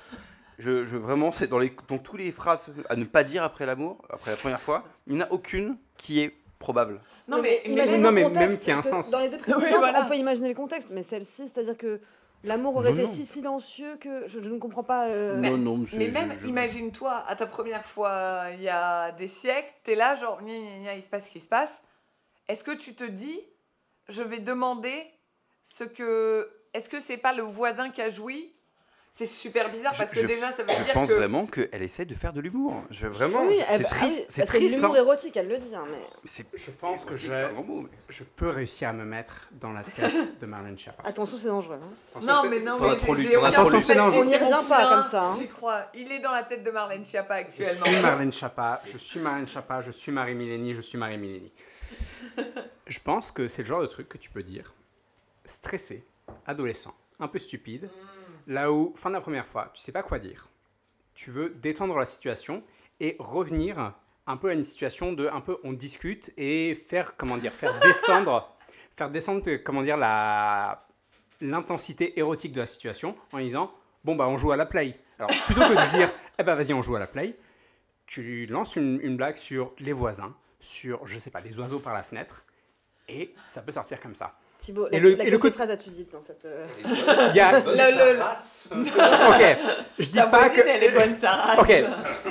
[0.58, 3.64] Je, je- vraiment, c'est dans les dans tous les phrases à ne pas dire après
[3.64, 6.34] l'amour, après la première fois, il n'y en a aucune qui est
[6.64, 7.00] probable.
[7.26, 9.10] Non, mais, même- Non, le mais contexte, même qu'il y a un sens.
[9.10, 10.04] Dans les deux précédentes, Oui, voilà.
[10.04, 12.00] on peut imaginer le contexte, mais celle-ci, c'est-à-dire que
[12.44, 13.10] l'amour aurait Non, été non.
[13.10, 15.08] si silencieux que je, je ne comprends pas.
[15.08, 15.98] euh, non, non, monsieur.
[15.98, 20.14] Mais même, je- imagine-toi, à ta première fois il y a des siècles, t'es là,
[20.14, 21.82] genre, gna, gna, gna, il se passe ce qui se passe.
[22.46, 23.40] Est-ce que tu te dis,
[24.08, 25.04] je vais demander
[25.62, 26.48] ce que.
[26.74, 28.54] Est-ce que c'est pas le voisin qui a joui
[29.12, 31.14] C'est super bizarre parce Je- que déjà, ça veut Je dire pense que.
[31.14, 32.84] vraiment qu'elle essaie de faire de l'humour.
[32.90, 34.26] Je, vraiment, oui, je- elle- c'est triste.
[34.30, 34.76] c'est triste.
[34.76, 34.98] l'humour hein.
[34.98, 35.74] érotique, elle le dit.
[35.74, 35.98] hein, mais...
[36.24, 38.88] C'est- Je c'est- pense que je c'est vais- un grand mot, mais- Je peux réussir
[38.88, 41.02] à me mettre dans la tête de Marlène Schiappa.
[41.04, 41.80] Attention, c'est dangereux.
[41.82, 41.88] hein.
[42.12, 43.24] Attention, Non, c'est- mais non, mais trop lu.
[43.24, 43.74] complexe, On
[44.22, 45.34] c'est n'y revient pas comme ça, hein.
[45.36, 45.86] J'y crois.
[45.94, 47.86] Il est dans la tête de Marlène Schiappa Je actuellement.
[47.86, 51.50] suis Marlène Schiappa, je suis Marlène Schiappa, je suis Marie Mileni, je suis Marie Mileni.
[52.86, 54.72] je pense que c'est le genre de truc que tu peux dire
[55.44, 56.04] stressé,
[56.46, 57.90] adolescent, un peu stupide,
[58.50, 60.48] là où, fin de la première fois, tu sais pas quoi dire.
[61.14, 62.62] Tu veux détendre la situation
[62.98, 63.94] et revenir
[64.26, 67.78] un peu à une situation de un peu on discute et faire comment dire faire
[67.82, 68.54] descendre
[68.96, 70.86] faire descendre euh, comment dire la
[71.40, 73.72] l'intensité érotique de la situation en disant
[74.04, 74.98] bon bah on joue à la play.
[75.18, 77.36] Alors plutôt que de dire eh ben vas-y on joue à la play,
[78.06, 81.94] tu lances une, une blague sur les voisins, sur je sais pas les oiseaux par
[81.94, 82.44] la fenêtre
[83.08, 84.36] et ça peut sortir comme ça.
[84.60, 86.44] Thibaut, Et la, le- la et le coup- phrase as-tu dite dans cette.
[86.44, 86.66] euh,
[87.30, 88.20] Il y a Le- le-
[88.70, 89.58] ok
[89.98, 91.60] je dis Ta pas voisine, que elle est bonne, Sarah.
[91.60, 91.72] ok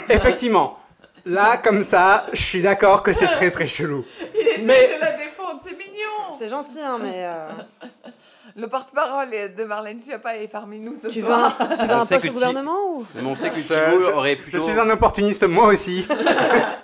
[0.10, 0.78] effectivement
[1.26, 4.06] là comme ça je suis d'accord que c'est très très chelou.
[4.36, 6.38] Il essaie Mais- de la défendre, c'est mignon.
[6.38, 7.26] C'est gentil, hein, mais.
[7.26, 7.50] euh,
[8.56, 11.56] Le porte-parole de Marlène Schiappa est parmi nous ce Tu soir.
[11.60, 13.06] un, tu veux un sait poste au gouvernement ou?
[13.16, 14.60] Mais on sait que Je- Thibaut je- aurait Je plutôt.
[14.68, 16.06] suis un opportuniste moi aussi.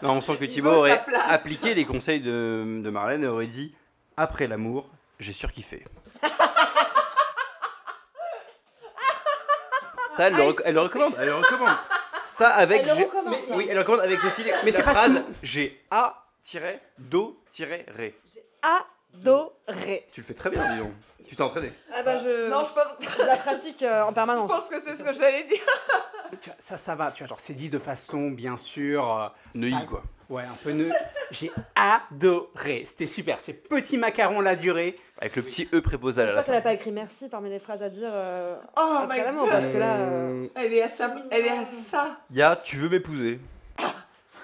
[0.02, 3.74] Non, on sent que sa aurait appliqué les conseils de, de Marlène et aurait dit
[4.16, 4.90] après l'amour,
[5.20, 5.86] j'ai surkiffé.
[10.10, 11.14] Ça, elle le, rec- elle le recommande.
[11.20, 11.76] Elle le recommande.
[12.28, 12.82] Ça avec.
[12.84, 13.56] Elle le j'ai- recommande, ça.
[13.56, 16.80] Oui, elle le recommande avec aussi les- Mais la c'est pas phrase j'ai a-do-ré.
[19.14, 20.08] Adoré.
[20.12, 20.92] Tu le fais très bien, dis donc.
[21.28, 21.74] Tu t'es entraîné.
[21.94, 22.50] Ah bah je.
[22.50, 22.86] Non, je pense,
[23.18, 24.52] je la pratique euh, en je permanence.
[24.52, 25.60] pense que c'est ce que j'allais dire.
[26.40, 29.28] Tu vois, ça, ça va, tu vois, genre, c'est dit de façon, bien sûr, euh,
[29.56, 30.04] Neuilly, quoi.
[30.30, 30.92] Ouais, un peu neu.
[31.32, 34.96] J'ai adoré, c'était super, ces petits macarons la durée.
[35.20, 37.60] Avec le petit E préposal à la J'espère qu'elle n'a pas écrit merci parmi les
[37.60, 39.52] phrases à dire euh, Oh après my l'amour, god.
[39.52, 39.96] parce que là.
[39.98, 41.16] euh, Elle est à ça.
[41.32, 42.18] Elle est à ça.
[42.32, 43.40] Ya, tu veux m'épouser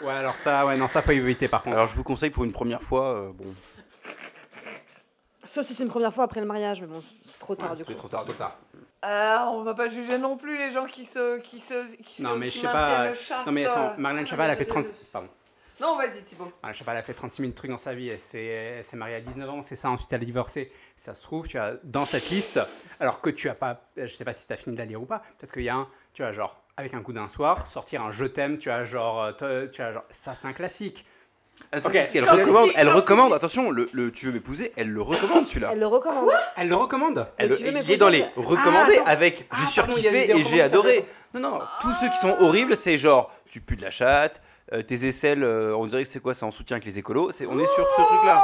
[0.03, 1.75] Ouais, alors ça, ouais, non, ça faut éviter par contre.
[1.75, 3.53] Alors je vous conseille pour une première fois, euh, bon,
[5.43, 7.83] Sauf si c'est une première fois après le mariage, mais bon, c'est trop tard du
[7.83, 7.91] coup.
[7.91, 8.23] c'est trop tard.
[8.23, 8.57] Trop tard.
[9.01, 12.31] Ah, on va pas juger non plus les gens qui se qui se qui Non,
[12.31, 13.07] se mais qui je sais pas.
[13.45, 13.93] Non, mais attends, euh.
[13.97, 14.85] Marlène Schiappa, elle a fait 30.
[15.11, 15.27] Pardon.
[15.81, 16.51] Non, vas-y Thibaut.
[16.61, 18.09] Marlène Schiappa, elle a fait 36 000 trucs dans sa vie.
[18.09, 19.89] Elle s'est mariée à 19 ans, c'est ça.
[19.89, 20.71] Ensuite, elle a divorcé.
[20.95, 22.59] Ça se trouve, tu as dans cette liste,
[22.99, 23.81] alors que tu as pas.
[23.97, 25.23] Je sais pas si tu as fini de la lire ou pas.
[25.39, 25.87] Peut-être qu'il y a un.
[26.13, 29.33] Tu as genre, avec un coup d'un soir, sortir un je t'aime, tu as genre.
[29.41, 31.03] euh, Tu as genre ça, c'est un classique.
[31.71, 31.95] Ah, ça, Ok.
[31.95, 32.69] c'est ce qu'elle recommande.
[32.75, 33.33] Elle recommande.
[33.33, 35.69] Attention, le, le tu veux m'épouser, elle le recommande celui-là.
[35.73, 36.29] Elle le recommande.
[36.57, 37.27] Elle le recommande.
[37.37, 40.25] Elle- il est dans les recommandés Ah, avec Ah, j'ai pardon, il y a des
[40.25, 41.05] surkiffé et j'ai adoré.
[41.33, 44.41] Non, non, tous ceux qui sont horribles, c'est genre tu pues de la chatte,
[44.73, 47.31] euh, tes aisselles, euh, on dirait que c'est quoi C'est en soutien avec les écolos.
[47.31, 48.41] C'est, on est sur ce truc-là.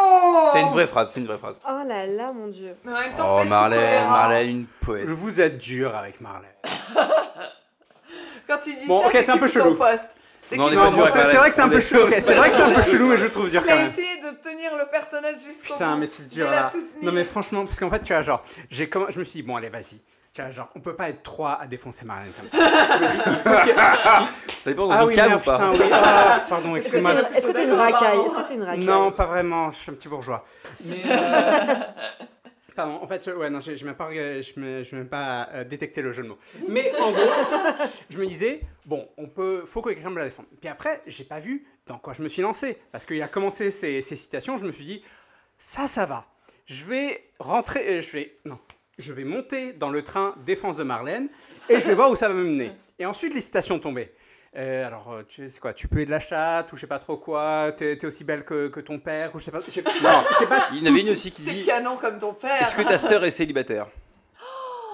[0.51, 1.61] C'est une vraie phrase, c'est une vraie phrase.
[1.67, 2.75] Oh là là, mon dieu.
[2.83, 5.05] Mais en même temps, Oh c'est Marlène, une poète.
[5.05, 6.49] Vous êtes dur avec Marlène.
[8.47, 9.75] Quand il dit Bon, ça, ok, c'est un qu'il peu fait son chelou.
[9.77, 10.07] poste.
[10.45, 11.61] C'est Non, on qu'il est a- pas Non, dur bon, avec c'est vrai que c'est
[11.61, 12.01] un peu chelou.
[12.03, 13.73] ok, c'est vrai que c'est un peu chelou, mais je le trouve dur Il quand
[13.73, 13.91] a même.
[13.91, 15.99] essayé de tenir le personnage jusqu'au Putain, bout.
[15.99, 16.69] mais c'est de dur la là.
[16.69, 16.87] soutenir.
[17.03, 19.47] Non, mais franchement, parce qu'en fait, tu vois, genre, j'ai comm- je me suis dit,
[19.47, 19.99] bon, allez, vas-y.
[20.37, 22.57] Tu vois, genre, on peut pas être trois à défoncer Marlène comme ça.
[24.59, 25.89] Ça dépend dans ah une oui, cave merde, ou pas putain, oui.
[25.91, 27.23] Ah, pardon, Est-ce que excuse-moi.
[27.23, 29.77] t'es est-ce que t'es une racaille Est-ce que t'es une racaille Non, pas vraiment, je
[29.77, 30.45] suis un petit bourgeois.
[30.85, 31.01] Mais.
[31.09, 31.73] euh,
[32.75, 35.63] Pardon, en fait, je- ouais, non, j'ai même pas, je me- je même pas euh,
[35.63, 36.37] détecté le jeu de mots.
[36.67, 37.31] Mais en gros,
[38.07, 40.45] je me disais, bon, on peut, faut que quelqu'un me la défende.
[40.61, 42.77] Puis après, j'ai pas vu dans quoi je me suis lancé.
[42.91, 45.03] Parce qu'il a commencé ces, ces citations, je me suis dit,
[45.57, 46.27] ça, ça va.
[46.67, 48.59] Je vais rentrer, euh, je vais, non,
[48.97, 51.29] je vais monter dans le train défense de Marlène
[51.69, 52.71] et je vais voir où ça va me mener.
[52.99, 54.13] Et ensuite, les citations tombaient.
[54.55, 56.97] Euh, alors, euh, tu sais quoi, tu peux de la chatte ou je sais pas
[56.97, 59.59] trop quoi, t'es t'es aussi belle que, que ton père ou je sais pas.
[59.63, 60.23] Je sais pas, Non.
[60.31, 62.61] je sais pas Il y en avait une aussi qui dit canon comme ton père.
[62.63, 63.87] Est-ce que ta sœur est célibataire?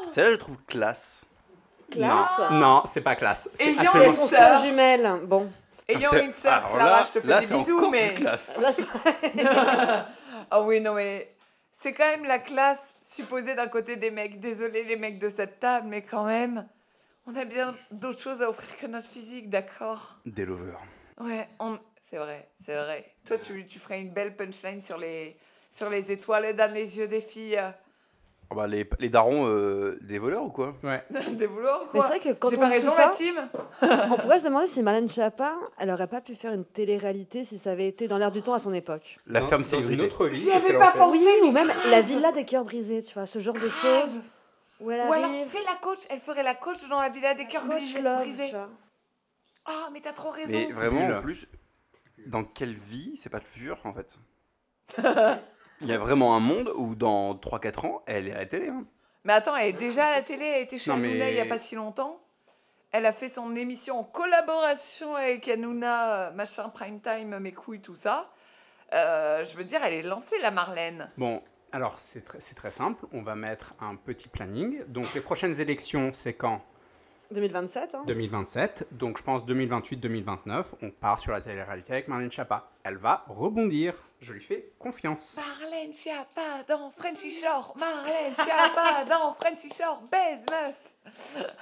[0.07, 1.25] Celle-là, je trouve classe.
[1.91, 2.41] Classe.
[2.51, 3.47] Non, non, c'est pas classe.
[3.53, 4.63] C'est absolument- son Sœur.
[4.65, 5.19] jumelle.
[5.25, 5.49] Bon.
[5.87, 8.07] Ayant une sœur, Alors Clara, là, je te fais là, des bisous, encore mais.
[8.13, 8.59] plus classe.
[8.75, 8.83] C'est-
[10.51, 11.32] Ah oui, non, mais.
[11.75, 14.39] C'est quand même la classe supposée d'un côté des mecs.
[14.39, 16.69] Désolé les mecs de cette table, mais quand même.
[17.25, 20.19] On a bien d'autres choses à offrir que notre physique, d'accord?
[20.25, 20.79] Des lovers.
[21.19, 21.79] Ouais, on...
[21.99, 23.15] c'est vrai, c'est vrai.
[23.25, 25.35] Toi, tu, tu ferais une belle punchline sur les,
[25.69, 27.59] sur les étoiles dans les yeux des filles.
[28.51, 30.75] Ah bah, les, les darons, euh, des voleurs ou quoi?
[30.83, 31.03] Ouais.
[31.31, 32.01] des Mais quoi?
[32.01, 33.35] c'est vrai que quand on pas dit tout raison, ça, la team?
[34.11, 37.57] on pourrait se demander si Marlène Schiappa, elle aurait pas pu faire une télé-réalité si
[37.57, 39.17] ça avait été dans l'air du temps à son époque.
[39.25, 39.93] La ferme dans sécurité.
[39.95, 40.97] une autre vie, J'y c'est ce avais qu'elle pas fait.
[40.99, 41.17] pensé.
[41.17, 44.21] Oui, ou même la villa des cœurs brisés, tu vois, ce genre de choses
[44.79, 47.33] où elle Ou alors, arrive, c'est la coach, elle ferait la coach dans la villa
[47.33, 48.01] des cœurs coach brisés.
[48.01, 48.45] love, brisés.
[48.49, 48.69] tu vois.
[49.65, 50.51] Ah, mais t'as trop raison.
[50.51, 51.15] Mais vraiment, Nul.
[51.15, 51.47] en plus,
[52.27, 54.17] dans quelle vie c'est pas le futur en fait?
[55.81, 58.69] Il y a vraiment un monde où dans 3-4 ans, elle est à la télé.
[58.69, 58.85] Hein.
[59.25, 61.37] Mais attends, elle est déjà à la télé, elle était chez Non, Hanouna mais- il
[61.37, 62.19] y a pas si longtemps.
[62.91, 67.81] Elle a fait son émission en collaboration avec Hanouna, euh, machin, prime time, mes couilles,
[67.81, 68.29] tout ça.
[68.93, 71.09] Euh, je veux dire, elle est lancée, la Marlène.
[71.17, 71.41] Bon,
[71.71, 73.05] alors c'est très simple.
[73.11, 74.83] On va mettre un petit planning.
[74.87, 76.61] Donc les prochaines élections, c'est quand?
[77.33, 78.03] 2027, hein.
[78.07, 78.87] 2027.
[78.91, 80.65] Donc je pense 2028-2029.
[80.81, 82.69] On part sur la télé-réalité avec Marlène Schiappa.
[82.83, 83.95] Elle va rebondir.
[84.21, 85.37] Je lui fais confiance.
[85.37, 87.75] Marlène Schiappa dans Frenchy Shore.
[87.77, 90.01] Marlène Schiappa dans Frenchy Shore.
[90.11, 90.93] Baise, meuf.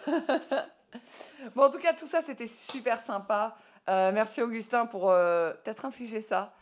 [1.56, 3.56] bon, en tout cas, tout ça, c'était super sympa.
[3.90, 6.54] Euh, merci, Augustin, pour euh, t'être infligé ça.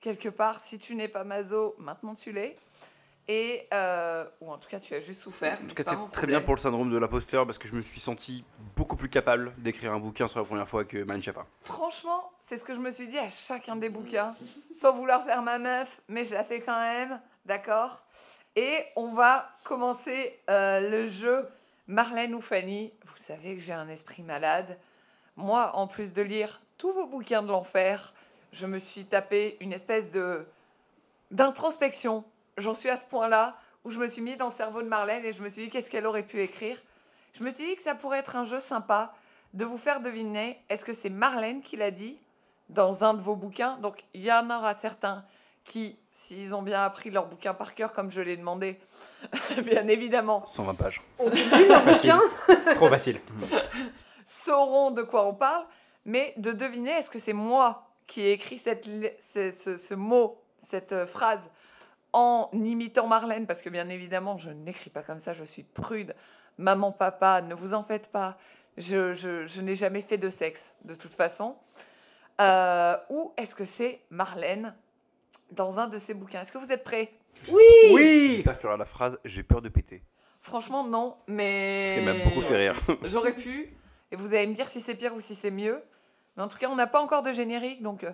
[0.00, 2.56] Quelque part, si tu n'es pas mazo, maintenant tu l'es.
[3.32, 5.56] Et, euh, ou en tout cas, tu as juste souffert.
[5.62, 7.80] En tout cas, c'est très bien pour le syndrome de l'imposteur parce que je me
[7.80, 8.44] suis senti
[8.74, 11.46] beaucoup plus capable d'écrire un bouquin sur la première fois que Man Chapa.
[11.62, 14.34] Franchement, c'est ce que je me suis dit à chacun des bouquins,
[14.74, 18.02] sans vouloir faire ma meuf, mais je la fais quand même, d'accord?
[18.56, 21.46] Et on va commencer euh, le jeu
[21.86, 22.92] Marlène ou Fanny.
[23.06, 24.76] Vous savez que j'ai un esprit malade.
[25.36, 28.12] Moi, en plus de lire tous vos bouquins de l'enfer,
[28.52, 30.44] je me suis tapé une espèce de
[31.30, 32.24] d'introspection.
[32.60, 35.24] J'en suis à ce point-là où je me suis mis dans le cerveau de Marlène
[35.24, 36.76] et je me suis dit qu'est-ce qu'elle aurait pu écrire?
[37.38, 39.14] Je me suis dit que ça pourrait être un jeu sympa
[39.54, 42.18] de vous faire deviner est-ce que c'est Marlène qui l'a dit
[42.68, 43.76] dans un de vos bouquins?
[43.78, 45.24] Donc il y en aura certains
[45.64, 48.78] qui, s'ils ont bien appris leur bouquin par cœur comme je l'ai demandé,
[49.64, 51.02] bien évidemment, 120 pages.
[51.18, 52.20] On dit plus leur bouquin
[52.74, 53.20] Trop facile.
[54.24, 55.64] sauront de quoi on parle,
[56.04, 59.94] mais de deviner est-ce que c'est moi qui ai écrit cette, li- ce, ce- ce
[59.94, 61.50] mot, cette euh, phrase
[62.12, 66.14] en imitant Marlène, parce que bien évidemment, je n'écris pas comme ça, je suis prude.
[66.58, 68.36] Maman, papa, ne vous en faites pas.
[68.76, 71.56] Je, je- je n'ai jamais fait de sexe, de toute façon.
[72.40, 74.74] Euh, ou est-ce que c'est Marlène
[75.52, 76.40] dans un de ses bouquins?
[76.42, 77.12] Est-ce que vous êtes prêts?
[77.50, 80.02] Oui Je pas faire la phrase j'ai peur de péter.
[80.42, 81.84] Franchement, non, mais...
[81.84, 82.80] Parce qu'elle m'a beaucoup fait rire.
[83.04, 83.76] J'aurais pu,
[84.10, 85.82] et vous allez me dire si c'est pire ou si c'est mieux.
[86.36, 88.06] Mais en tout cas, on n'a pas encore de générique, donc...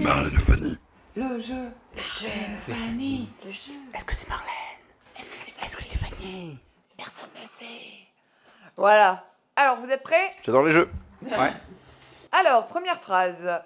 [0.00, 0.78] Marlène Fanny
[1.14, 1.70] Le jeu.
[1.94, 2.28] Le jeu.
[2.58, 3.28] Fanny.
[3.44, 3.72] Le jeu.
[3.94, 4.50] Est-ce que c'est Marlène?
[5.18, 5.70] Est-ce que c'est Fanny?
[5.70, 6.58] -ce que Fanny?
[6.96, 7.64] Personne ne sait.
[8.76, 9.24] Voilà.
[9.56, 10.32] Alors, vous êtes prêts?
[10.42, 10.90] J'adore les jeux.
[11.22, 11.52] Ouais.
[12.32, 13.60] Alors, première phrase.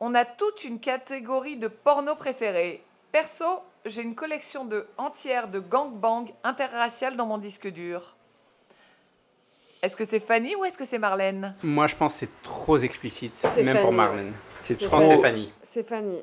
[0.00, 2.84] On a toute une catégorie de porno préférés.
[3.12, 8.16] Perso, j'ai une collection de entière de gangbang interracial dans mon disque dur.
[9.84, 11.54] Est-ce que c'est Fanny ou est-ce que c'est Marlène?
[11.62, 14.32] Moi, je pense que c'est trop explicite, même pour Fanny, Marlène.
[14.54, 15.52] C'est Je C'est pense que c'est trop, Fanny.
[15.62, 16.22] C'est Fanny.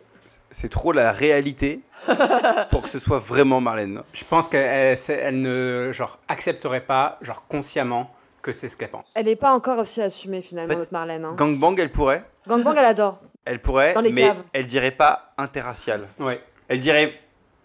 [0.49, 1.81] c'est trop la réalité
[2.71, 4.01] pour que ce soit vraiment Marlène.
[4.13, 8.11] Je pense qu'elle elle ne genre, accepterait pas, genre consciemment,
[8.41, 9.05] que c'est ce qu'elle pense.
[9.13, 11.25] Elle n'est pas encore aussi assumée finalement, En fait, notre Marlène.
[11.25, 11.33] Hein.
[11.38, 12.23] Gangbang, elle pourrait.
[12.47, 13.19] Gangbang, elle adore.
[13.45, 14.41] Elle pourrait, Dans les mais caves.
[14.53, 16.07] elle dirait pas interracial.
[16.19, 16.41] Ouais.
[16.67, 17.13] Elle dirait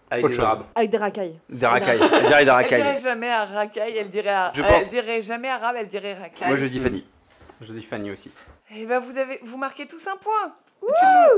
[0.09, 0.45] avec Autre des chose.
[0.45, 0.63] arabes.
[0.75, 1.39] Avec des racailles.
[1.49, 1.99] Des racailles.
[2.01, 2.81] Elle dirait des Elle racailles.
[2.81, 4.71] dirait jamais à racaille, elle dirait, à- Je pense.
[4.71, 6.47] elle dirait jamais arabe, elle dirait racaille.
[6.47, 7.05] Moi, je dis Fanny.
[7.61, 8.31] Je dis Fanny aussi.
[8.75, 10.53] Eh ben vous avez, vous marquez tous un point.
[10.81, 10.87] Tu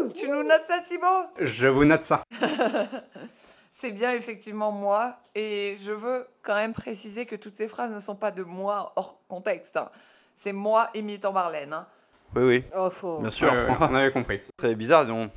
[0.04, 1.06] nous, tu nous notes ça, Thibaut
[1.40, 2.24] Je vous note ça.
[3.72, 8.00] C'est bien effectivement moi, et je veux quand même préciser que toutes ces phrases ne
[8.00, 9.78] sont pas de moi hors contexte.
[9.78, 9.90] hein.
[10.36, 11.72] C'est moi imitant Marlène.
[11.74, 11.88] hein.
[12.36, 12.64] Oui, oui.
[12.78, 13.20] Oh, faut.
[13.20, 13.52] Bien sûr.
[13.80, 14.41] On avait compris.
[14.58, 15.32] Très bizarre, non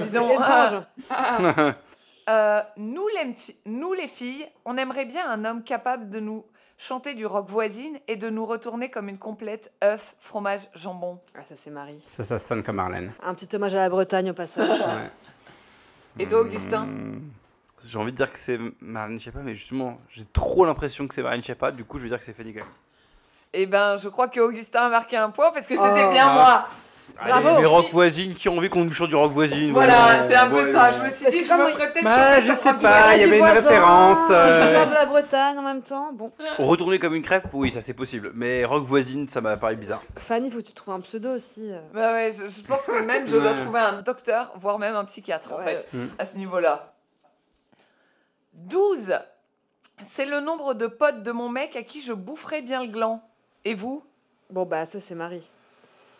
[0.00, 0.82] Disons, étrange.
[2.30, 6.44] Euh, nous, les, fi- nous, les filles, on aimerait bien un homme capable de nous
[6.78, 11.20] chanter du rock voisine et de nous retourner comme une complète œuf, fromage, jambon.
[11.34, 12.02] Ah, ça, c'est Marie.
[12.06, 13.12] Ça, ça sonne comme Marlène.
[13.22, 14.68] Un petit hommage à la Bretagne au passage.
[16.16, 16.22] Ouais.
[16.24, 16.84] Et toi, Augustin?
[16.86, 17.22] Hmm.
[17.84, 21.22] J'ai envie de dire que c'est Marlène Schiappa, mais justement, j'ai trop l'impression que c'est
[21.22, 22.68] Marlène Schiappa, du coup, je vais dire que c'est Fanny quand même.
[23.52, 26.10] Eh ben, je crois que Augustin a marqué un point parce que c'était Oh.
[26.10, 26.34] bien Ah.
[26.34, 26.68] moi.
[27.16, 27.48] Bravo.
[27.48, 29.70] Allez, les rock voisines qui ont envie qu'on nous chante du rock voisine.
[29.72, 30.88] Voilà, c'est un peu Ouais, ça.
[30.90, 30.96] ouais.
[30.98, 33.14] Je me suis dit, que je me ferais peut-être Bah, je sais Rock pas, Voisine.
[33.16, 36.12] il y avait une voisin, référence, Tu euh, de la Bretagne en même temps.
[36.12, 36.32] Bon.
[36.58, 38.32] Retourner comme une crêpe, oui, ça c'est possible.
[38.34, 40.02] Mais rock voisine, ça m'a paru bizarre.
[40.16, 41.70] Fanny, faut que tu trouves un pseudo aussi.
[41.72, 41.78] euh.
[41.94, 45.04] Bah ouais, je, je pense que même je dois trouver un docteur, voire même un
[45.04, 46.06] psychiatre en fait, Mm.
[46.18, 46.92] à ce niveau-là.
[48.54, 49.18] 12.
[50.02, 53.22] C'est le nombre de potes de mon mec à qui je boufferais bien le gland.
[53.64, 54.04] Et vous?
[54.50, 55.48] Bon, bah, ça, c'est Marie.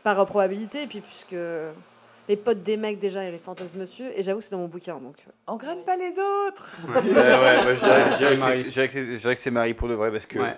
[0.04, 1.34] Par euh, probabilité, et puis puisque
[2.28, 4.50] les potes des mecs, déjà, il y a les fantasmes monsieur, et j'avoue que c'est
[4.52, 5.16] dans mon bouquin, donc.
[5.26, 9.74] euh, Engraine pas les autres Ouais, ouais, je dirais- je que c'est- je je Marie
[9.74, 10.56] pour de vrai parce que Ouais.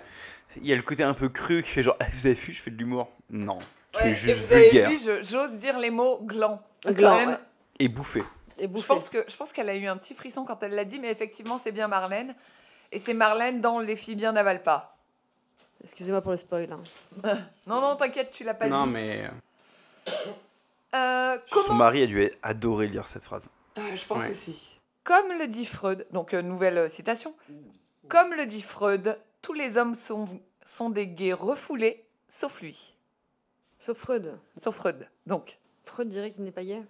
[0.61, 2.53] il y a le côté un peu cru qui fait genre, Ah, vous avez vu,
[2.53, 3.09] je fais de l'humour.
[3.29, 3.59] Non,
[3.93, 6.61] tu Ouais, es et juste vous avez vulgaire vu, je- j'ose dire les mots gland.
[6.85, 7.37] Gland, ouais.
[7.79, 8.23] et bouffé.
[8.59, 8.87] Et Je bouffé.
[8.87, 11.11] pense que je pense qu'elle a eu un petit frisson quand elle l'a dit, mais
[11.11, 12.33] effectivement, c'est bien Marlène.
[12.91, 14.96] Et c'est Marlène dans Les filles bien n'avalent pas.
[15.83, 16.71] Excusez-moi pour le spoil.
[16.71, 16.83] hein.
[17.67, 18.93] Non, non, t'inquiète, tu l'as pas Non, dit.
[18.93, 19.25] mais.
[19.25, 20.11] euh,
[20.95, 23.49] Euh, Son comment mari a dû adorer lire cette phrase.
[23.75, 24.29] Ah, Je pense Ouais.
[24.31, 24.79] aussi.
[25.03, 27.33] Comme le dit Freud, donc euh, nouvelle euh, citation.
[28.07, 30.25] Comme le dit Freud, tous les hommes sont,
[30.63, 32.95] sont des gays refoulés, sauf lui.
[33.79, 34.37] Sauf Freud.
[34.57, 35.07] Sauf Freud.
[35.27, 36.81] Donc, Freud dirait qu'il n'est pas gay.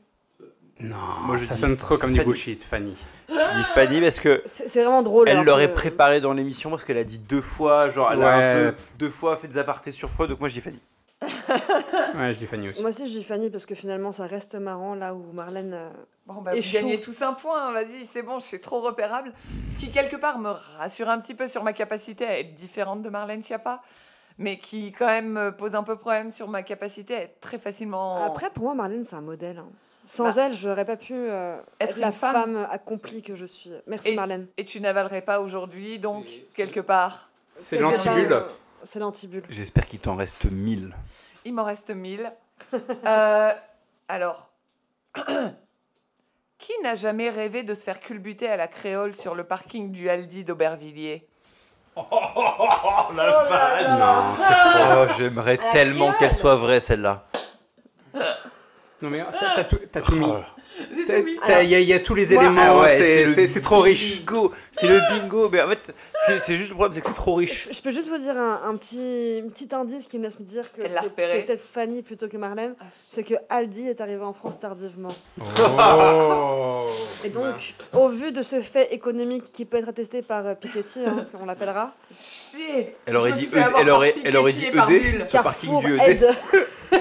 [0.80, 2.26] Non, Moi, je ça sonne trop comme du Fanny.
[2.30, 2.96] bullshit, Fanny.
[3.30, 5.28] Je dis Fanny parce que C'est vraiment drôle.
[5.28, 8.36] elle alors l'aurait préparé dans l'émission parce qu'elle a dit deux fois, genre elle a
[8.36, 10.80] un peu deux fois fait des apartés sur Freud, donc moi je dis Fanny.
[12.16, 12.82] Ouais, je dis Fanny aussi.
[12.82, 15.74] Moi aussi, je dis Fanny parce que finalement, ça reste marrant là où Marlène.
[15.74, 15.90] euh,
[16.26, 17.72] bon, bah, Et vous gagnez tous un point.
[17.72, 19.34] Vas-y, c'est bon, je suis trop repérable.
[19.72, 23.02] Ce qui, quelque part, me rassure un petit peu sur ma capacité à être différente
[23.02, 23.82] de Marlène Schiappa,
[24.38, 27.58] mais qui, quand même, me pose un peu problème sur ma capacité à être très
[27.60, 28.24] facilement.
[28.24, 29.58] Après, pour moi, Marlène, c'est un modèle.
[29.60, 29.70] hein.
[30.08, 32.34] Sans elle, j'aurais pas pu euh, Être être, la femme.
[32.56, 32.68] femme.
[32.72, 33.72] accomplie que je suis.
[33.86, 34.48] Merci, Et- Marlène.
[34.58, 36.26] Et tu n'avalerais pas aujourd'hui, donc,
[36.56, 37.30] quelque part.
[37.56, 38.32] C'est l'antibule.
[38.32, 38.42] euh,
[38.84, 39.44] C'est l'antibule.
[39.50, 40.96] J'espère qu'il t'en reste mille.
[41.46, 42.32] Il m'en reste 1000.
[43.06, 43.54] Euh,
[44.08, 44.50] alors,
[46.58, 50.10] qui n'a jamais rêvé de se faire culbuter à la créole sur le parking du
[50.10, 51.28] Aldi d'Aubervilliers?
[51.98, 52.04] Non,
[54.38, 54.80] c'est trop.
[54.98, 57.26] Oh, j'aimerais tellement qu'elle soit vraie celle-là.
[59.02, 59.24] Non, mais
[59.92, 60.26] t'as tout, mis.
[60.28, 60.38] Oh.
[60.80, 62.88] Il y, a- il y a tous les éléments, Ah ouais,
[63.48, 64.18] c'est- trop riche.
[64.20, 65.50] Bingo, c'est le bingo.
[65.50, 65.94] Mais en fait,
[66.40, 67.68] c'est juste le problème, c'est que c'est trop riche.
[67.72, 70.40] Je, je peux juste vous dire un, un petit, un petit indice qui me laisse
[70.40, 72.76] me dire que c'est peut-être Fanny plutôt que Marlène.
[72.80, 75.10] Ah, C'est que Aldi est arrivé en France tardivement.
[75.40, 76.90] Oh.
[77.24, 81.00] Et donc, au vu de ce fait économique qui peut être attesté par euh, Piketty,
[81.06, 81.94] hein, on l'appellera,
[83.08, 86.28] Elle aurait dit avoir elle aurait, elle aurait dit ED sur le parking du ED.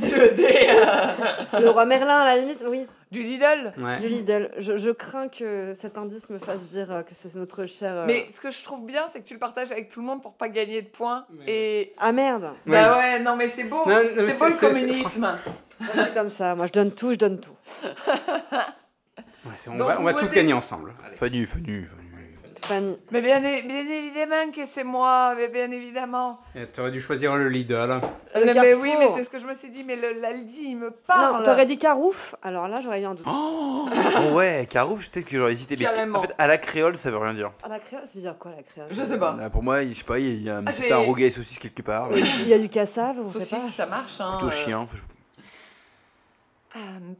[1.60, 3.98] le roi Merlin à la limite, oui, Du Lidl Ouais.
[3.98, 4.50] du Lidl.
[4.58, 7.94] Je, je crains que cet indice me fasse dire euh, que c'est notre cher.
[7.96, 10.06] euh, Mais ce que je trouve bien, c'est que tu le partages avec tout le
[10.06, 11.24] monde pour pas gagner de points.
[11.30, 11.94] Mais- Et.
[11.98, 13.82] Ah merde, Bah ouais, non mais c'est beau.
[13.86, 15.20] Non, non, mais c'est beau le communisme.
[15.20, 15.36] moi
[15.94, 17.52] je suis comme ça, moi je donne tout, je donne tout.
[19.44, 20.92] Ouais, on Donc, va, vous on va tous gagner ensemble.
[21.06, 21.14] Allez.
[21.16, 21.46] Fanny.
[22.66, 22.96] Fanny.
[23.10, 26.40] Mais bien, évidemment que c'est moi, mais bien évidemment.
[26.54, 28.00] Et T'aurais dû choisir le Lidl.
[28.34, 30.62] Le mais, mais oui, mais c'est ce que je me suis dit, mais le- l'Aldi,
[30.64, 31.42] il me Non, parle.
[31.44, 33.26] t'aurais dit Carouf, alors là j'aurais eu un doute.
[33.28, 35.76] Oh, oh ouais, Carouf, peut-être que j'aurais hésité.
[35.76, 35.86] Mais
[36.16, 37.52] en fait, à la créole, ça veut rien dire.
[37.62, 38.88] À la créole, c'est dire quoi la créole?
[38.90, 39.34] Je sais pas.
[39.36, 41.82] Là, pour moi, je sais pas, il y a un, Ah, petit rougail saucisse quelque
[41.82, 42.08] part.
[42.14, 43.84] Il y a du cassave, on sait Saucisse, pas.
[43.84, 44.20] ça marche.
[44.20, 44.50] Hein, Plutôt euh.
[44.50, 44.78] chien.
[44.80, 45.02] enfin, je-
[46.76, 46.78] Euh,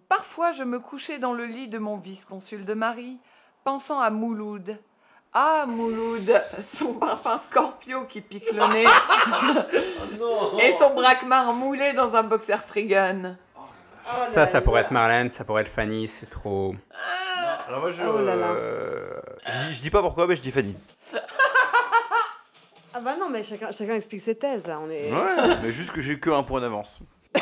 [0.09, 3.19] parfois, je me couchais dans le lit de mon vice-consul de Marie,
[3.65, 4.77] pensant à Mouloud.
[5.33, 8.87] Ah, Mouloud, son parfum Scorpio qui pique le nez.
[10.65, 13.37] Et son braquemar moulé dans un boxer gun.
[14.29, 16.75] Ça, ça pourrait être Marlène, ça pourrait être Fanny, c'est trop.
[17.69, 18.05] Alors moi, je.
[18.05, 18.47] Oh là là.
[18.53, 20.75] euh, je, dis- je dis pas pourquoi, mais je dis Fanny.
[22.99, 24.81] Ah bah non, mais chacun, chacun explique ses thèses là.
[24.83, 25.13] On est...
[25.13, 27.01] Ouais, mais juste que j'ai que un point d'avance.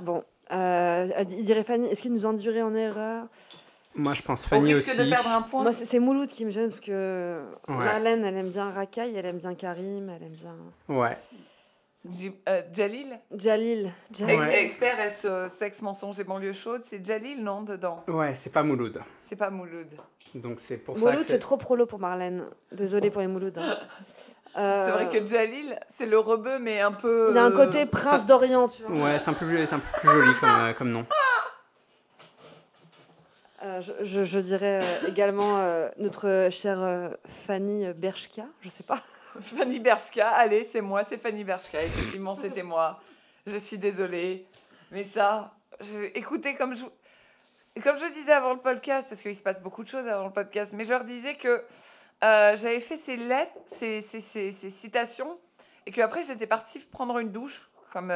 [0.00, 3.26] Bon, euh, il dirait Fanny, est-ce qu'il nous endurait en erreur?
[3.94, 4.96] Moi, je pense Fanny aussi.
[4.96, 5.62] de perdre un point.
[5.62, 7.74] Moi, c'est Mouloud qui me gêne parce que Ouais.
[7.76, 10.54] Marlène, elle aime bien Racaille, elle aime bien Karim, elle aime bien
[10.88, 11.16] Ouais.
[12.08, 13.92] J- euh, Jalil Jalil.
[14.16, 14.34] Jalil.
[14.34, 14.64] Ex- Ouais.
[14.64, 18.02] Expert S, euh, sexe, mensonge et banlieue chaude, c'est Jalil, non, dedans?
[18.08, 19.00] Ouais, c'est pas Mouloud.
[19.28, 19.88] C'est pas Mouloud.
[20.34, 22.44] Donc c'est pour ça Mouloud, c'est trop prolo pour Marlène.
[22.72, 23.52] Désolée pour les Moulouds.
[23.56, 23.76] hein.
[24.56, 27.28] Euh, C'est vrai que Jalil, c'est le rebeu, mais un peu...
[27.30, 29.04] Il a un euh, côté prince ça- d'Orient, tu vois.
[29.12, 31.04] Ouais, c'est un peu plus, c'est un peu plus joli comme, euh, comme nom.
[33.62, 38.96] Euh, je, dirais euh, également euh, notre chère Fanny Bershka, je sais pas.
[39.42, 41.82] Fanny Bershka, allez, c'est moi, c'est Fanny Bershka.
[41.82, 43.00] Effectivement, c'était moi.
[43.46, 44.46] Je suis désolée.
[44.90, 45.52] Mais ça,
[46.14, 50.24] écoutez, comme je, disais avant le podcast, parce qu'il se passe beaucoup de choses avant
[50.24, 51.62] le podcast, mais je leur disais que
[52.22, 55.38] j'avais fait ces lettres, ces, ces, citations,
[55.86, 58.12] et qu'après, j'étais partie prendre une douche, comme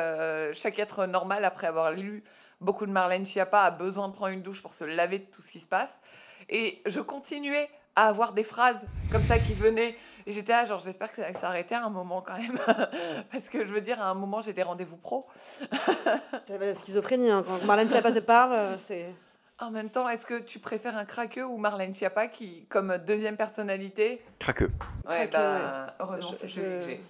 [0.53, 2.25] chaque être normal, après avoir lu
[2.65, 5.43] beaucoup de Marlène Schiappa, a besoin de prendre une douche pour se laver de tout
[5.43, 6.01] ce qui se passe.
[6.49, 9.97] Et je continuais à avoir des phrases comme ça qui venaient.
[10.27, 12.59] Et j'étais là, genre, j'espère que ça va s'arrêter à un moment quand même.
[13.31, 15.27] Parce que je veux dire, à un moment, j'ai des rendez-vous pro.
[16.47, 17.43] C'est la schizophrénie, hein.
[17.47, 19.15] quand Marlène Chapa te parle, euh, c'est...
[19.61, 23.37] En même temps, est-ce que tu préfères un craqueux ou Marlène Schiappa qui, comme deuxième
[23.37, 24.21] personnalité?
[24.41, 24.73] Craqueux.
[25.09, 27.01] Ouais, Craqueux, bah, heureusement, Je- c'est je- celui que j'ai.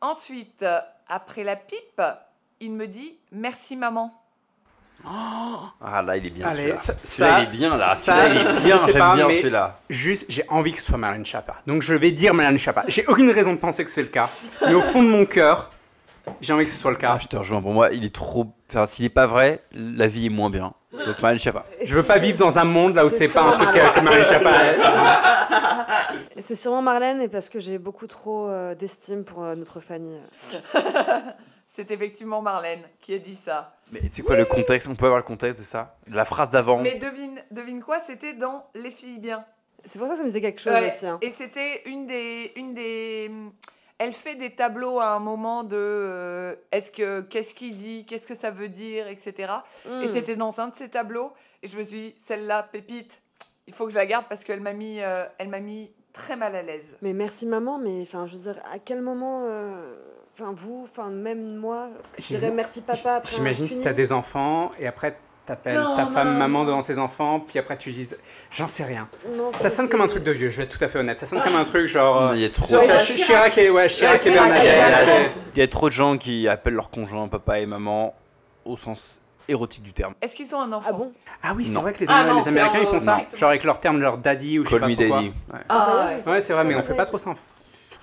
[0.00, 0.64] Ensuite,
[1.08, 2.02] après la pipe,
[2.60, 4.12] il me dit merci maman.
[5.04, 6.76] Ah là, il est bien Allez, celui-là.
[6.76, 7.94] ça- Celui-là, il est bien là.
[7.94, 8.78] ça, Celui-là, il est bien.
[8.84, 9.80] J'aime pas, bien mais- celui-là.
[9.88, 11.56] Juste, j'ai envie que ce soit Marlène Schiappa.
[11.66, 12.84] Donc je vais dire Marlène Schiappa.
[12.88, 14.28] J'ai aucune raison de penser que c'est le cas.
[14.66, 15.70] Mais au fond de mon cœur,
[16.40, 17.12] j'ai envie que ce soit le cas.
[17.14, 17.62] Ah, je te rejoins.
[17.62, 18.52] Pour moi, il est trop.
[18.70, 20.74] Enfin, s'il est pas vrai, la vie est moins bien.
[20.92, 21.64] Donc, Marlène Schiappa.
[21.84, 24.00] Je veux pas vivre dans un monde là où C'est c'est pas un truc que
[24.00, 24.50] Marlène Schiappa.
[26.38, 30.18] C'est sûrement Marlène et parce que j'ai beaucoup trop euh, d'estime pour euh, notre Fanny.
[31.70, 33.76] C'est effectivement Marlène qui a dit ça.
[33.92, 34.88] Mais tu sais quoi, le contexte?
[34.88, 35.96] On peut avoir le contexte de ça?
[36.08, 36.78] La phrase d'avant.
[36.78, 38.00] Mais devine, devine quoi?
[38.00, 39.44] C'était dans Les filles bien.
[39.84, 41.06] C'est pour ça que ça me disait quelque chose Ouais, aussi.
[41.06, 41.18] hein.
[41.20, 43.30] Et c'était une des, une des.
[43.98, 48.26] Elle fait des tableaux à un moment de euh, est-ce que qu'est-ce qu'il dit, qu'est-ce
[48.26, 49.52] que ça veut dire, etc.
[49.86, 50.02] Mm.
[50.02, 51.32] Et c'était dans un de ces tableaux
[51.62, 53.20] et je me suis dit celle-là pépite,
[53.66, 56.36] il faut que je la garde parce qu'elle m'a mis, euh, elle m'a mis très
[56.36, 56.96] mal à l'aise.
[57.02, 59.96] Mais merci maman, mais enfin, je veux dire, à quel moment, euh,
[60.40, 61.88] enfin vous, enfin même moi,
[62.18, 65.16] je dirais merci papa J'imagine si t'as des enfants et après
[65.46, 66.64] t'appelles ta femme non, maman non.
[66.66, 68.08] devant tes enfants, puis après tu dis
[68.50, 69.08] j'en sais rien.
[69.34, 71.18] Non, Ça sonne comme un truc de vieux, je vais être tout à fait honnête.
[71.18, 72.20] Ça sonne comme un truc genre.
[72.20, 72.66] Non, euh, Il y a trop.
[72.68, 73.26] Genre, Chirac, Chirac.
[73.26, 75.38] Chirac et, ouais, Chirac et Bernadette.
[75.54, 78.14] Il y a trop de gens qui appellent leur conjoint papa et maman
[78.66, 80.12] au sens érotique du terme.
[80.20, 81.12] Est-ce qu'ils ont un enfant Ah bon?
[81.42, 83.22] Ah oui, c'est vrai que les, Ah non, les Américains un- ils font ça.
[83.34, 85.16] Genre avec leur terme, leur daddy ou je sais Call pas quoi.
[85.16, 85.28] daddy.
[85.52, 85.58] Ouais.
[85.70, 86.32] Ah, sérieux, ouais.
[86.32, 87.30] Ouais, c'est vrai, mais on fait pas trop ça.
[87.30, 87.34] en-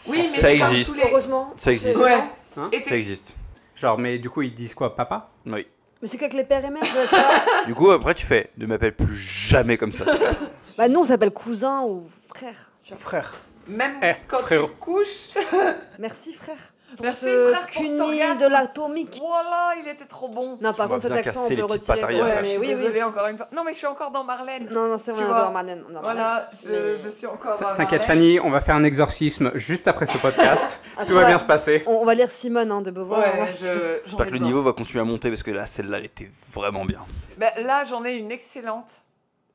[0.08, 0.96] Oui, mais Ça existe.
[0.96, 1.54] les- Heureusement.
[1.58, 1.98] Ça existe.
[2.00, 2.24] Ouais.
[2.58, 3.36] Hein Et Ça existe.
[3.76, 5.30] Genre, mais du coup, ils disent quoi, papa?
[5.46, 5.68] Oui.
[6.02, 8.52] Mais c'est quoi que les pères et mères doivent faire Du coup, après, tu fais
[8.58, 10.06] ne m'appelle plus jamais comme ça.
[10.78, 12.04] Bah nous on s'appelle cousin ou
[12.34, 12.70] frère.
[12.98, 13.34] Frère.
[13.66, 14.68] même Eh, quand frérot.
[14.68, 15.30] tu couches.
[16.00, 16.58] Merci frère.
[16.96, 18.40] Pour Merci, ce frère, pour cet cuni orgasme.
[18.40, 19.18] de l'atomique.
[19.20, 20.58] Voilà, il était trop bon.
[20.62, 21.96] Non, par m'as contre cet bien accent cassé on les peut petites retirer.
[22.00, 22.26] pattes arrière.
[22.26, 22.76] Ouais, je mais suis oui, oui.
[22.76, 23.48] désolée encore une fois.
[23.52, 24.68] Non, mais je suis encore dans Marlène.
[24.72, 25.38] Non, non, c'est Tu vrai, on vois.
[25.40, 25.84] adore Marlène.
[25.86, 26.48] on adore Voilà, Marlène.
[26.64, 28.20] je, Mais- je suis encore dans T'inquiète, Marlène.
[28.22, 30.80] Fanny, on va faire un exorcisme juste après ce podcast.
[30.94, 31.84] Après, Tout va bien se passer.
[31.88, 33.20] On, on va lire Simone hein, de Beauvoir.
[33.20, 33.66] Ouais, on va- je, j'en
[34.06, 34.48] J'espère que le besoin.
[34.48, 37.06] niveau va continuer à monter parce que là, celle-là, elle était vraiment bien.
[37.38, 39.02] Ben, là, j'en ai une excellente.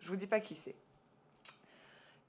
[0.00, 0.74] Je vous dis pas qui c'est.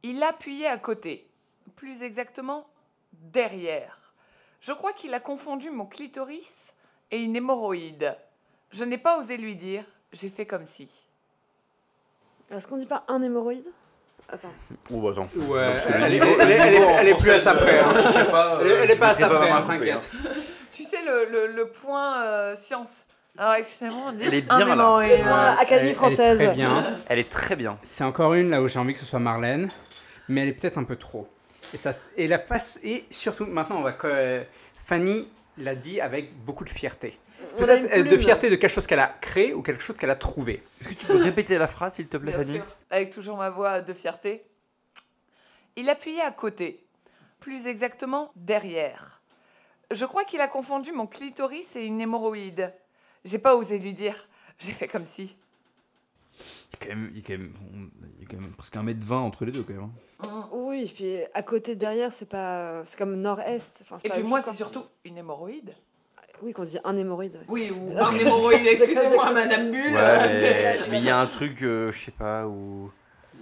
[0.04, 1.28] Il appuyait à côté,
[1.76, 2.66] plus exactement
[3.14, 4.00] derrière.
[4.62, 6.74] Je crois qu'il a confondu mon clitoris
[7.10, 8.16] et une hémorroïde.
[8.72, 9.84] Je n'ai pas osé lui dire.
[10.14, 10.90] J'ai fait comme si.
[12.52, 13.66] Est-ce qu'on dit pas un hémorroïde?
[14.30, 14.52] Attends.
[14.94, 15.28] Oh, bah attends.
[15.36, 17.80] Ouais, elle, est- niveau- elle elle niveau elle est plus à ça près.
[17.80, 17.94] hein.
[18.06, 20.10] je sais pas, Elle est- pas à ça près, hein, t'inquiète.
[20.72, 23.06] Tu sais, le, le, le point euh, science.
[23.38, 24.74] Alors, excusez-moi, on dit Elle est un bien, là.
[24.74, 25.12] hémorroïde.
[25.12, 26.38] Le point Académie Elle est- elle est française.
[26.38, 26.98] très bien.
[27.08, 27.78] Elle est très bien.
[27.84, 29.70] C'est encore une là où j'ai envie que ce soit Marlène,
[30.30, 31.28] mais elle est peut-être un peu trop.
[31.74, 33.94] Et, ça, et la face, et surtout maintenant, on va.
[33.94, 34.44] que- euh,
[34.78, 35.28] Fanny
[35.58, 37.18] l'a dit avec beaucoup de fierté.
[37.58, 40.16] Peut-être euh, de fierté de quelque chose qu'elle a créé ou quelque chose qu'elle a
[40.16, 40.64] trouvé.
[40.80, 43.38] Est-ce que tu peux répéter la phrase, s'il te plaît, Bien Fanny sûr, avec toujours
[43.38, 44.44] ma voix de fierté.
[45.76, 46.84] Il appuyait à côté,
[47.40, 49.22] plus exactement derrière.
[49.92, 52.74] Je crois qu'il a confondu mon clitoris et une hémorroïde.
[53.26, 54.28] J'ai pas osé lui dire.
[54.60, 55.36] J'ai fait comme si.
[56.74, 57.54] Il y a quand même, il y a quand même,
[58.18, 59.90] il y a quand même presque un mètre 20 entre les deux, quand même.
[60.28, 60.48] Hein.
[60.52, 63.80] Oui, puis à côté derrière, c'est pas, c'est comme nord-est.
[63.84, 65.74] Enfin, c'est Et pas puis moi, c'est surtout une hémorroïde.
[66.44, 67.36] Oui, qu'on dit un hémorroïde.
[67.36, 67.42] ouais.
[67.48, 69.94] Oui, ou un hémorroïde, excusez-moi, Madame Bulle.
[69.94, 72.90] Ouais, mais il y a un truc, euh, je sais pas, où.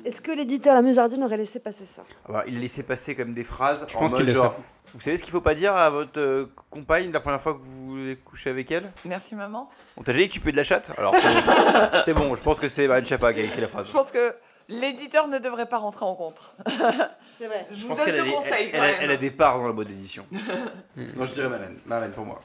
[0.06, 2.04] Est-ce que l'éditeur La Musardine aurait laissé passer ça?
[2.28, 3.86] Ah bah, il a laissé passer comme des phrases.
[3.90, 4.56] Je en pense mode qu'il genre,
[4.94, 7.60] Vous savez ce qu'il faut pas dire à votre euh, compagne la première fois que
[7.62, 8.90] vous voulez coucher avec elle?
[9.04, 9.70] Merci, maman.
[9.98, 10.92] On t'a déjà dit que tu peux de la chatte?
[10.98, 13.88] Alors c'est- c'est bon, je pense que c'est Marine Chapa qui a écrit la phrase.
[13.88, 14.34] Je pense que
[14.70, 16.54] l'éditeur ne devrait pas rentrer en compte.
[17.38, 17.68] C'est vrai.
[17.72, 18.98] Je Je vous pense donne qu'elle a, ce des- conseil elle, quand elle a- même.
[19.02, 20.26] elle a des parts dans la boîte d'édition.
[20.96, 21.78] non, je dirais Marlène.
[21.86, 22.42] Marlène pour moi.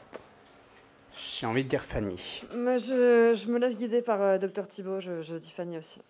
[1.38, 2.42] J'ai envie de dire Fanny.
[2.54, 6.00] Moi, je, je me laisse guider par euh, Dr Thibault, je, je dis Fanny aussi.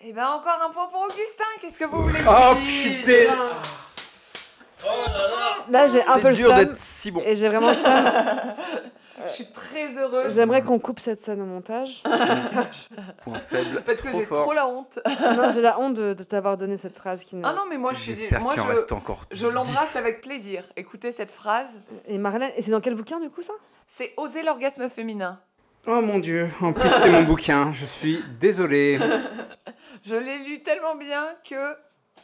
[0.00, 1.44] Eh ben encore un point pour Augustin.
[1.60, 3.34] Qu'est-ce que vous voulez que Oh je dise putain
[5.70, 7.20] Là, j'ai un peu C'est le dur d'être si bon.
[7.24, 7.90] Et j'ai vraiment le seum.
[9.28, 10.34] Je suis très heureuse.
[10.34, 12.02] J'aimerais qu'on coupe cette scène au montage.
[13.22, 13.82] Point faible.
[13.84, 14.98] Parce que j'ai trop la honte.
[15.36, 17.44] non, j'ai la honte de, de t'avoir donné cette phrase qui ne...
[17.44, 18.28] Ah non, mais moi je suis.
[18.40, 19.26] Moi je, reste encore.
[19.30, 19.96] je l'embrasse 10.
[19.96, 20.64] avec plaisir.
[20.76, 21.80] Écoutez cette phrase.
[22.06, 23.52] Et Marlène, et c'est dans quel bouquin du coup ça?
[23.86, 25.40] C'est oser l'orgasme féminin.
[25.86, 28.98] Oh mon dieu, en plus c'est mon bouquin, je suis désolé.
[30.02, 31.76] Je l'ai lu tellement bien que.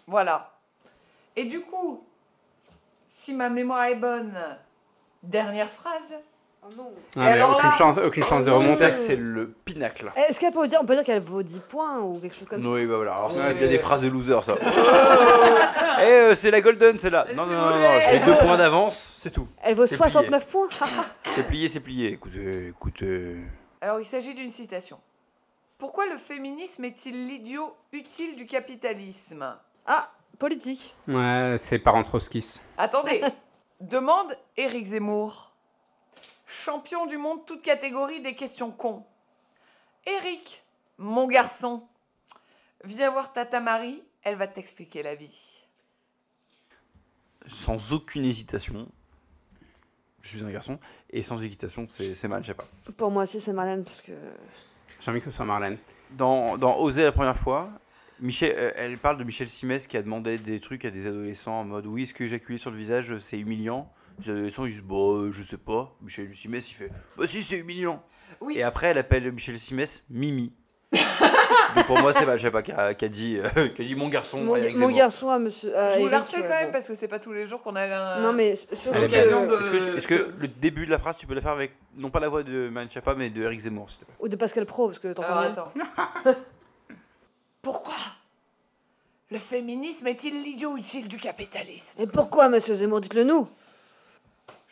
[0.06, 0.58] Voilà.
[1.36, 2.06] Et du coup,
[3.08, 4.34] si ma mémoire est bonne,
[5.22, 6.14] dernière phrase.
[6.66, 6.92] Oh non.
[7.16, 8.96] Ah, mais alors aucune, là- chance, aucune chance de remonter.
[8.96, 10.10] C'est le pinacle.
[10.16, 12.62] Est-ce qu'elle peut dire, on peut dire qu'elle vaut 10 points ou quelque chose comme
[12.62, 12.68] ça?
[12.70, 13.16] Oui, bah voilà.
[13.16, 14.54] Alors, Ouais, c'est des phrases de loser, ça.
[14.60, 14.64] Oh
[16.00, 17.26] Eh, euh, c'est la golden, c'est là.
[17.34, 19.46] Non, non, non, non, j'ai Elle deux veut- points d'avance, c'est tout.
[19.62, 20.68] Elle vaut C'est 69 points
[21.34, 22.08] C'est plié, c'est plié.
[22.12, 23.36] Écoutez, écoutez.
[23.80, 24.98] Alors il s'agit d'une citation.
[25.78, 29.54] Pourquoi le féminisme est-il l'idiot utile du capitalisme?
[29.86, 30.94] Ah, politique.
[31.06, 32.60] Ouais, c'est Trotsky's.
[32.78, 33.22] Attendez,
[33.80, 35.53] demande Éric Zemmour.
[36.46, 39.04] Champion du monde, toute catégorie des questions cons.
[40.06, 40.62] Éric,
[40.98, 41.86] mon garçon,
[42.84, 45.64] viens voir Tata Marie, elle va t'expliquer la vie.
[47.46, 48.88] Sans aucune hésitation.
[50.20, 50.78] Je suis un garçon.
[51.10, 52.66] Et sans hésitation, c'est c'est mal, je sais pas.
[52.96, 54.12] Pour moi aussi, c'est Marlène, parce que.
[55.00, 55.78] J'ai envie que ce soit Marlène.
[56.12, 57.70] Dans, dans Oser la première fois,
[58.20, 61.60] Michel, euh, elle parle de Michel Simès qui a demandé des trucs à des adolescents
[61.60, 63.90] en mode Oui, est-ce que éjaculer sur le visage c'est humiliant
[64.26, 65.94] Ils disent Bah, euh, je sais pas.
[66.02, 68.02] Michel Simès il fait Bah, si, c'est humiliant.
[68.40, 68.54] Oui.
[68.58, 70.52] Et après, elle appelle Michel Simès Mimi.
[71.74, 73.82] Donc pour moi, c'est mal, je sais pas, qui a, qui a dit, euh, qui
[73.82, 74.44] a dit mon garçon.
[74.44, 75.76] Mon, garçon à monsieur.
[75.76, 76.72] à Je vous la Eric, refais euh, quand même bon.
[76.72, 78.20] parce que c'est pas tous les jours qu'on a un...
[78.20, 79.06] Non, mais surtout que.
[79.06, 81.72] de- Est-ce que, est-ce que le début de la phrase, tu peux la faire avec,
[81.96, 84.14] non pas la voix de Marine Chapa, mais de Eric Zemmour, s'il te plaît?
[84.20, 85.36] Ou de Pascal Pro, parce que t'en Alors
[85.72, 85.82] connais.
[86.24, 86.38] attends.
[87.62, 87.94] Pourquoi
[89.30, 92.00] le féminisme est-il l'idiot utile du capitalisme?
[92.00, 93.00] Et pourquoi, monsieur Zemmour?
[93.00, 93.48] Dites-le nous.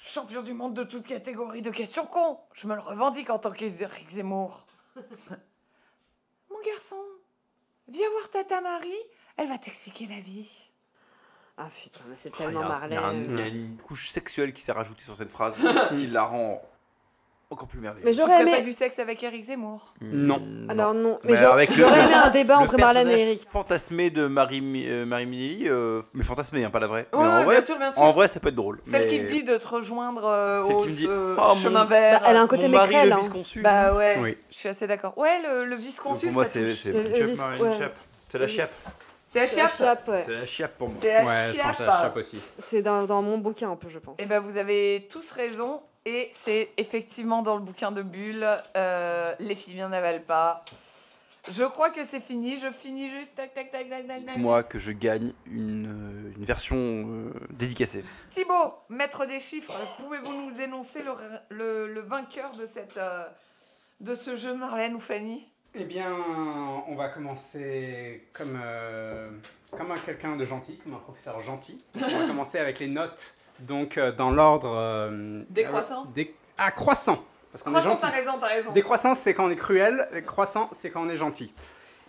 [0.05, 2.39] Champion du monde de toute catégorie de questions cons.
[2.55, 4.66] Je me le revendique en tant qu'Éric Zemmour.
[6.51, 6.97] Mon garçon,
[7.89, 8.91] viens voir Tata Marie,
[9.37, 10.51] elle va t'expliquer la vie.
[11.57, 13.31] Ah putain, mais c'est y, tellement a- il y a un- Marlène.
[13.31, 15.57] il y a une couche sexuelle qui s'est rajoutée sur cette phrase
[15.97, 16.61] qui la rend
[17.53, 18.05] encore plus merveilleuse.
[18.05, 18.53] Mais j'aurais aimé.
[18.53, 19.95] pas du sexe avec Éric Zemmour?
[20.01, 20.43] Non.
[20.69, 23.41] Alors non, Mais mais j'aurais le- aimé un débat Le entre Marlène et Eric.
[23.49, 27.07] fantasmé de Marie, euh, Marie Minelli, euh, mais fantasmé, hein, pas la vraie.
[27.12, 28.03] Oui, mais en, vrai, bien sûr, bien sûr.
[28.03, 28.81] en vrai, ça peut être drôle.
[28.85, 29.09] Celle mais...
[29.09, 31.85] qui te dit de te rejoindre euh, Celle au qui me dit, Oh, mon- chemin
[31.85, 32.20] vert.
[32.20, 33.09] Bah, elle a un côté Mon mari, maigrel.
[33.09, 33.19] le hein.
[33.20, 33.62] vice-consul.
[33.62, 34.39] Bah ouais, Oui.
[34.51, 35.16] je suis assez d'accord.
[35.19, 37.62] Ouais, le, le Donc, vice-consul, pour moi, ça c'est c'est Le- Chiap, le vice- Marine
[37.62, 37.77] ouais.
[37.77, 37.93] Chiap.
[38.29, 38.73] C'est la chiappe.
[39.27, 39.77] C'est la C'est la chiappe.
[39.77, 40.23] chiappe, ouais.
[40.27, 40.99] C'est la chiappe pour moi.
[41.01, 42.03] C'est la Ouais, je pense à la chiappe.
[42.03, 42.39] chape aussi.
[42.59, 44.16] C'est dans, dans mon bouquin un peu, je pense.
[44.19, 45.81] Eh ben, vous avez tous raison.
[46.05, 48.47] Et c'est effectivement dans le bouquin de Bulle,
[48.77, 50.65] euh, les filles bien n'avalent pas.
[51.49, 52.57] Je crois que c'est fini.
[52.59, 54.37] Je finis juste tac tac tac tac tac.
[54.37, 58.05] Moi, que je gagne une, euh, une version euh, dédicacée.
[58.31, 61.12] Thibaut, maître des chiffres, pouvez-vous nous énoncer le,
[61.51, 63.24] le- le vainqueur de cette euh,
[64.01, 65.49] de ce jeu, Marlène ou Fanny?
[65.74, 66.12] Eh bien,
[66.87, 69.31] on va commencer comme, euh,
[69.70, 71.83] comme un quelqu'un de gentil, comme un professeur gentil.
[71.97, 74.73] On va commencer avec les notes, donc euh, dans l'ordre...
[74.74, 77.23] euh, Décroissant dé- Ah, croissant
[77.53, 78.01] Parce qu'on est gentil.
[78.03, 78.73] t'as raison, t'as raison.
[78.73, 80.09] Décroissance, c'est quand on est cruel.
[80.27, 81.53] Croissant, c'est quand on est gentil.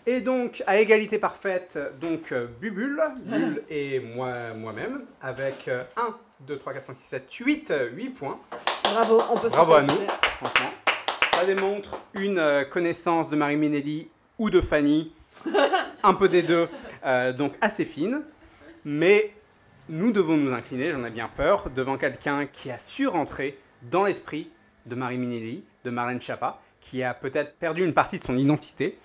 [0.05, 6.15] Et donc, à égalité parfaite, donc euh, Bubule, Bulle et moi, moi-même, avec euh, 1,
[6.41, 8.39] 2, 3, 4, 5, 6, 7, 8, 8 points.
[8.83, 10.07] Bravo, on peut se Bravo à féliciter.
[10.37, 10.69] Franchement,
[11.33, 14.09] ça démontre une euh, connaissance de Marie Minelli
[14.39, 15.13] ou de Fanny,
[16.03, 16.67] un peu des deux,
[17.05, 18.23] euh, donc assez fine.
[18.83, 19.33] Mais
[19.89, 23.57] nous devons nous incliner, j'en ai bien peur, devant quelqu'un qui a su rentrer
[23.91, 24.49] dans l'esprit
[24.85, 28.97] de Marie Minelli, de Marlène Schiappa, qui a peut-être perdu une partie de son identité,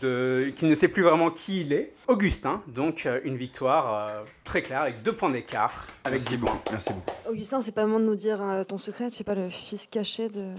[0.00, 1.94] de, qui ne sait plus vraiment qui il est.
[2.06, 6.60] Augustin, donc euh, une victoire euh, très claire avec deux points d'écart, avec 10 points.
[6.70, 7.14] Merci beaucoup.
[7.30, 9.48] Augustin, c'est pas le moment de nous dire euh, ton secret, tu fais pas le
[9.48, 10.52] fils caché de.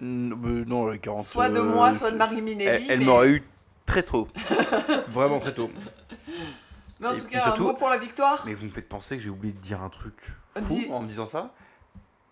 [0.00, 1.24] non, les 40.
[1.24, 2.64] Soit de moi, soit de Marie Minelli.
[2.68, 3.42] Elle, elle mais- m'aurait eu
[3.86, 4.26] très tôt.
[5.08, 5.70] Vraiment très tôt.
[7.02, 8.42] Mais en Et tout cas, surtout- un mot pour la victoire.
[8.46, 10.14] Mais vous me faites penser que j'ai oublié de dire un truc
[10.56, 10.88] fou Dis.
[10.90, 11.50] en me disant ça.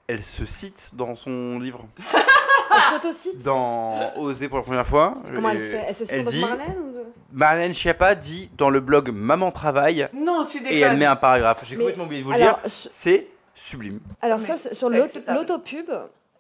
[0.07, 1.87] Elle se cite dans son livre,
[2.73, 5.17] Elle s'autocite dans Oser pour la première fois.
[5.35, 5.85] Comment elle fait?
[5.89, 9.11] Elle se cite elle que dit- Marlène ou de- Marlène Schiappa dit dans le blog
[9.13, 10.73] Maman Travaille Non, tu déconnes.
[10.77, 11.65] et elle met un paragraphe.
[11.65, 12.59] J'ai Mais complètement oublié de vous le dire.
[12.67, 14.01] ce- C'est sublime.
[14.21, 15.91] Alors Mais ça, c'est sur l'autopub,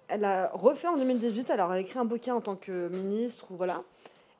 [0.08, 3.46] elle a refait en 2018, alors elle a écrit un bouquin en tant que ministre,
[3.50, 3.82] ou voilà,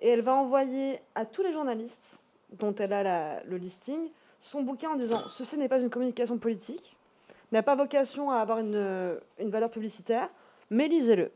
[0.01, 2.19] et elle va envoyer à tous les journalistes
[2.59, 3.99] dont elle a la- le listing
[4.43, 6.97] son bouquin en disant «Ceci n'est pas une communication politique,
[7.53, 10.31] n'a pas vocation à avoir une, une valeur publicitaire,
[10.71, 11.31] mais lisez-le.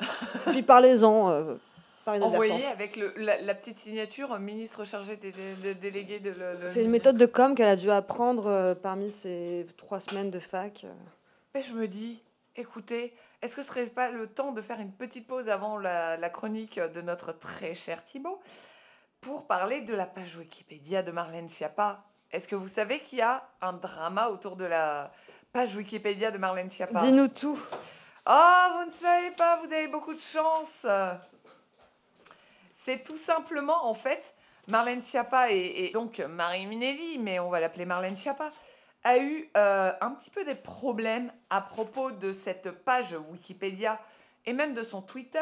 [0.46, 1.56] Puis parlez-en euh,
[2.06, 5.32] par une Envoyé avec le- la, la petite signature ministre chargé des,
[5.62, 8.74] des délégués de le- le- C'est une méthode de com qu'elle a dû apprendre euh,
[8.74, 10.84] parmi ses trois semaines de fac.
[10.84, 11.60] euh.
[11.60, 12.22] Je me dis,
[12.56, 13.12] écoutez,
[13.42, 16.30] est-ce que ce serait pas le temps de faire une petite pause avant la, la
[16.30, 18.38] chronique de notre très cher Thibaut?
[19.20, 23.22] Pour parler de la page Wikipédia de Marlène Schiappa Est-ce que vous savez qu'il y
[23.22, 25.10] a un drama autour de la
[25.52, 27.00] page Wikipédia de Marlène Schiappa?
[27.00, 27.58] Dis-nous tout.
[28.26, 30.86] Oh, vous ne savez pas, vous avez beaucoup de chance.
[32.74, 34.34] C'est tout simplement, en fait,
[34.66, 38.50] Marlène Schiappa et, et donc Marie Minelli, mais on va l'appeler Marlène Schiappa,
[39.04, 44.00] a eu euh, un petit peu des problèmes à propos de cette page Wikipédia
[44.46, 45.40] et même de son Twitter.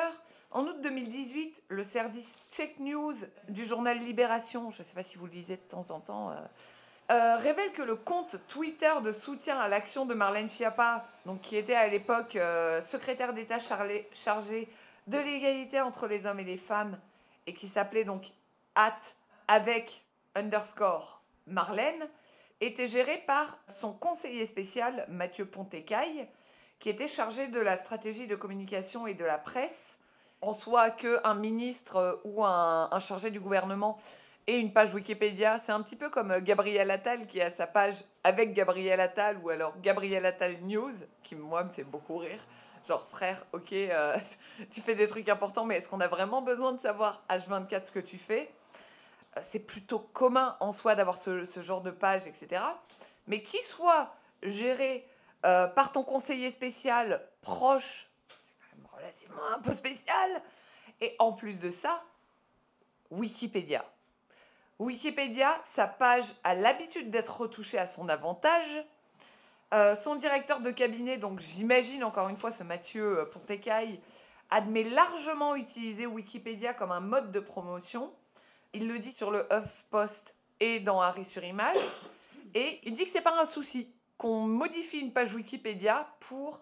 [0.50, 3.12] En août 2018, le service Check News
[3.48, 6.30] du journal Libération, je ne sais pas si vous le lisez de temps en temps,
[6.30, 6.34] euh,
[7.10, 11.56] euh, révèle que le compte Twitter de soutien à l'action de Marlène Schiappa, donc qui
[11.56, 14.68] était à l'époque euh, secrétaire d'État charlé- chargé
[15.08, 16.98] de l'égalité entre les hommes et les femmes
[17.46, 18.32] et qui s'appelait donc
[18.74, 18.98] at
[19.48, 20.02] avec
[20.34, 22.08] underscore Marlène,
[22.60, 26.26] était géré par son conseiller spécial Mathieu Pontécaille,
[26.78, 29.98] qui était chargé de la stratégie de communication et de la presse.
[30.42, 33.98] En soi, qu'un ministre ou un, chargé du gouvernement
[34.46, 38.04] ait une page Wikipédia, c'est un petit peu comme Gabriel Attal qui a sa page
[38.22, 40.92] avec Gabriel Attal ou alors Gabriel Attal News,
[41.22, 42.44] qui moi me fait beaucoup rire.
[42.86, 44.16] Genre, frère, ok, euh,
[44.70, 47.90] tu fais des trucs importants, mais est-ce qu'on a vraiment besoin de savoir H24 ce
[47.90, 48.48] que tu fais?
[49.36, 52.62] Euh, C'est plutôt commun en soi d'avoir ce, genre de page, etc.
[53.26, 55.04] Mais qui soit géré
[55.44, 58.05] euh, par ton conseiller spécial proche,
[59.06, 60.42] relativement un peu spécial.
[61.00, 62.02] Et en plus de ça,
[63.10, 63.84] Wikipédia.
[64.78, 68.84] Wikipédia, sa page a l'habitude d'être retouchée à son avantage.
[69.74, 74.00] Euh, son directeur de cabinet, donc j'imagine encore une fois ce Mathieu euh, Pontécaille,
[74.48, 78.12] admet largement utiliser Wikipédia comme un mode de promotion.
[78.74, 81.78] Il le dit sur le HuffPost et dans Harry sur Image.
[82.54, 86.60] Et il dit que c'est pas un souci qu'on modifie une page Wikipédia pour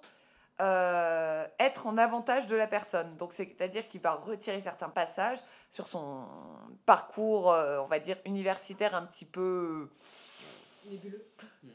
[0.60, 3.16] euh, être en avantage de la personne.
[3.16, 6.26] Donc c'est-à-dire qu'il va retirer certains passages sur son
[6.86, 9.90] parcours, euh, on va dire, universitaire un petit peu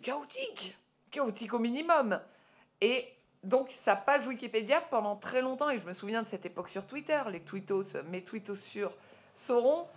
[0.02, 0.78] chaotique,
[1.12, 2.22] chaotique au minimum.
[2.80, 3.06] Et
[3.44, 6.88] donc sa page Wikipédia pendant très longtemps, et je me souviens de cette époque sur
[6.88, 8.96] Twitter, les tweetos, mes tweetos sur
[9.34, 9.88] sauront,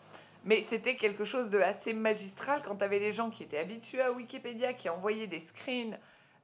[0.44, 4.02] mais c'était quelque chose de assez magistral quand tu avais des gens qui étaient habitués
[4.02, 5.96] à Wikipédia, qui envoyaient des screens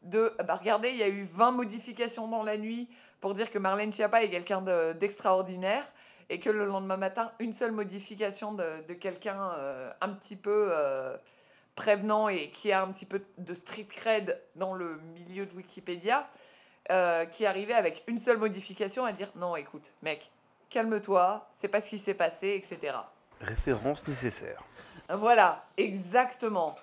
[0.03, 2.89] de bah regardez, il y a eu 20 modifications dans la nuit
[3.21, 5.85] pour dire que Marlène Schiappa est quelqu'un de- d'extraordinaire
[6.31, 10.69] et que le lendemain matin, une seule modification de, de quelqu'un euh, un petit peu
[10.71, 11.17] euh,
[11.75, 16.29] prévenant et qui a un petit peu de street cred dans le milieu de Wikipédia,
[16.91, 20.31] euh, qui arrivait avec une seule modification à dire non, écoute, mec,
[20.71, 22.97] calme-toi, c'est pas ce qui s'est passé, etc.
[23.41, 24.63] Référence nécessaire.
[25.09, 26.77] Voilà, exactement.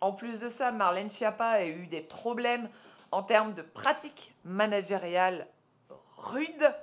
[0.00, 2.68] En plus de ça, Marlène Schiappa a eu des problèmes
[3.12, 5.46] en termes de pratiques managériales
[6.16, 6.74] rudes,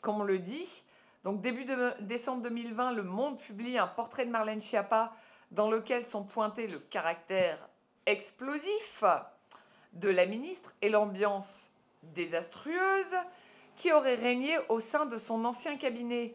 [0.00, 0.84] comme on le dit.
[1.22, 1.66] Donc début
[2.00, 5.12] décembre 2020, Le Monde publie un portrait de Marlène Schiappa
[5.52, 7.68] dans lequel sont pointés le caractère
[8.06, 9.04] explosif
[9.92, 11.70] de la ministre et l'ambiance
[12.02, 13.14] désastreuse
[13.76, 16.34] qui aurait régné au sein de son ancien cabinet.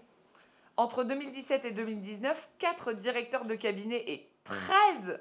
[0.78, 5.20] Entre 2017 et 2019, quatre directeurs de cabinet et 13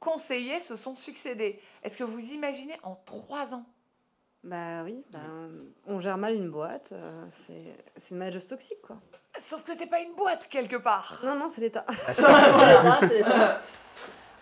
[0.00, 1.60] conseillers se sont succédés.
[1.84, 3.64] Est-ce que vous imaginez en trois ans?
[4.42, 5.50] Bah oui, ben,
[5.86, 8.96] on gère mal une boîte, euh, c'est c'est une manageuse toxique quoi.
[9.38, 11.20] Sauf que c'est pas une boîte quelque part.
[11.22, 11.84] Non, non, c'est l'État.
[11.86, 13.60] Ah, c'est l'État, c'est l'État.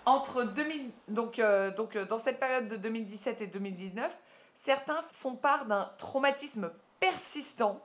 [0.07, 4.17] Entre 2000, donc, euh, donc euh, dans cette période de 2017 et 2019,
[4.55, 6.71] certains font part d'un traumatisme
[7.01, 7.81] persistant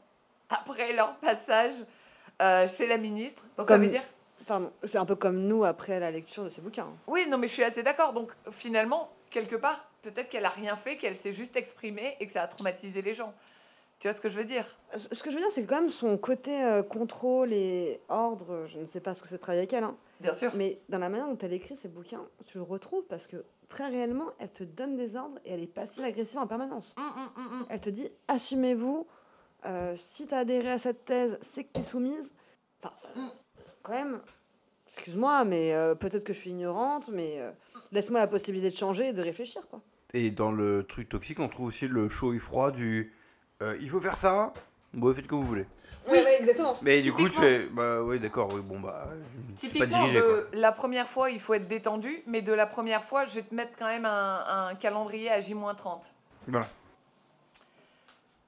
[0.50, 1.74] après leur passage
[2.44, 3.44] euh, chez la ministre.
[3.58, 4.04] Donc ça Comme- veut dire
[4.46, 6.88] Pardon, c'est un peu comme nous après la lecture de ces bouquins.
[7.08, 8.14] Oui, non, mais je suis assez d'accord.
[8.14, 12.32] Donc, finalement, quelque part, peut-être qu'elle a rien fait, qu'elle s'est juste exprimée et que
[12.32, 13.34] ça a traumatisé les gens.
[14.00, 14.76] Tu vois ce que je veux dire?
[14.98, 18.66] Ce que je veux dire, c'est que quand même son côté euh, contrôle et ordre,
[18.68, 20.52] je ne sais pas ce que c'est de travailler avec elle, hein, Bien sûr.
[20.56, 23.88] mais dans la manière dont elle écrit ses bouquins, tu le retrouves parce que très
[23.88, 26.96] réellement, elle te donne des ordres et elle est passive-agressive en permanence.
[26.98, 27.06] Hum,
[27.38, 27.66] hum, hum.
[27.70, 29.08] Elle te dit assumez-vous,
[29.66, 32.34] euh, si tu as adhéré à cette thèse, c'est que tu es soumise.
[32.84, 32.94] Enfin.
[33.84, 34.20] Quand même,
[34.88, 37.52] excuse-moi, mais euh, peut-être que je suis ignorante, mais euh,
[37.92, 39.62] laisse-moi la possibilité de changer et de réfléchir.
[39.70, 39.82] quoi.
[40.14, 43.14] Et dans le truc toxique, on trouve aussi le chaud et froid du
[43.62, 44.54] euh, il faut faire ça,
[44.94, 45.68] bon, faites comme vous voulez.
[46.10, 46.76] Oui, exactement.
[46.82, 49.16] Mais du coup, tu fais bah oui, d'accord, oui, bon, bah, pas
[49.56, 53.36] Typiquement, dirigé la première fois, il faut être détendu, mais de la première fois, je
[53.36, 56.02] vais te mettre quand même un, un calendrier à J-30.
[56.48, 56.68] Voilà.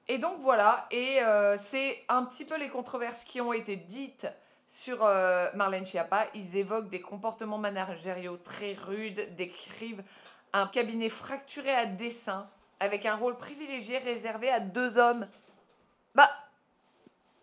[0.08, 4.28] Et donc voilà, et euh, c'est un petit peu les controverses qui ont été dites
[4.66, 6.26] sur euh, Marlène Schiappa.
[6.34, 10.02] Ils évoquent des comportements managériaux très rudes, décrivent
[10.52, 12.48] un cabinet fracturé à dessein,
[12.80, 15.28] avec un rôle privilégié réservé à deux hommes.
[16.14, 16.30] Bah,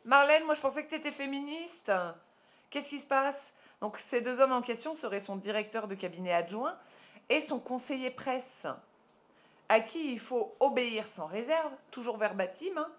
[0.06, 1.91] Marlène, moi je pensais que tu étais féministe.
[2.70, 3.54] Qu'est-ce qui se passe?
[3.82, 6.78] Donc ces deux hommes en question seraient son directeur de cabinet adjoint
[7.30, 8.68] et son conseiller presse
[9.70, 12.90] à qui il faut obéir sans réserve, toujours verbatim, hein,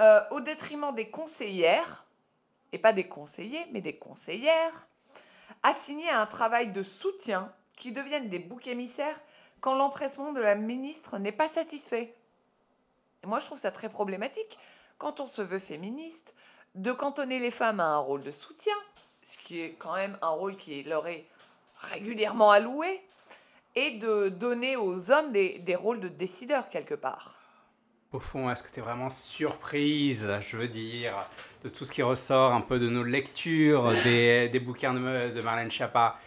[0.00, 2.04] euh, au détriment des conseillères,
[2.72, 4.88] et pas des conseillers, mais des conseillères,
[5.62, 9.20] assignées à un travail de soutien qui deviennent des boucs émissaires
[9.60, 12.14] quand l'empressement de la ministre n'est pas satisfait.
[13.24, 14.58] Moi, je trouve ça très problématique,
[14.98, 16.34] quand on se veut féministe,
[16.74, 18.76] de cantonner les femmes à un rôle de soutien,
[19.22, 21.26] ce qui est quand même un rôle qui leur est
[21.76, 23.02] régulièrement alloué,
[23.74, 27.39] et de donner aux hommes des, des rôles de décideurs quelque part.
[28.12, 31.14] Au fond, est-ce que tu es vraiment surprise, je veux dire,
[31.62, 35.40] de tout ce qui ressort un peu de nos lectures des, des bouquins de, de
[35.40, 36.18] Marlène Schiappa?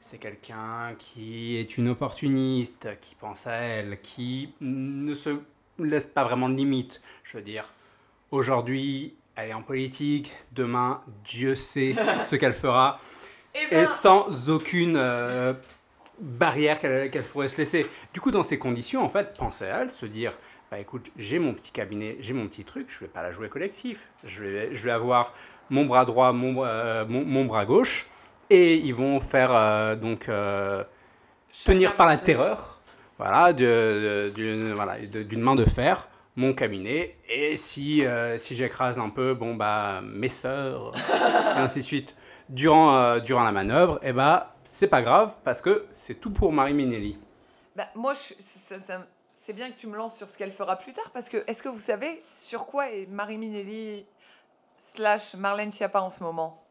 [0.00, 5.40] C'est quelqu'un qui est une opportuniste, qui pense à elle, qui ne se
[5.78, 7.00] laisse pas vraiment de limites.
[7.24, 7.64] Je veux dire,
[8.30, 13.00] aujourd'hui, elle est en politique, demain, Dieu sait ce qu'elle fera,
[13.54, 15.54] Eh et sans aucune euh,
[16.18, 17.86] barrière qu'elle qu'elle pourrait se laisser.
[18.12, 20.34] Du coup, dans ces conditions, en fait, penser à elle, se dire,
[20.70, 23.48] bah écoute, j'ai mon petit cabinet, j'ai mon petit truc, je vais pas la jouer
[23.48, 24.08] collectif.
[24.24, 25.32] Je vais, je vais avoir
[25.68, 28.06] mon bras droit, mon, bras- euh, mon, mon bras gauche,
[28.50, 30.84] et ils vont faire euh, donc euh,
[31.64, 32.80] tenir par la terreur,
[33.18, 34.96] voilà, d'une voilà,
[35.36, 40.28] main de fer mon cabinet et si, euh, si j'écrase un peu bon bah mes
[40.28, 40.92] sœurs
[41.56, 42.16] et ainsi de suite.
[42.48, 46.52] Durant, euh, durant la manœuvre et bah c'est pas grave parce que c'est tout pour
[46.52, 47.16] Marie Minelli
[47.76, 49.06] Bah, moi, je- ça- ça-
[49.42, 51.62] c'est bien que tu me lances sur ce qu'elle fera plus tard, parce que est-ce
[51.62, 54.04] que vous savez sur quoi est Marie Minelli
[54.76, 56.62] slash Marlène Schiappa en ce moment?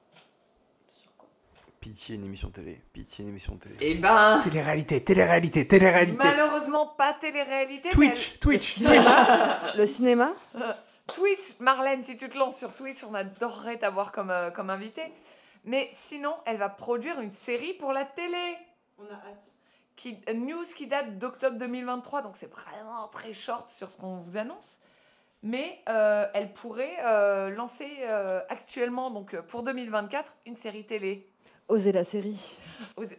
[1.79, 2.79] Pitié, une émission télé.
[2.93, 3.75] Pitié, une émission télé.
[3.79, 7.89] Eh ben, télé-réalité télé-réalité télé-réalité malheureusement pas télé-réalité.
[7.89, 10.33] mais Twitch Twitch Cinéma Le cinéma?
[10.53, 10.75] Elle-
[11.07, 15.01] Twitch, Marlène, si tu te lances sur Twitch, on adorerait t'avoir comme, euh, comme invité.
[15.65, 18.57] Mais sinon, elle va produire une série pour la télé.
[18.99, 19.55] On a hâte.
[19.99, 24.37] Qui, news qui date d'octobre 2023, donc c'est vraiment très short sur ce qu'on vous
[24.37, 24.77] annonce.
[25.43, 31.29] Mais euh, elle pourrait euh, lancer euh, actuellement, donc euh, pour 2024, une série télé.
[31.67, 32.57] Oser la série.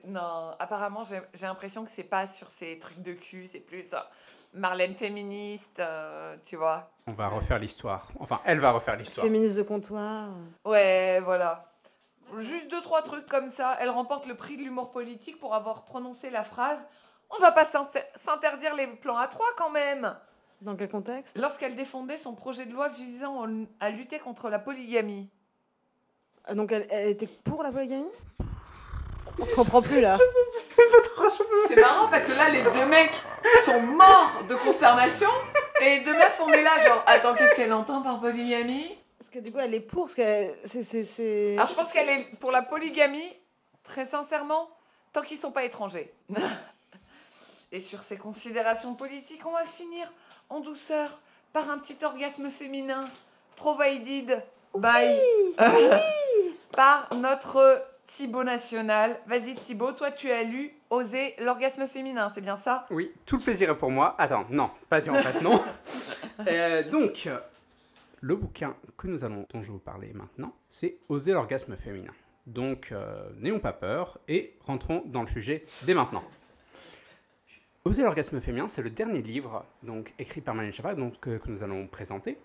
[0.07, 3.93] Non, apparemment, j'ai j'ai l'impression que c'est pas sur ces trucs de cul, c'est plus
[3.95, 3.99] euh,
[4.55, 6.91] Marlène féministe, euh, tu vois.
[7.07, 10.31] on va refaire l'histoire enfin elle va refaire l'histoire Féministe de comptoir.
[10.65, 11.70] Ouais, voilà.
[12.39, 13.77] Juste deux, trois trucs comme ça.
[13.81, 16.85] Elle remporte le prix de l'humour politique pour avoir prononcé la phrase
[17.31, 17.83] On va pas s'in-
[18.15, 20.17] s'interdire les plans à trois quand même
[20.61, 21.39] Dans quel contexte?
[21.39, 23.45] Lorsqu'elle défendait son projet de loi visant
[23.81, 25.29] à lutter contre la polygamie.
[26.45, 28.11] Ah, Donc elle, elle était pour la polygamie?
[29.41, 30.19] On comprend plus là.
[31.69, 33.13] C'est marrant parce que là, les deux mecs
[33.65, 35.29] sont morts de consternation
[35.81, 38.99] et les deux meufs, on est là, genre, attends, qu'est-ce qu'elle entend par polygamie?
[39.21, 40.83] Parce que du coup elle est pour, parce que c'est...
[40.83, 43.31] c'est- c'est- Alors, je pense qu'elle est pour la polygamie,
[43.85, 44.71] très sincèrement,
[45.13, 46.11] tant qu'ils sont pas étrangers.
[47.73, 50.11] et sur ces considérations politiques, on va finir
[50.49, 51.21] en douceur
[51.53, 53.05] par un petit orgasme féminin
[53.57, 54.43] provided
[54.75, 55.05] by
[56.73, 59.21] par notre Thibaut national.
[59.27, 62.87] Vas-y Thibaut, toi tu as lu Oser l'orgasme féminin, c'est bien ça?
[62.91, 64.17] Oui, tout le plaisir est pour moi.
[64.19, 65.63] Attends, non, pas dit en fait, non.
[66.49, 67.29] Euh, donc,
[68.21, 72.13] le bouquin que nous allons, dont je vais vous parler maintenant, c'est Oser l'orgasme féminin.
[72.47, 76.25] Donc, euh, n'ayons pas peur et rentrons dans le sujet dès maintenant.
[77.85, 81.49] Oser l'orgasme féminin, c'est le dernier livre donc écrit par Marlène Schiappa donc, que, que
[81.49, 82.37] nous allons présenter.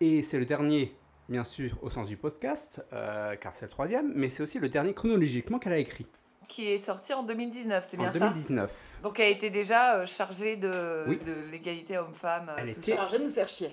[0.00, 0.94] Et c'est le dernier,
[1.28, 4.68] bien sûr, au sens du podcast, euh, car c'est le troisième, mais c'est aussi le
[4.68, 6.06] dernier chronologiquement qu'elle a écrit,
[6.48, 9.00] Qui est sorti en 2019, c'est en bien ça 2019.
[9.04, 11.18] Donc elle était déjà euh, chargée de, Oui.
[11.24, 12.48] de l'égalité homme-femme.
[12.50, 12.96] euh, Elle tout était- ça.
[12.98, 13.70] Chargé de nous faire chier.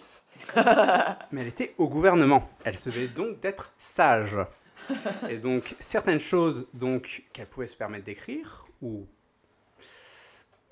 [1.32, 2.50] Mais elle était au gouvernement.
[2.64, 4.38] Elle se devait donc d'être sage.
[5.30, 9.06] Et donc, certaines choses donc qu'elle pouvait se permettre d'écrire, ou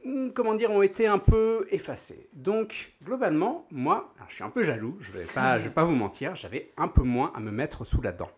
[0.04, 2.28] hmm, comment dire, ont été un peu effacées.
[2.34, 6.72] Donc, globalement, moi, je suis un peu jaloux, je vais vais pas vous mentir, j'avais
[6.78, 8.30] un peu moins à me mettre sous la dent.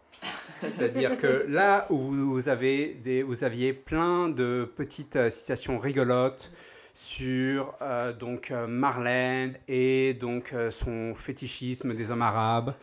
[0.61, 6.51] C'est-à-dire que là où vous, avez des, vous aviez plein de petites euh, citations rigolotes
[6.93, 12.73] sur euh, donc euh, Marlène et donc euh, son fétichisme des hommes arabes.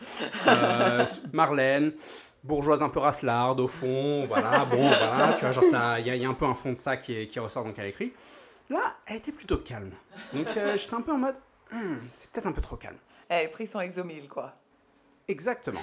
[1.33, 1.93] Marlène,
[2.43, 6.09] bourgeoise un peu raslarde au fond, voilà, bon, voilà, tu vois, genre ça, il y,
[6.09, 7.87] a- y a un peu un fond de ça qui, est- qui ressort donc elle
[7.87, 8.13] écrit.
[8.69, 9.91] Là, elle était plutôt calme.
[10.33, 11.35] Donc j'étais un peu en mode,
[11.73, 12.97] Hmm, c'est peut-être un peu trop calme.
[13.29, 14.53] Elle avait pris son exomile, quoi.
[15.29, 15.79] Exactement.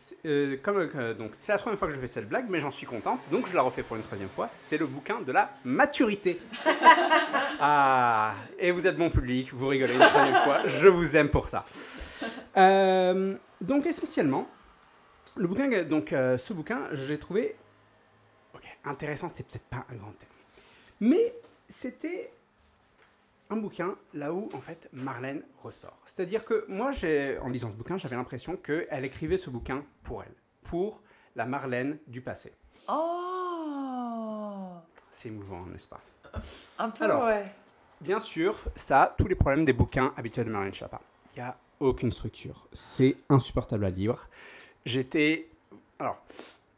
[0.00, 2.60] C'est, euh, comme, euh, donc c'est la troisième fois que je fais cette blague, mais
[2.60, 4.48] j'en suis contente, donc je la refais pour une troisième fois.
[4.54, 6.40] C'était le bouquin de la maturité.
[7.60, 11.48] ah, et vous êtes bon public, vous rigolez une troisième fois, je vous aime pour
[11.48, 11.66] ça.
[12.56, 14.48] Euh, donc essentiellement,
[15.34, 17.56] le bouquin, donc ce bouquin, j'ai trouvé,
[18.54, 20.28] ok, intéressant, c'était peut-être pas un grand thème,
[21.00, 21.34] mais
[21.68, 22.30] c'était
[23.50, 25.98] un bouquin là où en fait Marlène ressort.
[26.04, 26.92] C'est-à-dire que moi,
[27.42, 31.02] en lisant ce bouquin, j'avais l'impression qu'elle écrivait ce bouquin pour elle, pour
[31.36, 32.52] la Marlène du passé.
[32.88, 34.74] Oh
[35.10, 36.00] C'est émouvant, n'est-ce pas?
[36.78, 37.24] Un peu, Alors.
[37.24, 37.44] ouais.
[38.00, 41.00] Bien sûr, ça a tous les problèmes des bouquins habituels de Marlène Schiappa.
[41.34, 42.68] Il n'y a aucune structure.
[42.72, 44.28] C'est insupportable à lire.
[44.84, 45.48] J'étais...
[45.98, 46.22] Alors,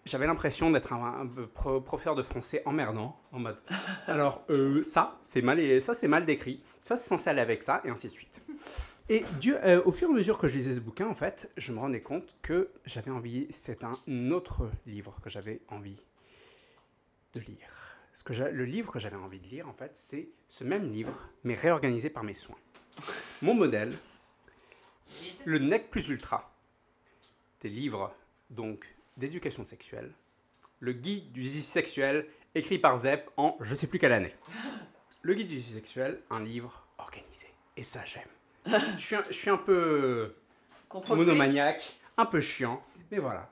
[0.05, 3.59] j'avais l'impression d'être un, un pro- professeur de français emmerdant, en mode...
[4.07, 6.63] Alors, euh, ça, c'est mal, ça, c'est mal décrit.
[6.81, 8.41] Ça, c'est censé aller avec ça, et ainsi de suite.
[9.09, 11.51] Et Dieu, euh, au fur et à mesure que je lisais ce bouquin, en fait,
[11.57, 16.03] je me rendais compte que j'avais envie, c'est un autre livre que j'avais envie
[17.35, 17.97] de lire.
[18.15, 21.29] Ce que le livre que j'avais envie de lire, en fait, c'est ce même livre,
[21.43, 22.57] mais réorganisé par mes soins.
[23.43, 23.97] Mon modèle,
[25.45, 26.55] le NEC plus Ultra,
[27.61, 28.15] des livres
[28.51, 28.87] donc
[29.21, 30.13] d'éducation sexuelle,
[30.81, 32.27] le guide du zizi sexuel
[32.57, 34.35] écrit par Zep en je sais plus quelle année.
[35.23, 37.47] Le guide du zizi sexuel, un livre organisé.
[37.77, 38.77] Et ça, j'aime.
[38.97, 40.35] je, suis un, je suis un peu
[40.89, 42.83] Contre monomaniaque, un peu chiant,
[43.13, 43.49] mais voilà.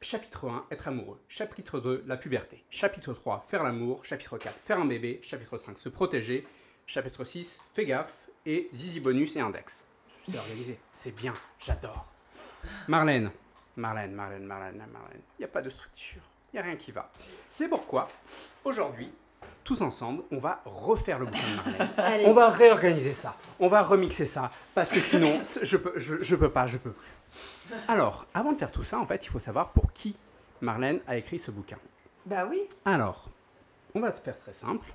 [0.00, 1.20] Chapitre 1, être amoureux.
[1.28, 2.64] Chapitre 2, la puberté.
[2.68, 4.04] Chapitre 3, faire l'amour.
[4.04, 5.20] Chapitre 4, faire un bébé.
[5.22, 6.46] Chapitre 5, se protéger.
[6.86, 8.28] Chapitre 6, fais gaffe.
[8.44, 9.84] Et zizi bonus et index.
[10.22, 12.12] C'est organisé, c'est bien, j'adore.
[12.88, 13.30] Marlène,
[13.76, 15.20] Marlène, Marlène, Marlène, Marlène.
[15.38, 16.22] Il n'y a pas de structure,
[16.52, 17.10] il n'y a rien qui va.
[17.50, 18.08] C'est pourquoi,
[18.64, 19.12] aujourd'hui,
[19.62, 21.90] tous ensemble, on va refaire le bouquin de Marlène.
[21.96, 22.26] Allez.
[22.26, 26.36] On va réorganiser ça, on va remixer ça, parce que sinon, je peux, je, je
[26.36, 27.12] peux pas, je peux plus.
[27.88, 30.16] Alors, avant de faire tout ça, en fait, il faut savoir pour qui
[30.60, 31.78] Marlène a écrit ce bouquin.
[32.26, 32.68] Bah oui.
[32.84, 33.28] Alors,
[33.94, 34.86] on va se faire très simple.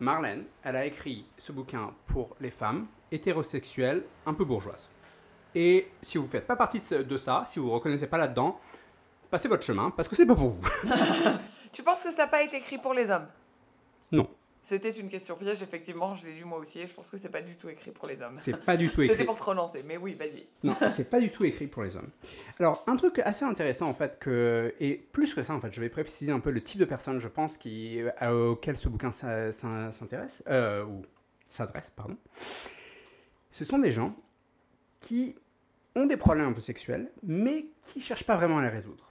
[0.00, 4.88] Marlène, elle a écrit ce bouquin pour les femmes hétérosexuelles un peu bourgeoises.
[5.54, 8.18] Et si vous ne faites pas partie de ça, si vous ne vous reconnaissez pas
[8.18, 8.58] là-dedans,
[9.30, 10.68] passez votre chemin parce que c'est pas pour vous.
[11.72, 13.28] Tu penses que ça n'a pas été écrit pour les hommes?
[14.10, 14.28] Non.
[14.62, 17.30] C'était une question piège, effectivement, je l'ai lu moi aussi, et je pense que c'est
[17.30, 18.36] pas du tout écrit pour les hommes.
[18.42, 19.24] C'est pas du tout C'était écrit.
[19.24, 20.46] pour te relancer, mais oui, vas-y.
[20.62, 22.10] Non, c'est pas du tout écrit pour les hommes.
[22.58, 25.80] Alors, un truc assez intéressant en fait, que, et plus que ça en fait, je
[25.80, 29.10] vais préciser un peu le type de personnes, je pense, qui, euh, auquel ce bouquin
[29.10, 31.02] s'intéresse, euh, ou
[31.48, 32.18] s'adresse, pardon.
[33.50, 34.14] Ce sont des gens
[35.00, 35.34] qui
[35.96, 39.10] ont des problèmes un peu sexuels, mais qui cherchent pas vraiment à les résoudre.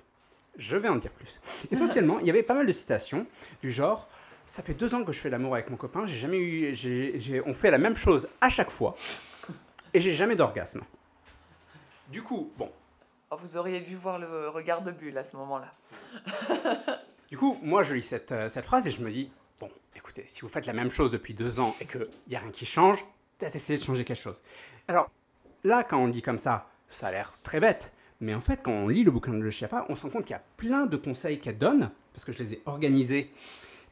[0.58, 1.42] Je vais en dire plus.
[1.72, 3.28] Essentiellement, il y avait pas mal de citations
[3.62, 4.08] du genre
[4.46, 7.54] ça fait deux ans que je fais l'amour avec mon copain, j'ai jamais eu, on
[7.54, 8.96] fait la même chose à chaque fois,
[9.94, 10.82] et j'ai jamais d'orgasme.
[12.08, 12.72] Du coup, bon,
[13.32, 15.72] Oh, vous auriez dû voir le regard de Bulle à ce moment-là.
[17.30, 20.24] du coup, moi je lis cette, euh, cette phrase et je me dis, bon, écoutez,
[20.26, 22.66] si vous faites la même chose depuis deux ans et qu'il n'y a rien qui
[22.66, 23.06] change,
[23.38, 24.42] peut-être essayer de changer quelque chose.
[24.88, 25.12] Alors,
[25.64, 27.92] là, quand on le dit comme ça, ça a l'air très bête,
[28.22, 30.26] mais en fait, quand on lit le bouquin de Le Chiappa, on se rend compte
[30.26, 33.32] qu'il y a plein de conseils qu'elle donne, parce que je les ai organisés,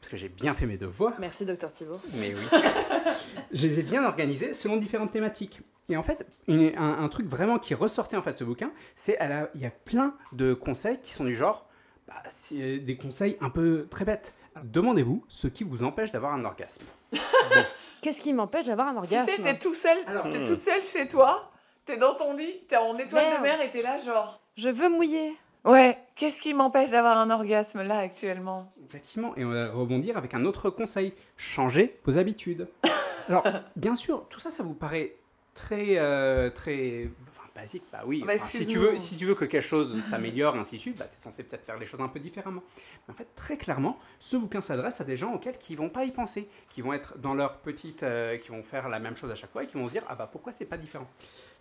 [0.01, 1.99] parce que j'ai bien fait mes devoirs, Merci, docteur Thibault.
[2.15, 2.41] mais oui.
[3.51, 5.61] je les ai bien organisés selon différentes thématiques.
[5.89, 8.71] Et en fait, une- un, un truc vraiment qui ressortait en fait de ce bouquin,
[8.95, 11.65] c'est elle a- il y a plein de conseils qui sont du genre,
[12.07, 14.33] bah, c'est des conseils un peu très bêtes.
[14.63, 16.83] Demandez-vous ce qui vous empêche d'avoir un orgasme.
[18.01, 19.25] Qu'est-ce qui m'empêche d'avoir un Tu orgasme?
[19.29, 20.45] sais, t'es tout seul, Alors, t'es Hmm.
[20.47, 21.51] toute seule chez toi,
[21.87, 23.37] t'es dans ton lit, t'es en étoile Merde.
[23.37, 24.41] de mer et t'es là genre...
[24.55, 25.35] Je veux mouiller.
[25.63, 28.71] Ouais, qu'est-ce qui m'empêche d'avoir un orgasme là actuellement?
[28.85, 31.13] Effectivement, et on va rebondir avec un autre conseil.
[31.37, 32.67] Changez vos habitudes.
[33.29, 33.43] Alors,
[33.75, 35.15] bien sûr, tout ça, ça vous paraît
[35.53, 37.83] très, euh, très, enfin, basique.
[37.91, 40.75] Bah oui, Bah, enfin, si, tu veux, si tu veux que quelque chose s'améliore, ainsi
[40.77, 42.63] de suite, bah, tu es censé peut-être faire les choses un peu différemment.
[43.07, 46.05] Mais en fait, très clairement, ce bouquin s'adresse à des gens auxquels qui vont pas
[46.05, 49.31] y penser, qui vont être dans leur petite, euh, qui vont faire la même chose
[49.31, 51.07] à chaque fois et qui vont se dire, ah bah pourquoi c'est pas différent?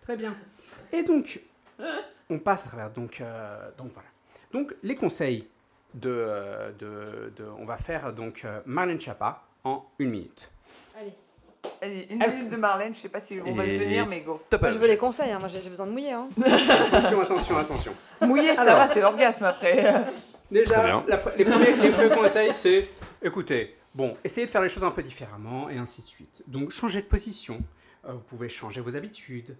[0.03, 0.35] Très bien.
[0.93, 1.41] Et donc,
[2.29, 4.07] on passe à travers, donc, euh, donc voilà.
[4.53, 5.47] Donc, les conseils
[5.93, 10.49] de, euh, de, de- on va faire donc euh, Marlène Chapa en une minute.
[10.99, 11.13] Allez.
[11.81, 14.07] Vas-y, une Elle- minute de Marlène, je sais pas si on va le Et- tenir,
[14.07, 14.41] mais go.
[14.49, 15.39] Top Moi, à je veux les conseils, hein.
[15.39, 16.11] moi j'ai besoin de mouiller.
[16.13, 16.27] Hein.
[16.87, 17.93] Attention, attention, attention.
[18.21, 18.77] Mouiller, ça Alors.
[18.77, 20.05] va, c'est l'orgasme après.
[20.51, 21.03] Déjà, la
[21.37, 22.87] les, premiers, les premiers conseils, c'est
[23.21, 26.41] écoutez, bon, essayez de faire les choses un peu différemment et ainsi de suite.
[26.47, 27.59] Donc, changez de position.
[28.05, 29.57] Euh, vous pouvez changer vos habitudes.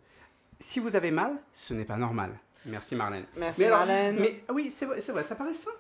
[0.60, 2.32] Si vous avez mal, ce n'est pas normal.
[2.66, 3.26] Merci Marlène.
[3.36, 4.18] Merci Mais alors, Marlène.
[4.20, 5.78] Mais ah oui, c'est vrai, ça paraît simple,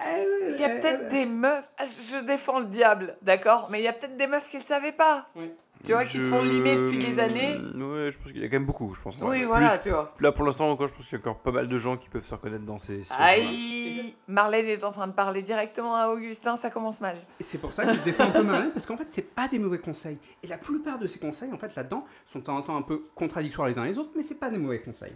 [0.00, 3.68] Il y a elle- peut-être elle- des meufs, ah, je défends le diable, d'accord?
[3.70, 5.26] Mais il y a peut-être des meufs qui le savaient pas.
[5.36, 5.50] Oui.
[5.84, 7.54] Tu vois, qui se font limer depuis des années.
[7.54, 9.18] Ouais, je pense qu'il y a quand même beaucoup, je pense.
[9.20, 9.44] Oui, Ouais.
[9.44, 10.14] voilà, Plus- tu vois.
[10.20, 12.08] Là, pour l'instant, encore, je pense qu'il y a encore pas mal de gens qui
[12.08, 13.02] peuvent se reconnaître dans ces.
[13.16, 17.16] Aïe Marlène est en train de parler directement à Augustin, ça commence mal.
[17.38, 19.48] Et c'est pour ça que je défends un peu Marlène, parce qu'en fait, c'est pas
[19.48, 20.18] des mauvais conseils.
[20.42, 22.82] Et la plupart de ces conseils, en fait, là-dedans, sont de temps en temps un
[22.82, 25.14] peu contradictoires les uns les autres, mais c'est pas des mauvais conseils.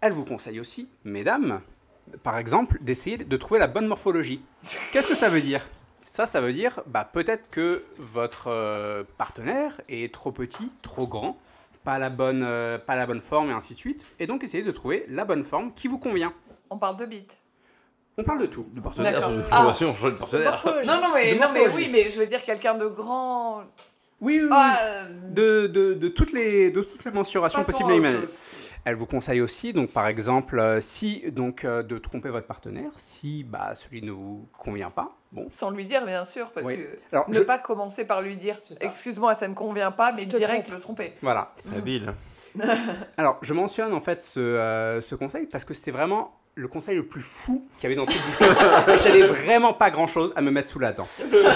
[0.00, 1.60] Elle vous conseille aussi, mesdames,
[2.22, 4.42] par exemple, d'essayer de trouver la bonne morphologie.
[4.92, 5.66] Qu'est-ce que ça veut dire?
[6.04, 11.38] Ça, ça veut dire, bah, peut-être que votre euh, partenaire est trop petit, trop grand,
[11.82, 14.04] pas la, bonne, euh, pas la bonne forme, et ainsi de suite.
[14.20, 16.32] Et donc, essayez de trouver la bonne forme qui vous convient.
[16.70, 17.38] On parle de bites.
[18.16, 18.66] On parle de tout.
[18.72, 19.18] De partenaire,
[19.50, 19.56] Ah.
[19.56, 20.62] formation, on change de partenaire.
[20.86, 23.62] Non, non, mais, De non, mais oui, mais je veux dire quelqu'un de grand.
[24.20, 24.48] Oui, oui, oui.
[24.52, 27.98] Ah, euh, de, de, de toutes les, de toutes les mensurations passons possibles à et
[27.98, 28.28] imaginables.
[28.84, 32.90] Elle vous conseille aussi, donc par exemple, euh, si donc euh, de tromper votre partenaire,
[32.98, 35.16] si bah, celui ne vous convient pas.
[35.32, 36.76] Bon, Sans lui dire, bien sûr, parce Oui.
[36.76, 38.58] que alors ne je- pas commencer par lui dire.
[38.80, 40.74] Excuse-moi, ça ne convient pas, mais direct trompe.
[40.76, 41.12] le tromper.
[41.22, 41.54] voilà.
[41.76, 42.12] Habile.
[43.16, 46.94] Alors, je mentionne en fait ce, euh, ce conseil parce que c'était vraiment le conseil
[46.94, 48.96] le plus fou qu'il y avait dans tout le bouquin.
[49.02, 51.08] J'avais vraiment pas grand chose à me mettre sous la dent.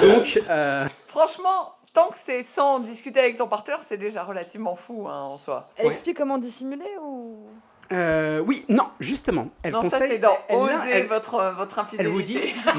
[0.03, 5.07] Donc, euh, Franchement, tant que c'est sans discuter avec ton partenaire, c'est déjà relativement fou
[5.09, 5.69] hein, en soi.
[5.77, 5.91] Elle Ouais.
[5.93, 7.47] explique comment dissimuler ou?
[7.93, 10.09] Euh, oui, non, justement, elle non, ça conseille.
[10.11, 12.71] c'est dans elle- oser elle- votre, votre Elle vous dit infidélité.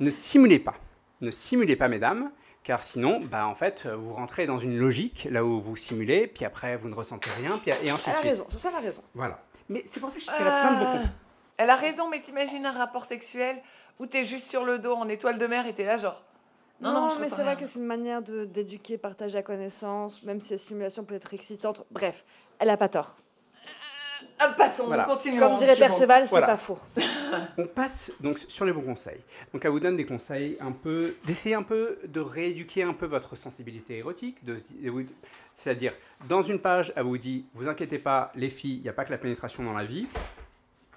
[0.00, 0.74] ne, ne simulez pas.
[1.22, 2.30] Ne simulez pas, mesdames,
[2.64, 6.44] car sinon, bah, en fait, vous rentrez dans une logique là où vous simulez, puis
[6.44, 8.30] après, vous ne ressentez rien, puis, et ainsi Elle de a suite.
[8.30, 9.02] raison, sur ça elle a raison.
[9.14, 9.38] Voilà.
[9.68, 11.08] Mais c'est pour ça que je dis qu'elle a plein de bons conseils.
[11.56, 13.56] Elle a raison, mais t'imagines un rapport sexuel
[14.00, 16.22] où t'es juste sur le dos en étoile de mer et t'es là genre.
[16.82, 19.42] Non, Non, non, je mais c'est vrai que c'est une manière de- d'éduquer, partager la
[19.42, 21.84] connaissance, même si la simulation peut être excitante.
[21.90, 22.24] Bref,
[22.58, 23.16] elle a pas tort.
[24.38, 25.04] Ah, passons, Voilà.
[25.04, 25.38] continuons.
[25.40, 25.76] Comme dirait.
[25.76, 26.46] Perceval, c'est Voilà.
[26.48, 26.78] pas faux.
[27.58, 29.20] On passe donc sur les bons conseils.
[29.52, 33.06] Donc elle vous donne des conseils un peu, d'essayer un peu de rééduquer un peu
[33.06, 34.56] votre sensibilité érotique, de,
[35.54, 35.94] c'est-à-dire
[36.28, 39.04] dans une page elle vous dit, vous inquiétez pas, les filles, il n'y a pas
[39.04, 40.06] que la pénétration dans la vie.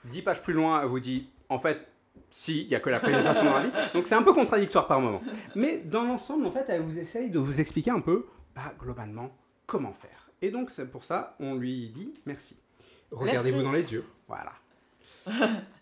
[0.05, 1.87] Dix pages plus loin, elle vous dit, en fait,
[2.29, 3.71] si, il n'y a que la pénétration dans la vie.
[3.93, 5.21] Donc c'est un peu contradictoire par moment.
[5.55, 8.25] Mais dans l'ensemble, en fait, elle vous essaye de vous expliquer un peu,
[8.55, 9.35] bah, globalement,
[9.65, 10.29] comment faire.
[10.41, 12.57] Et donc c'est pour ça, on lui dit merci.
[13.11, 14.05] Regardez-vous dans les yeux.
[14.27, 14.51] Voilà.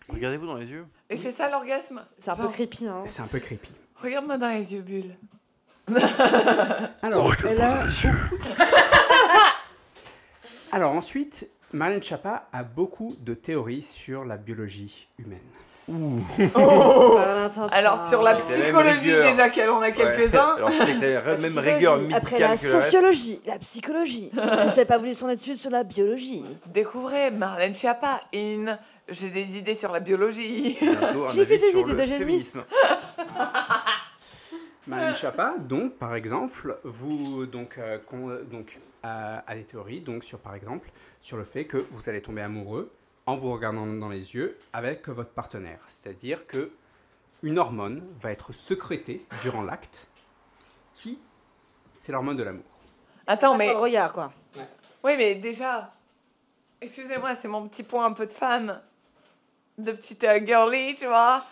[0.08, 0.86] Regardez-vous dans les yeux.
[1.10, 2.02] Et c'est ça l'orgasme?
[2.18, 2.86] C'est un peu creepy.
[2.86, 3.02] Hein.
[3.06, 3.72] C'est un peu creepy.
[3.96, 5.16] Regarde-moi dans les yeux, Bulle.
[7.02, 7.84] Alors, elle a
[10.72, 15.40] Alors ensuite, Marlène Chapa a beaucoup de théories sur la biologie humaine.
[17.72, 20.54] Alors sur la psychologie déjà qu'elle en a quelques-uns.
[20.56, 24.30] Alors c'est la même rigueur Après la que sociologie, la psychologie.
[24.70, 26.44] S'est pas voulu son étude sur la biologie.
[26.66, 28.78] Découvrez Marlène Schiappa in
[29.08, 30.78] J'ai des idées sur la biologie.
[31.34, 32.50] J'ai fait des idées de génie.
[34.86, 40.22] Marlène Chapa, donc par exemple, vous donc, euh, con- donc a, a des théories donc
[40.24, 40.90] sur par exemple
[41.22, 42.92] sur le fait que vous allez tomber amoureux
[43.26, 45.80] en vous regardant dans les yeux avec votre partenaire.
[45.88, 46.70] C'est-à-dire que
[47.42, 50.06] une hormone va être sécrétée durant l'acte,
[50.94, 51.18] qui
[51.92, 52.64] c'est l'hormone de l'amour.
[53.26, 54.32] Attends, mais le regard, quoi.
[55.02, 55.94] oui, mais déjà,
[56.80, 58.80] excusez-moi, c'est mon petit point un peu de femme,
[59.78, 61.44] de petite euh, girly, tu vois.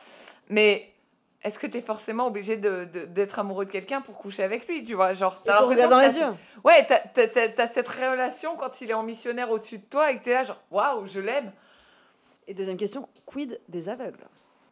[0.49, 0.92] Mais
[1.45, 4.85] est-ce que t'es forcément obligé de- de- d'être amoureux de quelqu'un pour coucher avec lui,
[4.85, 5.13] tu vois?
[5.13, 6.35] Genre, t'as l'impression dans que les yeux.
[6.65, 10.33] Ouais, t'as- cette relation quand il est en missionnaire au-dessus de toi et que t'es
[10.33, 11.51] là, genre, waouh, je l'aime.
[12.49, 14.25] Et deuxième question, quid des aveugles?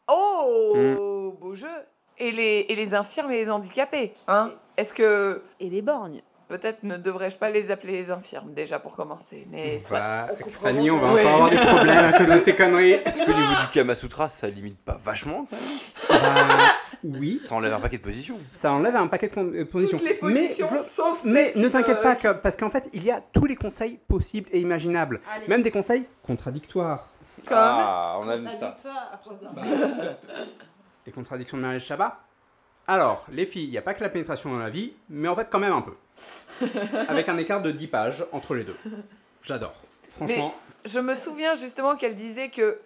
[0.08, 1.68] Oh, beau jeu.
[2.18, 4.52] Et les, et les infirmes et les handicapés, hein?
[4.76, 6.20] Est-ce que Et les borgnes?
[6.48, 10.00] peut-être ne devrais-je pas les appeler les infirmes déjà pour commencer Mais soit.
[10.00, 11.28] Bah, on Fanny, on va vraiment.
[11.30, 12.90] encore avoir des problèmes à cause de tes conneries.
[12.94, 15.60] Est-ce qu'au niveau du Kamasutra, ça limite pas vachement quand même
[16.10, 16.74] Bah,
[17.04, 18.38] oui, Ça enlève un paquet de positions.
[18.52, 19.96] ça enlève un paquet de positions.
[19.98, 23.10] Toutes les positions mais, sauf mais ne t'inquiète pas, que- parce qu'en fait, il y
[23.10, 25.20] a tous les conseils possibles et imaginables.
[25.34, 25.48] Allez.
[25.48, 27.08] Même des conseils contradictoires.
[27.46, 28.76] Comme- Ah, on aime ça.
[31.06, 32.18] Les contradictions de Marie Chabat
[32.86, 35.34] Alors, les filles, il n'y a pas que la pénétration dans la vie, mais en
[35.34, 35.94] fait, quand même un peu.
[37.08, 38.76] Avec un écart de 10 pages entre les deux.
[39.42, 39.74] J'adore.
[40.16, 40.54] Franchement,
[40.84, 42.78] Je me souviens justement qu'elle disait que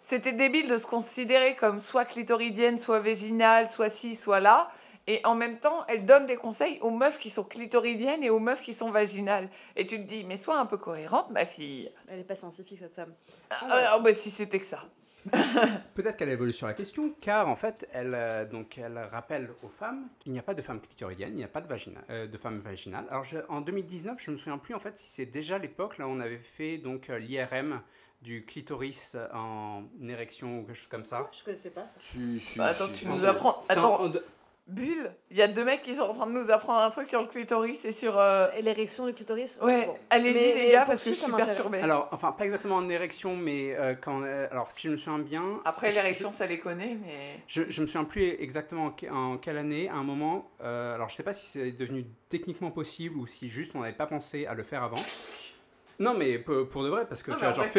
[0.00, 4.72] c'était débile de se considérer comme soit clitoridienne, soit vaginale, soit ci, soit là.
[5.06, 8.38] Et en même temps, elle donne des conseils aux meufs qui sont clitoridiennes et aux
[8.38, 9.48] meufs qui sont vaginales.
[9.76, 11.90] Et tu te dis, mais sois un peu cohérente, ma fille.
[12.08, 13.12] Elle est pas scientifique, cette femme.
[13.50, 14.80] Ah, ah, bah, si c'était que ça.
[15.94, 19.68] peut-être qu'elle évolue sur la question, car en fait, elle, euh, donc, elle rappelle aux
[19.68, 22.26] femmes qu'il n'y a pas de femmes clitoridiennes, il n'y a pas de, vagina, euh,
[22.26, 23.04] de femmes vaginales.
[23.10, 26.06] Alors, je- en 2019, je me souviens plus en fait si c'est déjà l'époque, là,
[26.06, 27.82] où on avait fait donc euh, l'IRM
[28.22, 31.28] du clitoris en érection ou quelque chose comme ça.
[31.32, 31.96] Je connaissais pas ça.
[32.56, 33.60] Bah, attends, tu nous apprends.
[33.68, 34.12] Attends, en-
[34.66, 37.08] Bulle, il y a deux mecs qui sont en train de nous apprendre un truc
[37.08, 38.16] sur le clitoris et sur.
[38.16, 39.96] euh, Et l'érection du clitoris Ouais, bon.
[40.10, 41.80] allez-y les gars, parce que je ça suis m'intéresse perturbée.
[41.80, 44.22] Alors, enfin, pas exactement en érection, mais euh, quand.
[44.22, 45.60] euh, alors, si je me souviens bien.
[45.64, 47.40] Après je- l'érection, ça les connaît, mais.
[47.48, 50.48] Je, je me souviens plus exactement en, en quelle année, à un moment.
[50.62, 53.92] euh, alors, je sais pas si c'est devenu techniquement possible ou si juste on n'avait
[53.92, 55.02] pas pensé à le faire avant.
[56.00, 57.72] Non, mais pour, pour de vrai, parce que tu vois, en genre,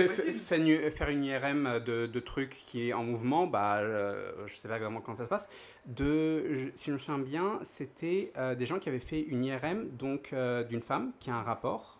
[0.59, 4.67] une- faire une IRM de, de trucs qui est en mouvement, bah, euh, je sais
[4.67, 5.49] pas vraiment comment ça se passe.
[5.87, 9.43] De, je- si je me souviens bien, c'était euh, des gens qui avaient fait une
[9.43, 11.97] IRM donc euh, d'une femme qui a un rapport.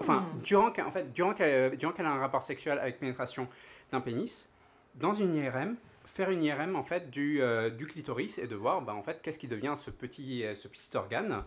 [0.00, 3.48] Enfin, durant qu'elle en fait, durant qu'elle durant qu'elle a un rapport sexuel avec pénétration
[3.90, 4.48] d'un pénis,
[4.96, 8.80] dans une IRM, faire une IRM en fait du, euh, du clitoris et de voir
[8.82, 11.42] bah, en fait qu'est-ce qui devient ce petit, euh, ce petit organe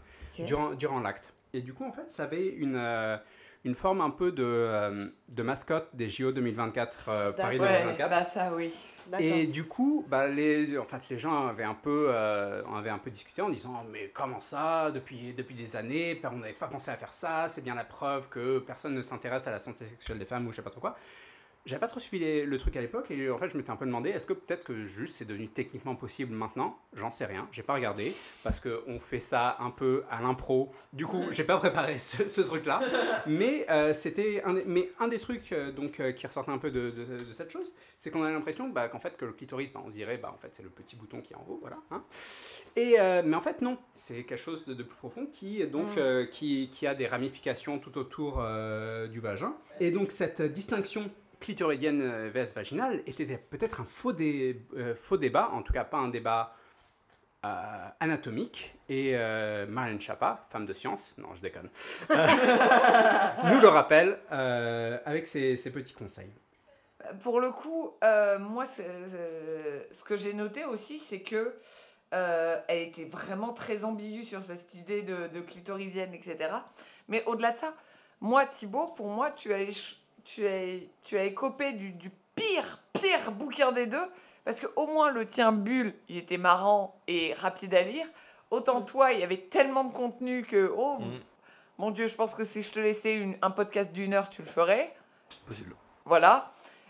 [0.45, 1.33] durant, durant l'acte.
[1.53, 3.17] Et du coup en fait ça avait une, euh,
[3.63, 7.59] une forme un peu de, euh, de mascotte des JO 2024, euh, Paris.
[7.59, 8.09] Ouais, 2024.
[8.09, 8.73] bah ça oui.
[9.19, 13.09] Et du coup, bah, les, en fait, les gens avaient un, peu, avaient un peu
[13.09, 16.95] discuté en disant Mais comment ça depuis, depuis des années, on n'avait pas pensé à
[16.95, 20.25] faire ça, c'est bien la preuve que personne ne s'intéresse à la santé sexuelle des
[20.25, 20.95] femmes ou je sais pas trop quoi.
[21.65, 23.75] J'avais pas trop suivi les- le truc à l'époque et en fait je m'étais un
[23.75, 26.79] peu demandé est-ce que peut-être que juste c'est devenu techniquement possible maintenant?
[26.93, 28.11] J'en sais rien, j'ai pas regardé
[28.43, 30.71] parce que on fait ça un peu à l'impro.
[30.93, 32.81] Du coup, j'ai pas préparé ce, ce truc-là,
[33.27, 36.71] mais euh, c'était un, mais un des trucs euh, donc euh, qui ressortait un peu
[36.71, 39.69] de, de- de cette chose, c'est qu'on a l'impression bah, qu'en fait que le clitoris,
[39.71, 41.77] bah, on dirait bah en fait c'est le petit bouton qui est en haut, voilà.
[41.91, 42.03] hein.
[42.77, 42.95] Et
[43.25, 46.27] mais en fait non, c'est quelque chose de, de plus profond qui donc Mm.
[46.31, 48.41] qui, qui a des ramifications tout autour
[49.11, 49.53] du vagin.
[49.79, 55.17] Et donc cette distinction clitoridienne euh, vs vaginale était peut-être un faux, dé- euh, faux
[55.17, 56.55] débat, en tout cas pas un débat
[57.45, 58.75] euh, anatomique.
[58.89, 61.69] Et euh, Marlène Schiappa, femme de science, non je déconne,
[62.09, 64.19] nous le rappelle
[65.05, 66.31] avec ses, ses petits conseils.
[67.21, 67.91] Pour le coup,
[68.39, 71.55] moi, ce, ce- ce que j'ai noté aussi, c'est que
[72.13, 76.37] euh, elle était vraiment très ambiguë sur cette idée de, de clitoridienne, etc.
[77.07, 77.73] Mais au-delà de ça,
[78.19, 79.98] moi, Thibaut, pour moi, tu as, éch-
[80.33, 84.05] tu as, tu as écopé du, du pire, pire bouquin des deux,
[84.45, 88.07] parce que au moins le tien, Bulle, il était marrant et rapide à lire.
[88.51, 91.19] Autant toi, il y avait tellement de contenu que, oh, Mm.
[91.77, 94.41] mon Dieu, je pense que si je te laissais une- un podcast d'une heure, tu
[94.41, 94.93] le ferais.
[95.45, 95.75] Possible.
[96.05, 96.49] Voilà.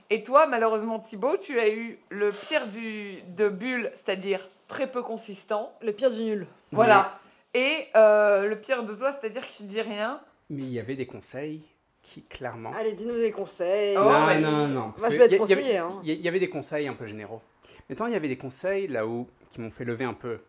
[0.09, 5.03] Et toi, malheureusement, Thibaut, tu as eu le pire du, de Bulle, c'est-à-dire très peu
[5.03, 5.73] consistant.
[5.81, 6.47] Le pire du nul.
[6.71, 7.19] Voilà.
[7.53, 10.21] Et euh, le pire de toi, c'est-à-dire qu'il dit rien.
[10.49, 11.61] Mais il y avait des conseils
[12.01, 12.71] qui clairement...
[12.73, 13.95] Allez, dis-nous des conseils.
[13.97, 14.93] Oh, non, non, non.
[14.97, 15.77] Moi, je vais être conseiller.
[15.77, 15.99] Hein.
[16.03, 17.41] Il y, y avait des conseils un peu généraux.
[17.89, 20.39] Maintenant, il y avait des conseils là où qui m'ont fait lever un peu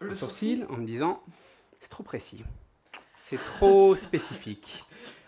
[0.00, 1.20] le, Le sourcil en me disant
[1.80, 2.42] c'est trop précis,
[3.14, 4.84] c'est trop spécifique,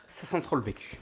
[0.09, 0.99] ça sent trop le vécu.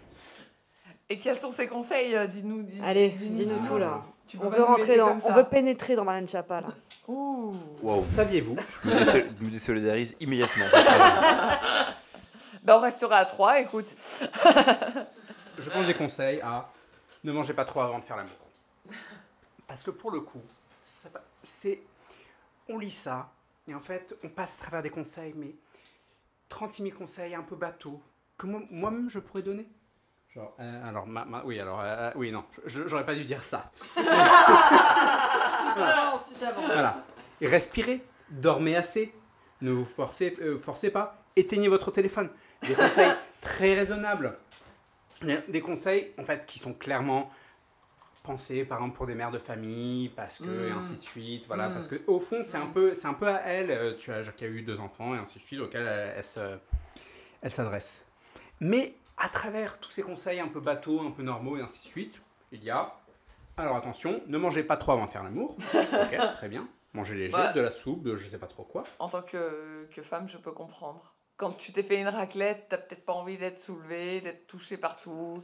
[1.10, 2.62] Et quels sont ces conseils euh, Dis-nous.
[2.62, 4.02] dis- Allez, dis-nous tout là.
[4.26, 6.68] Tu peux On veut rentrer dans, on veut pénétrer dans Marlène Chapa là.
[7.08, 7.54] Ouh.
[7.82, 8.02] Waouh.
[8.02, 10.64] Saviez-vous Je me désol- je me désolidarise immédiatement.
[12.64, 13.94] Ben, on restera à trois, écoute.
[15.58, 16.68] Je pense des conseils à
[17.22, 18.32] ne mangez pas trop avant de faire l'amour.
[19.66, 20.42] Parce que pour le coup,
[21.42, 21.80] c'est
[22.68, 23.30] on lit ça
[23.68, 25.54] et en fait on passe à travers des conseils, mais
[26.48, 28.00] 36 000 conseils un peu bateau
[28.38, 29.66] que moi- moi-même je pourrais donner.
[30.34, 33.70] Genre, euh, alors, ma- ma- oui, alors, euh, oui, non, j'aurais pas dû dire ça.
[35.76, 36.64] t'avances, tu t'avances.
[36.66, 37.04] Voilà.
[37.40, 39.14] Et respirez, dormez assez,
[39.60, 42.30] ne vous forcez, euh, forcez pas, éteignez votre téléphone.
[42.66, 44.38] Des conseils très raisonnables.
[45.48, 47.30] Des- conseils, en fait, qui sont clairement
[48.22, 50.78] pensés, par exemple, pour des mères de famille, parce que, et Mm.
[50.78, 51.46] ainsi de suite.
[51.46, 51.74] Voilà, Mm.
[51.74, 54.22] parce que, au fond, c'est un, peu, c'est un peu à elle, euh, tu vois,
[54.32, 56.58] qui a eu deux enfants, et ainsi de suite, auxquels elle, elle se-
[57.42, 58.02] elle s'adresse.
[58.60, 61.86] Mais, à travers tous ces conseils un peu bateaux, un peu normaux, et ainsi de
[61.86, 62.20] suite,
[62.52, 62.94] il y a
[63.56, 65.56] alors attention, ne mangez pas trop avant de faire l'amour.
[66.12, 66.66] Ok, très bien.
[66.92, 67.52] Mangez léger, Ouais.
[67.52, 68.82] de la soupe, de je sais pas trop quoi.
[68.98, 71.14] En tant que, que femme, je peux comprendre.
[71.36, 75.36] Quand tu t'es fait une raclette, t'as peut-être pas envie d'être soulevé, d'être touché partout.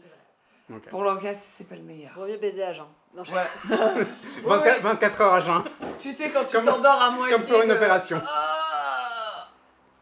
[0.72, 0.88] Ok.
[0.88, 2.12] Pour l'orgasme, c'est pas le meilleur.
[2.14, 2.86] Vaut mieux baiser à jeun.
[3.14, 4.06] Non, je- Ouais.
[4.44, 5.64] 24, 24 heures à jeun,
[5.98, 7.34] Tu sais, quand tu Comme- t'endors à moitié.
[7.36, 8.20] comme pour une que- opération.
[8.24, 9.48] Ah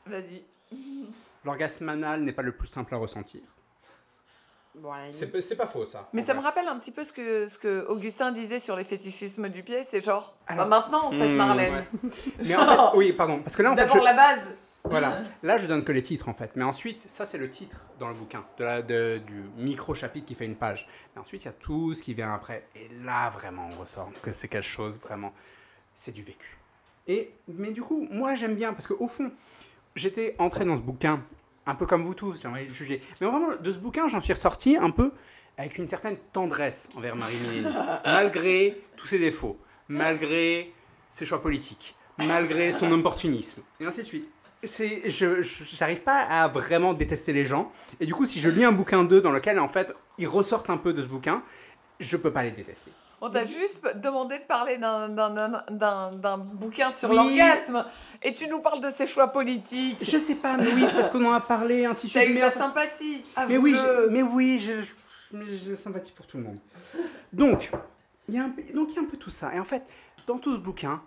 [0.06, 0.44] Vas-y.
[1.44, 3.40] L'orgasme anal n'est pas le plus simple à ressentir.
[4.74, 4.92] Bon.
[5.12, 6.08] C'est pas- c'est pas faux ça.
[6.12, 8.84] Mais ça me rappelle un petit peu ce que, ce que Augustin disait sur les
[8.84, 9.82] fétichismes du pied.
[9.84, 11.74] C'est genre, Alors- bah maintenant en fait, Mmh, Marlène.
[11.74, 12.10] ouais.
[12.44, 13.40] Mais en fait, oui, pardon.
[13.42, 14.48] Parce que là, en fait, D'abord je- la base.
[14.90, 15.20] Voilà.
[15.42, 16.52] Là, je donne que les titres en fait.
[16.56, 20.34] Mais ensuite, ça, c'est le titre dans le bouquin, de la, de- du micro-chapitre qui
[20.34, 20.86] fait une page.
[21.14, 22.66] Mais ensuite, il y a tout ce qui vient après.
[22.76, 25.32] Et là, vraiment, on ressort que c'est quelque chose, vraiment,
[25.94, 26.56] c'est du vécu.
[27.06, 29.30] Et, mais du coup, moi, j'aime bien parce qu'au fond,
[29.94, 31.22] j'étais entré dans ce bouquin,
[31.66, 33.00] un peu comme vous tous, j'ai envie de le juger.
[33.20, 35.12] Mais vraiment, de ce bouquin, j'en suis ressorti un peu
[35.56, 37.74] avec une certaine tendresse envers Marie-Mélanie,
[38.04, 39.58] malgré tous ses défauts,
[39.88, 40.72] malgré
[41.10, 44.28] ses choix politiques, malgré son opportunisme, et ainsi de suite.
[44.64, 47.70] C'est, je, j'arrive pas à vraiment détester les gens,
[48.00, 50.68] et du coup, si je lis un bouquin d'eux dans lequel, en fait, ils ressortent
[50.70, 51.42] un peu de ce bouquin,
[52.00, 52.90] je peux pas les détester.
[53.20, 57.16] On t'a juste demandé de parler d'un- bouquin sur Oui.
[57.16, 57.84] l'orgasme.
[58.22, 59.98] Et tu nous parles de ses choix politiques.
[60.00, 62.30] Je sais pas, mais oui, parce qu'on en a parlé, ainsi de T'as suite.
[62.30, 63.24] eu de mais la sympathie.
[63.48, 64.72] Mais oui, je- mais oui, je,
[65.36, 66.58] mais j'ai de la sympathie pour tout le monde.
[67.32, 67.70] Donc,
[68.28, 69.52] il y a un, peu- donc il y a un peu tout ça.
[69.54, 69.82] Et en fait,
[70.26, 71.02] dans tout ce bouquin,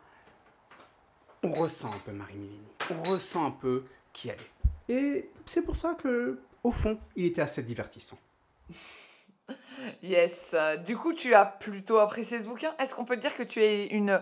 [1.43, 2.59] on ressent un peu Marie-Mélanie.
[2.91, 4.38] On ressent un peu qui elle
[4.89, 4.93] est.
[4.93, 8.18] Et c'est pour ça que, au fond, il était assez divertissant.
[10.03, 10.55] Yes.
[10.85, 12.73] Du coup, tu as plutôt apprécié ce bouquin.
[12.80, 14.22] Est-ce qu'on peut dire que tu es une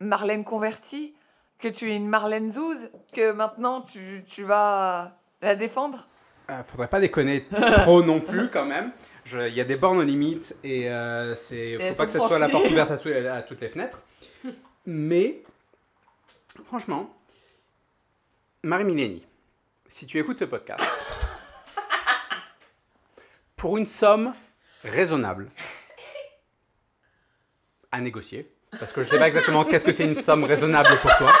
[0.00, 1.14] Marlène convertie
[1.58, 6.08] Que tu es une Marlène Zouz Que maintenant tu, tu vas la défendre?
[6.50, 7.46] Euh, faudrait pas déconner
[7.76, 8.92] trop non plus quand même.
[9.32, 12.38] Il y a des bornes aux limites et euh, c'est faut pas que ça soit
[12.38, 14.02] la porte ouverte à, les- à toutes les fenêtres.
[14.86, 15.42] Mais
[16.62, 17.14] franchement,
[18.62, 19.26] Marie Mileni,
[19.88, 20.80] si tu écoutes ce podcast,
[23.56, 24.34] pour une somme
[24.84, 25.50] raisonnable
[27.90, 31.14] à négocier, parce que je sais pas exactement qu'est-ce que c'est une somme raisonnable pour
[31.16, 31.32] toi.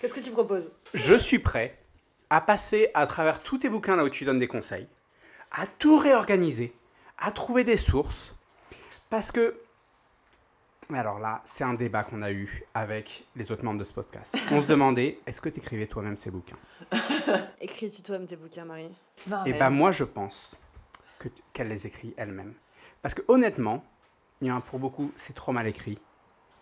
[0.00, 0.70] Qu'est-ce que tu proposes?
[0.92, 1.78] Je suis prêt
[2.30, 4.88] à passer à travers tous tes bouquins là où tu donnes des conseils,
[5.50, 6.74] à tout réorganiser,
[7.18, 8.34] à trouver des sources,
[9.10, 9.56] parce que...
[10.92, 14.36] Alors là, c'est un débat qu'on a eu avec les autres membres de ce podcast.
[14.50, 16.58] On se demandait, est-ce que tu écrivais toi-même ces bouquins?
[17.60, 18.90] Écris-tu toi-même tes bouquins, Marie?
[19.26, 20.56] Non, Et mais- bah moi, je pense
[21.18, 22.54] que qu'elle les écrit elle-même.
[23.02, 23.82] Parce que honnêtement,
[24.40, 25.98] il y en a pour beaucoup, c'est trop mal écrit.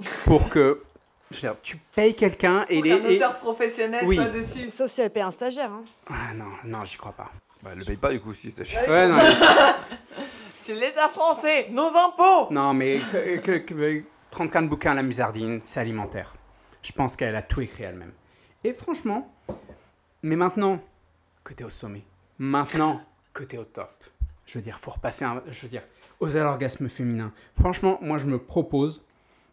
[0.24, 0.82] Pour que...
[1.31, 2.90] je veux dire, tu payes quelqu'un et les...
[2.90, 4.16] et- auteur professionnel Oui.
[4.16, 4.70] soit dessus.
[4.70, 5.70] Sauf si elle paie un stagiaire.
[5.70, 5.85] Hein.
[6.09, 7.31] Ah non, non, j'y crois pas.
[7.62, 8.89] Bah, elle le paye pas du coup si c'est cher.
[8.89, 9.16] Ouais, non,
[10.55, 15.60] C'est l'État français, nos impôts Non, mais que, que- que- 34 bouquins à la musardine,
[15.60, 16.34] c'est alimentaire.
[16.82, 18.12] Je pense qu'elle a tout écrit elle-même.
[18.64, 19.32] Et franchement,
[20.22, 20.80] mais maintenant
[21.44, 22.02] que tu es au sommet,
[22.38, 23.02] maintenant
[23.34, 23.92] que tu es au top,
[24.46, 25.42] je veux dire, faut repasser un.
[25.48, 25.82] Je veux dire,
[26.18, 27.32] oser l'orgasme féminin.
[27.60, 29.04] Franchement, moi, je me propose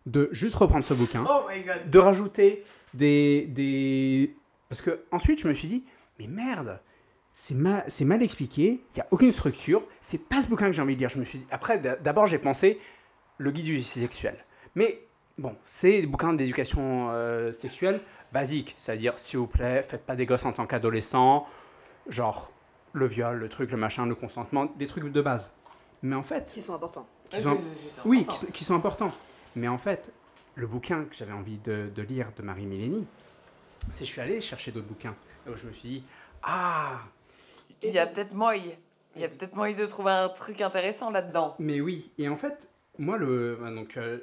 [0.05, 1.89] de juste reprendre ce bouquin, Oh my god.
[1.89, 3.47] de rajouter des.
[3.49, 4.33] des...
[4.69, 5.83] Parce que ensuite, je me suis dit,
[6.19, 6.79] mais merde,
[7.33, 10.71] c'est mal, c'est mal expliqué, il n'y a aucune structure, c'est pas ce bouquin que
[10.71, 11.09] j'ai envie de lire.
[11.09, 12.79] Je me suis dit, après, d'abord, j'ai pensé
[13.37, 14.45] le guide du sexuel.
[14.79, 15.01] Mais
[15.37, 17.99] bon, c'est des bouquins d'éducation euh, sexuelle
[18.31, 21.45] basique, c'est-à-dire, s'il vous plaît, faites pas des gosses en tant qu'adolescent,
[22.07, 22.53] genre
[22.93, 25.51] le viol, le truc, le machin, le consentement, des trucs de base.
[26.01, 27.05] Mais en fait, Qui sont importants.
[27.29, 27.57] qui sont-
[28.05, 29.11] oui, qui sont, qui sont importants.
[29.57, 30.13] Mais en fait,
[30.55, 33.05] le bouquin que j'avais envie de, de lire de Marie Mileni,
[33.91, 35.15] c'est je suis allé chercher d'autres bouquins.
[35.45, 36.03] Où je me suis dit,
[36.41, 36.99] ah,
[37.83, 38.71] Il y a peut-être moyen.
[39.17, 41.55] Il y a peut-être moyen de trouver un truc intéressant là-dedans.
[41.59, 42.11] mais oui.
[42.17, 44.19] Et en fait, moi, le, euh, donc, euh,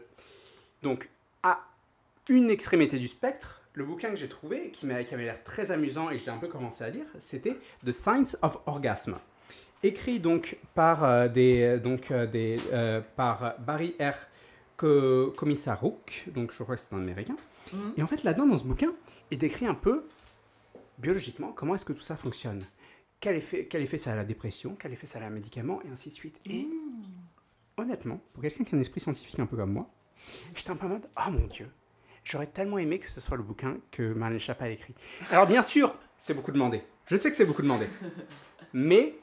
[0.86, 1.10] donc,
[1.42, 1.64] à
[2.28, 6.10] une extrémité du spectre, le bouquin que j'ai trouvé, qui, qui avait l'air très amusant
[6.10, 9.16] et que j'ai un peu commencé à lire, c'était The Science of Orgasm.
[9.82, 14.14] Écrit donc par, euh, des, donc, euh, des, euh, par Barry R.
[14.76, 17.36] Komisaruk, donc je crois que c'est un américain.
[17.72, 17.94] Mhm.
[17.96, 18.92] Et en fait, là-dedans, dans ce bouquin,
[19.32, 20.06] il décrit un peu,
[20.98, 22.62] biologiquement, comment est-ce que tout ça fonctionne.
[23.18, 25.30] Quel effet, quel effet ça a à la dépression, quel effet ça a à la
[25.30, 26.38] médicament, et ainsi de suite.
[26.44, 26.68] Et
[27.76, 29.90] honnêtement, pour quelqu'un qui a un esprit scientifique un peu comme moi,
[30.54, 31.70] j'étais un peu en mode, oh mon Dieu,
[32.24, 34.94] j'aurais tellement aimé que ce soit le bouquin que Marlène Schiappa a écrit.
[35.30, 36.82] Alors bien sûr, c'est beaucoup demandé.
[37.06, 37.86] Je sais que c'est beaucoup demandé.
[38.72, 39.14] Mais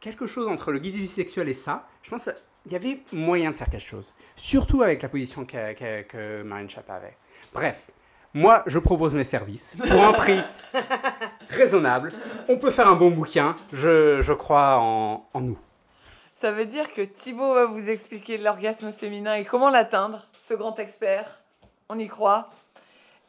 [0.00, 2.30] quelque chose entre le guide du sexuel et ça, je pense
[2.64, 4.14] qu'il y avait moyen de faire quelque chose.
[4.36, 7.16] Surtout avec la position que, que, que Marlène Schiappa avait.
[7.52, 7.90] Bref,
[8.34, 10.40] moi, je propose mes services pour un prix
[11.48, 12.12] raisonnable.
[12.48, 13.56] On peut faire un bon bouquin.
[13.72, 15.58] Je, je crois en, en nous.
[16.40, 20.78] Ça veut dire que Thibaut va vous expliquer l'orgasme féminin et comment l'atteindre, ce grand
[20.78, 21.40] expert.
[21.88, 22.50] On y croit.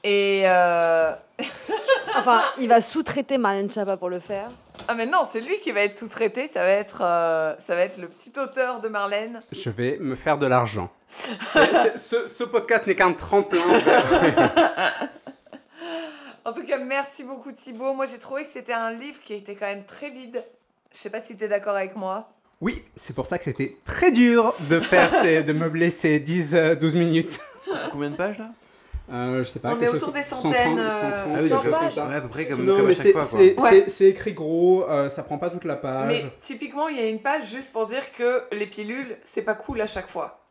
[0.03, 1.11] Et euh,
[2.15, 4.49] Enfin, il va sous-traiter Marlène Chapa pour le faire.
[4.87, 6.47] ah mais non, c'est lui qui va être sous-traité.
[6.47, 9.39] Ça va être, euh, ça va être le petit auteur de Marlène.
[9.51, 10.91] Je vais me faire de l'argent.
[11.07, 15.09] Ce, ce podcast n'est qu'un tremplin vers-
[16.45, 17.93] En tout cas, merci beaucoup Thibaut.
[17.93, 20.43] Moi, j'ai trouvé que c'était un livre qui était quand même très vide.
[20.93, 22.29] Je sais pas si tu es d'accord avec moi.
[22.61, 26.97] Oui, c'est pour ça que c'était très dur de faire ces, de meubler ces 10-12
[26.97, 27.39] minutes.
[27.91, 28.49] Combien de pages là?
[29.11, 29.73] Euh, je sais pas.
[29.73, 31.97] On est autour chose- des centaines, 130, euh, 130, Ah oui, Cent donc, je- pages.
[31.97, 33.21] ouais, à peu près comme, Non, comme mais à chaque c'est fois.
[33.25, 33.39] Quoi.
[33.39, 33.69] c'est- Ouais.
[33.69, 36.07] c'est- c'est écrit gros, euh, ça prend pas toute la page.
[36.07, 39.55] Mais typiquement, il y a une page juste pour dire que les pilules, c'est pas
[39.55, 40.41] cool à chaque fois.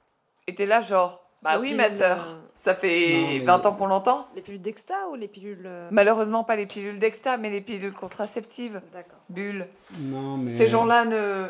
[0.49, 3.67] Et t'es là genre, bah Les oui ma sœur, euh, ça fait Non, mais- 20
[3.67, 4.27] ans qu'on l'entend.
[4.35, 5.63] Les pilules d'Exta ou les pilules.
[5.67, 9.21] euh, Malheureusement pas les pilules d'exta, mais les pilules contraceptives, D'accord.
[9.29, 9.69] bulles.
[10.01, 10.51] Non, mais...
[10.51, 11.47] Ces gens-là ne...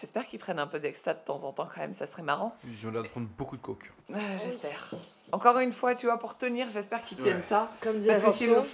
[0.00, 2.54] J'espère qu'ils prennent un peu d'exta de temps en temps quand même, ça serait marrant.
[2.64, 3.92] Ils ont l'air de prendre beaucoup de coke.
[4.10, 4.90] Ouais, j'espère.
[5.32, 7.42] Encore une fois, tu vois, pour tenir, j'espère qu'ils tiennent Ouais.
[7.42, 7.70] ça.
[7.80, 8.64] Comme dit Parce que sinon...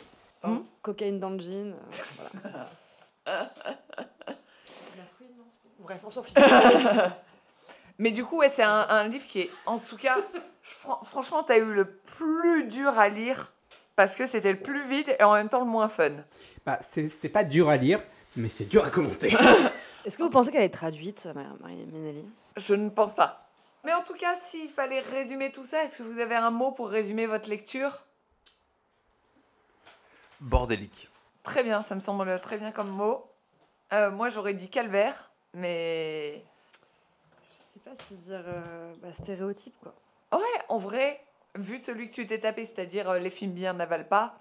[0.42, 1.74] Hmm cocaïne dans le jean.
[1.74, 2.64] euh,
[3.24, 3.54] voilà.
[5.78, 6.34] Bref, on s'en fiche.
[7.98, 10.16] Mais du coup, ouais, c'est un, un livre qui est, en tout cas,
[10.62, 13.52] fran- franchement, t'as eu le plus dur à lire
[13.96, 16.10] parce que c'était le plus vide et en même temps le moins fun.
[16.66, 18.00] Bah, c'est- C'était pas dur à lire,
[18.36, 19.34] mais c'est dur à commenter.
[20.04, 22.26] Est-ce que vous pensez qu'elle est traduite, Marie- Marie Ménelli
[22.56, 23.48] Je ne pense pas.
[23.84, 26.72] Mais en tout cas, s'il fallait résumer tout ça, est-ce que vous avez un mot
[26.72, 28.04] pour résumer votre lecture?
[30.40, 31.08] Bordélique.
[31.42, 33.26] Très bien, ça me semble très bien comme mot.
[33.92, 36.42] Euh, moi, j'aurais dit calvaire, mais
[37.46, 39.94] Je sais pas si dire euh, bah, stéréotype, quoi.
[40.32, 41.22] ouais, en vrai,
[41.54, 44.38] vu celui que tu t'es tapé, c'est-à-dire euh, les films bien n'avalent pas,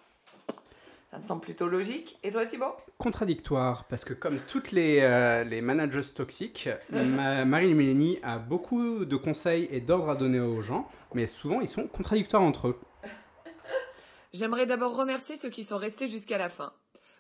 [1.14, 2.18] Ça me semble plutôt logique.
[2.24, 2.76] Et toi, Thibaut?
[2.98, 9.06] Contradictoire, parce que comme toutes les, euh, les managers toxiques, ma- Marie Mélanie a beaucoup
[9.06, 12.80] de conseils et d'ordres à donner aux gens, mais souvent ils sont contradictoires entre eux.
[14.34, 16.74] J'aimerais d'abord remercier ceux qui sont restés jusqu'à la fin.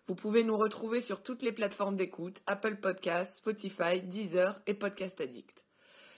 [0.07, 5.21] Vous pouvez nous retrouver sur toutes les plateformes d'écoute, Apple Podcasts, Spotify, Deezer et Podcast
[5.21, 5.63] Addict.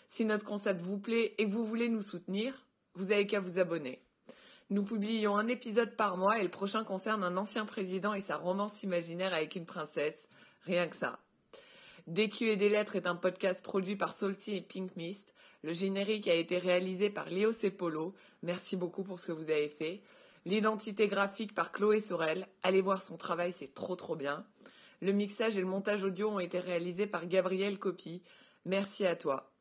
[0.09, 3.59] Si notre concept vous plaît et que vous voulez nous soutenir, vous avez qu'à vous
[3.59, 4.01] abonner.
[4.71, 8.37] Nous publions un épisode par mois et le prochain concerne un ancien président et sa
[8.37, 10.27] romance imaginaire avec une princesse.
[10.63, 11.19] Rien que ça.
[12.07, 15.35] DQ et des lettres est un podcast produit par Salty et Pink Mist.
[15.61, 18.15] Le générique a été réalisé par Léo Cepolo.
[18.41, 20.01] Merci beaucoup pour ce que vous avez fait.
[20.45, 22.47] L'identité graphique par Chloé Sorel.
[22.63, 24.47] Allez voir son travail, c'est trop trop bien.
[24.99, 28.23] Le mixage et le montage audio ont été réalisés par Gabriel Copy.
[28.65, 29.51] Merci à toi.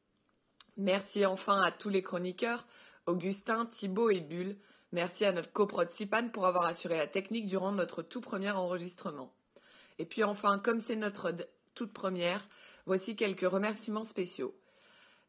[0.78, 2.66] Merci enfin à tous les chroniqueurs,
[3.04, 4.56] Augustin, Thibaut et Bulle.
[4.94, 9.34] Merci à notre coprod Sipan pour avoir assuré la technique durant notre tout premier enregistrement.
[9.98, 11.34] Et puis enfin, comme c'est notre
[11.74, 12.46] toute première,
[12.86, 14.54] voici quelques remerciements spéciaux.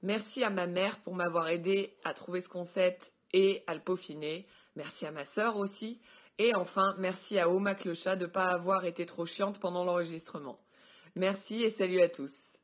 [0.04, 4.46] Merci à ma mère pour m'avoir aidé à trouver ce concept et à le peaufiner.
[4.76, 6.00] Merci à ma sœur aussi.
[6.38, 10.60] Et enfin, merci à Oma Clochat de ne pas avoir été trop chiante pendant l'enregistrement.
[11.16, 12.55] Merci et salut à tous.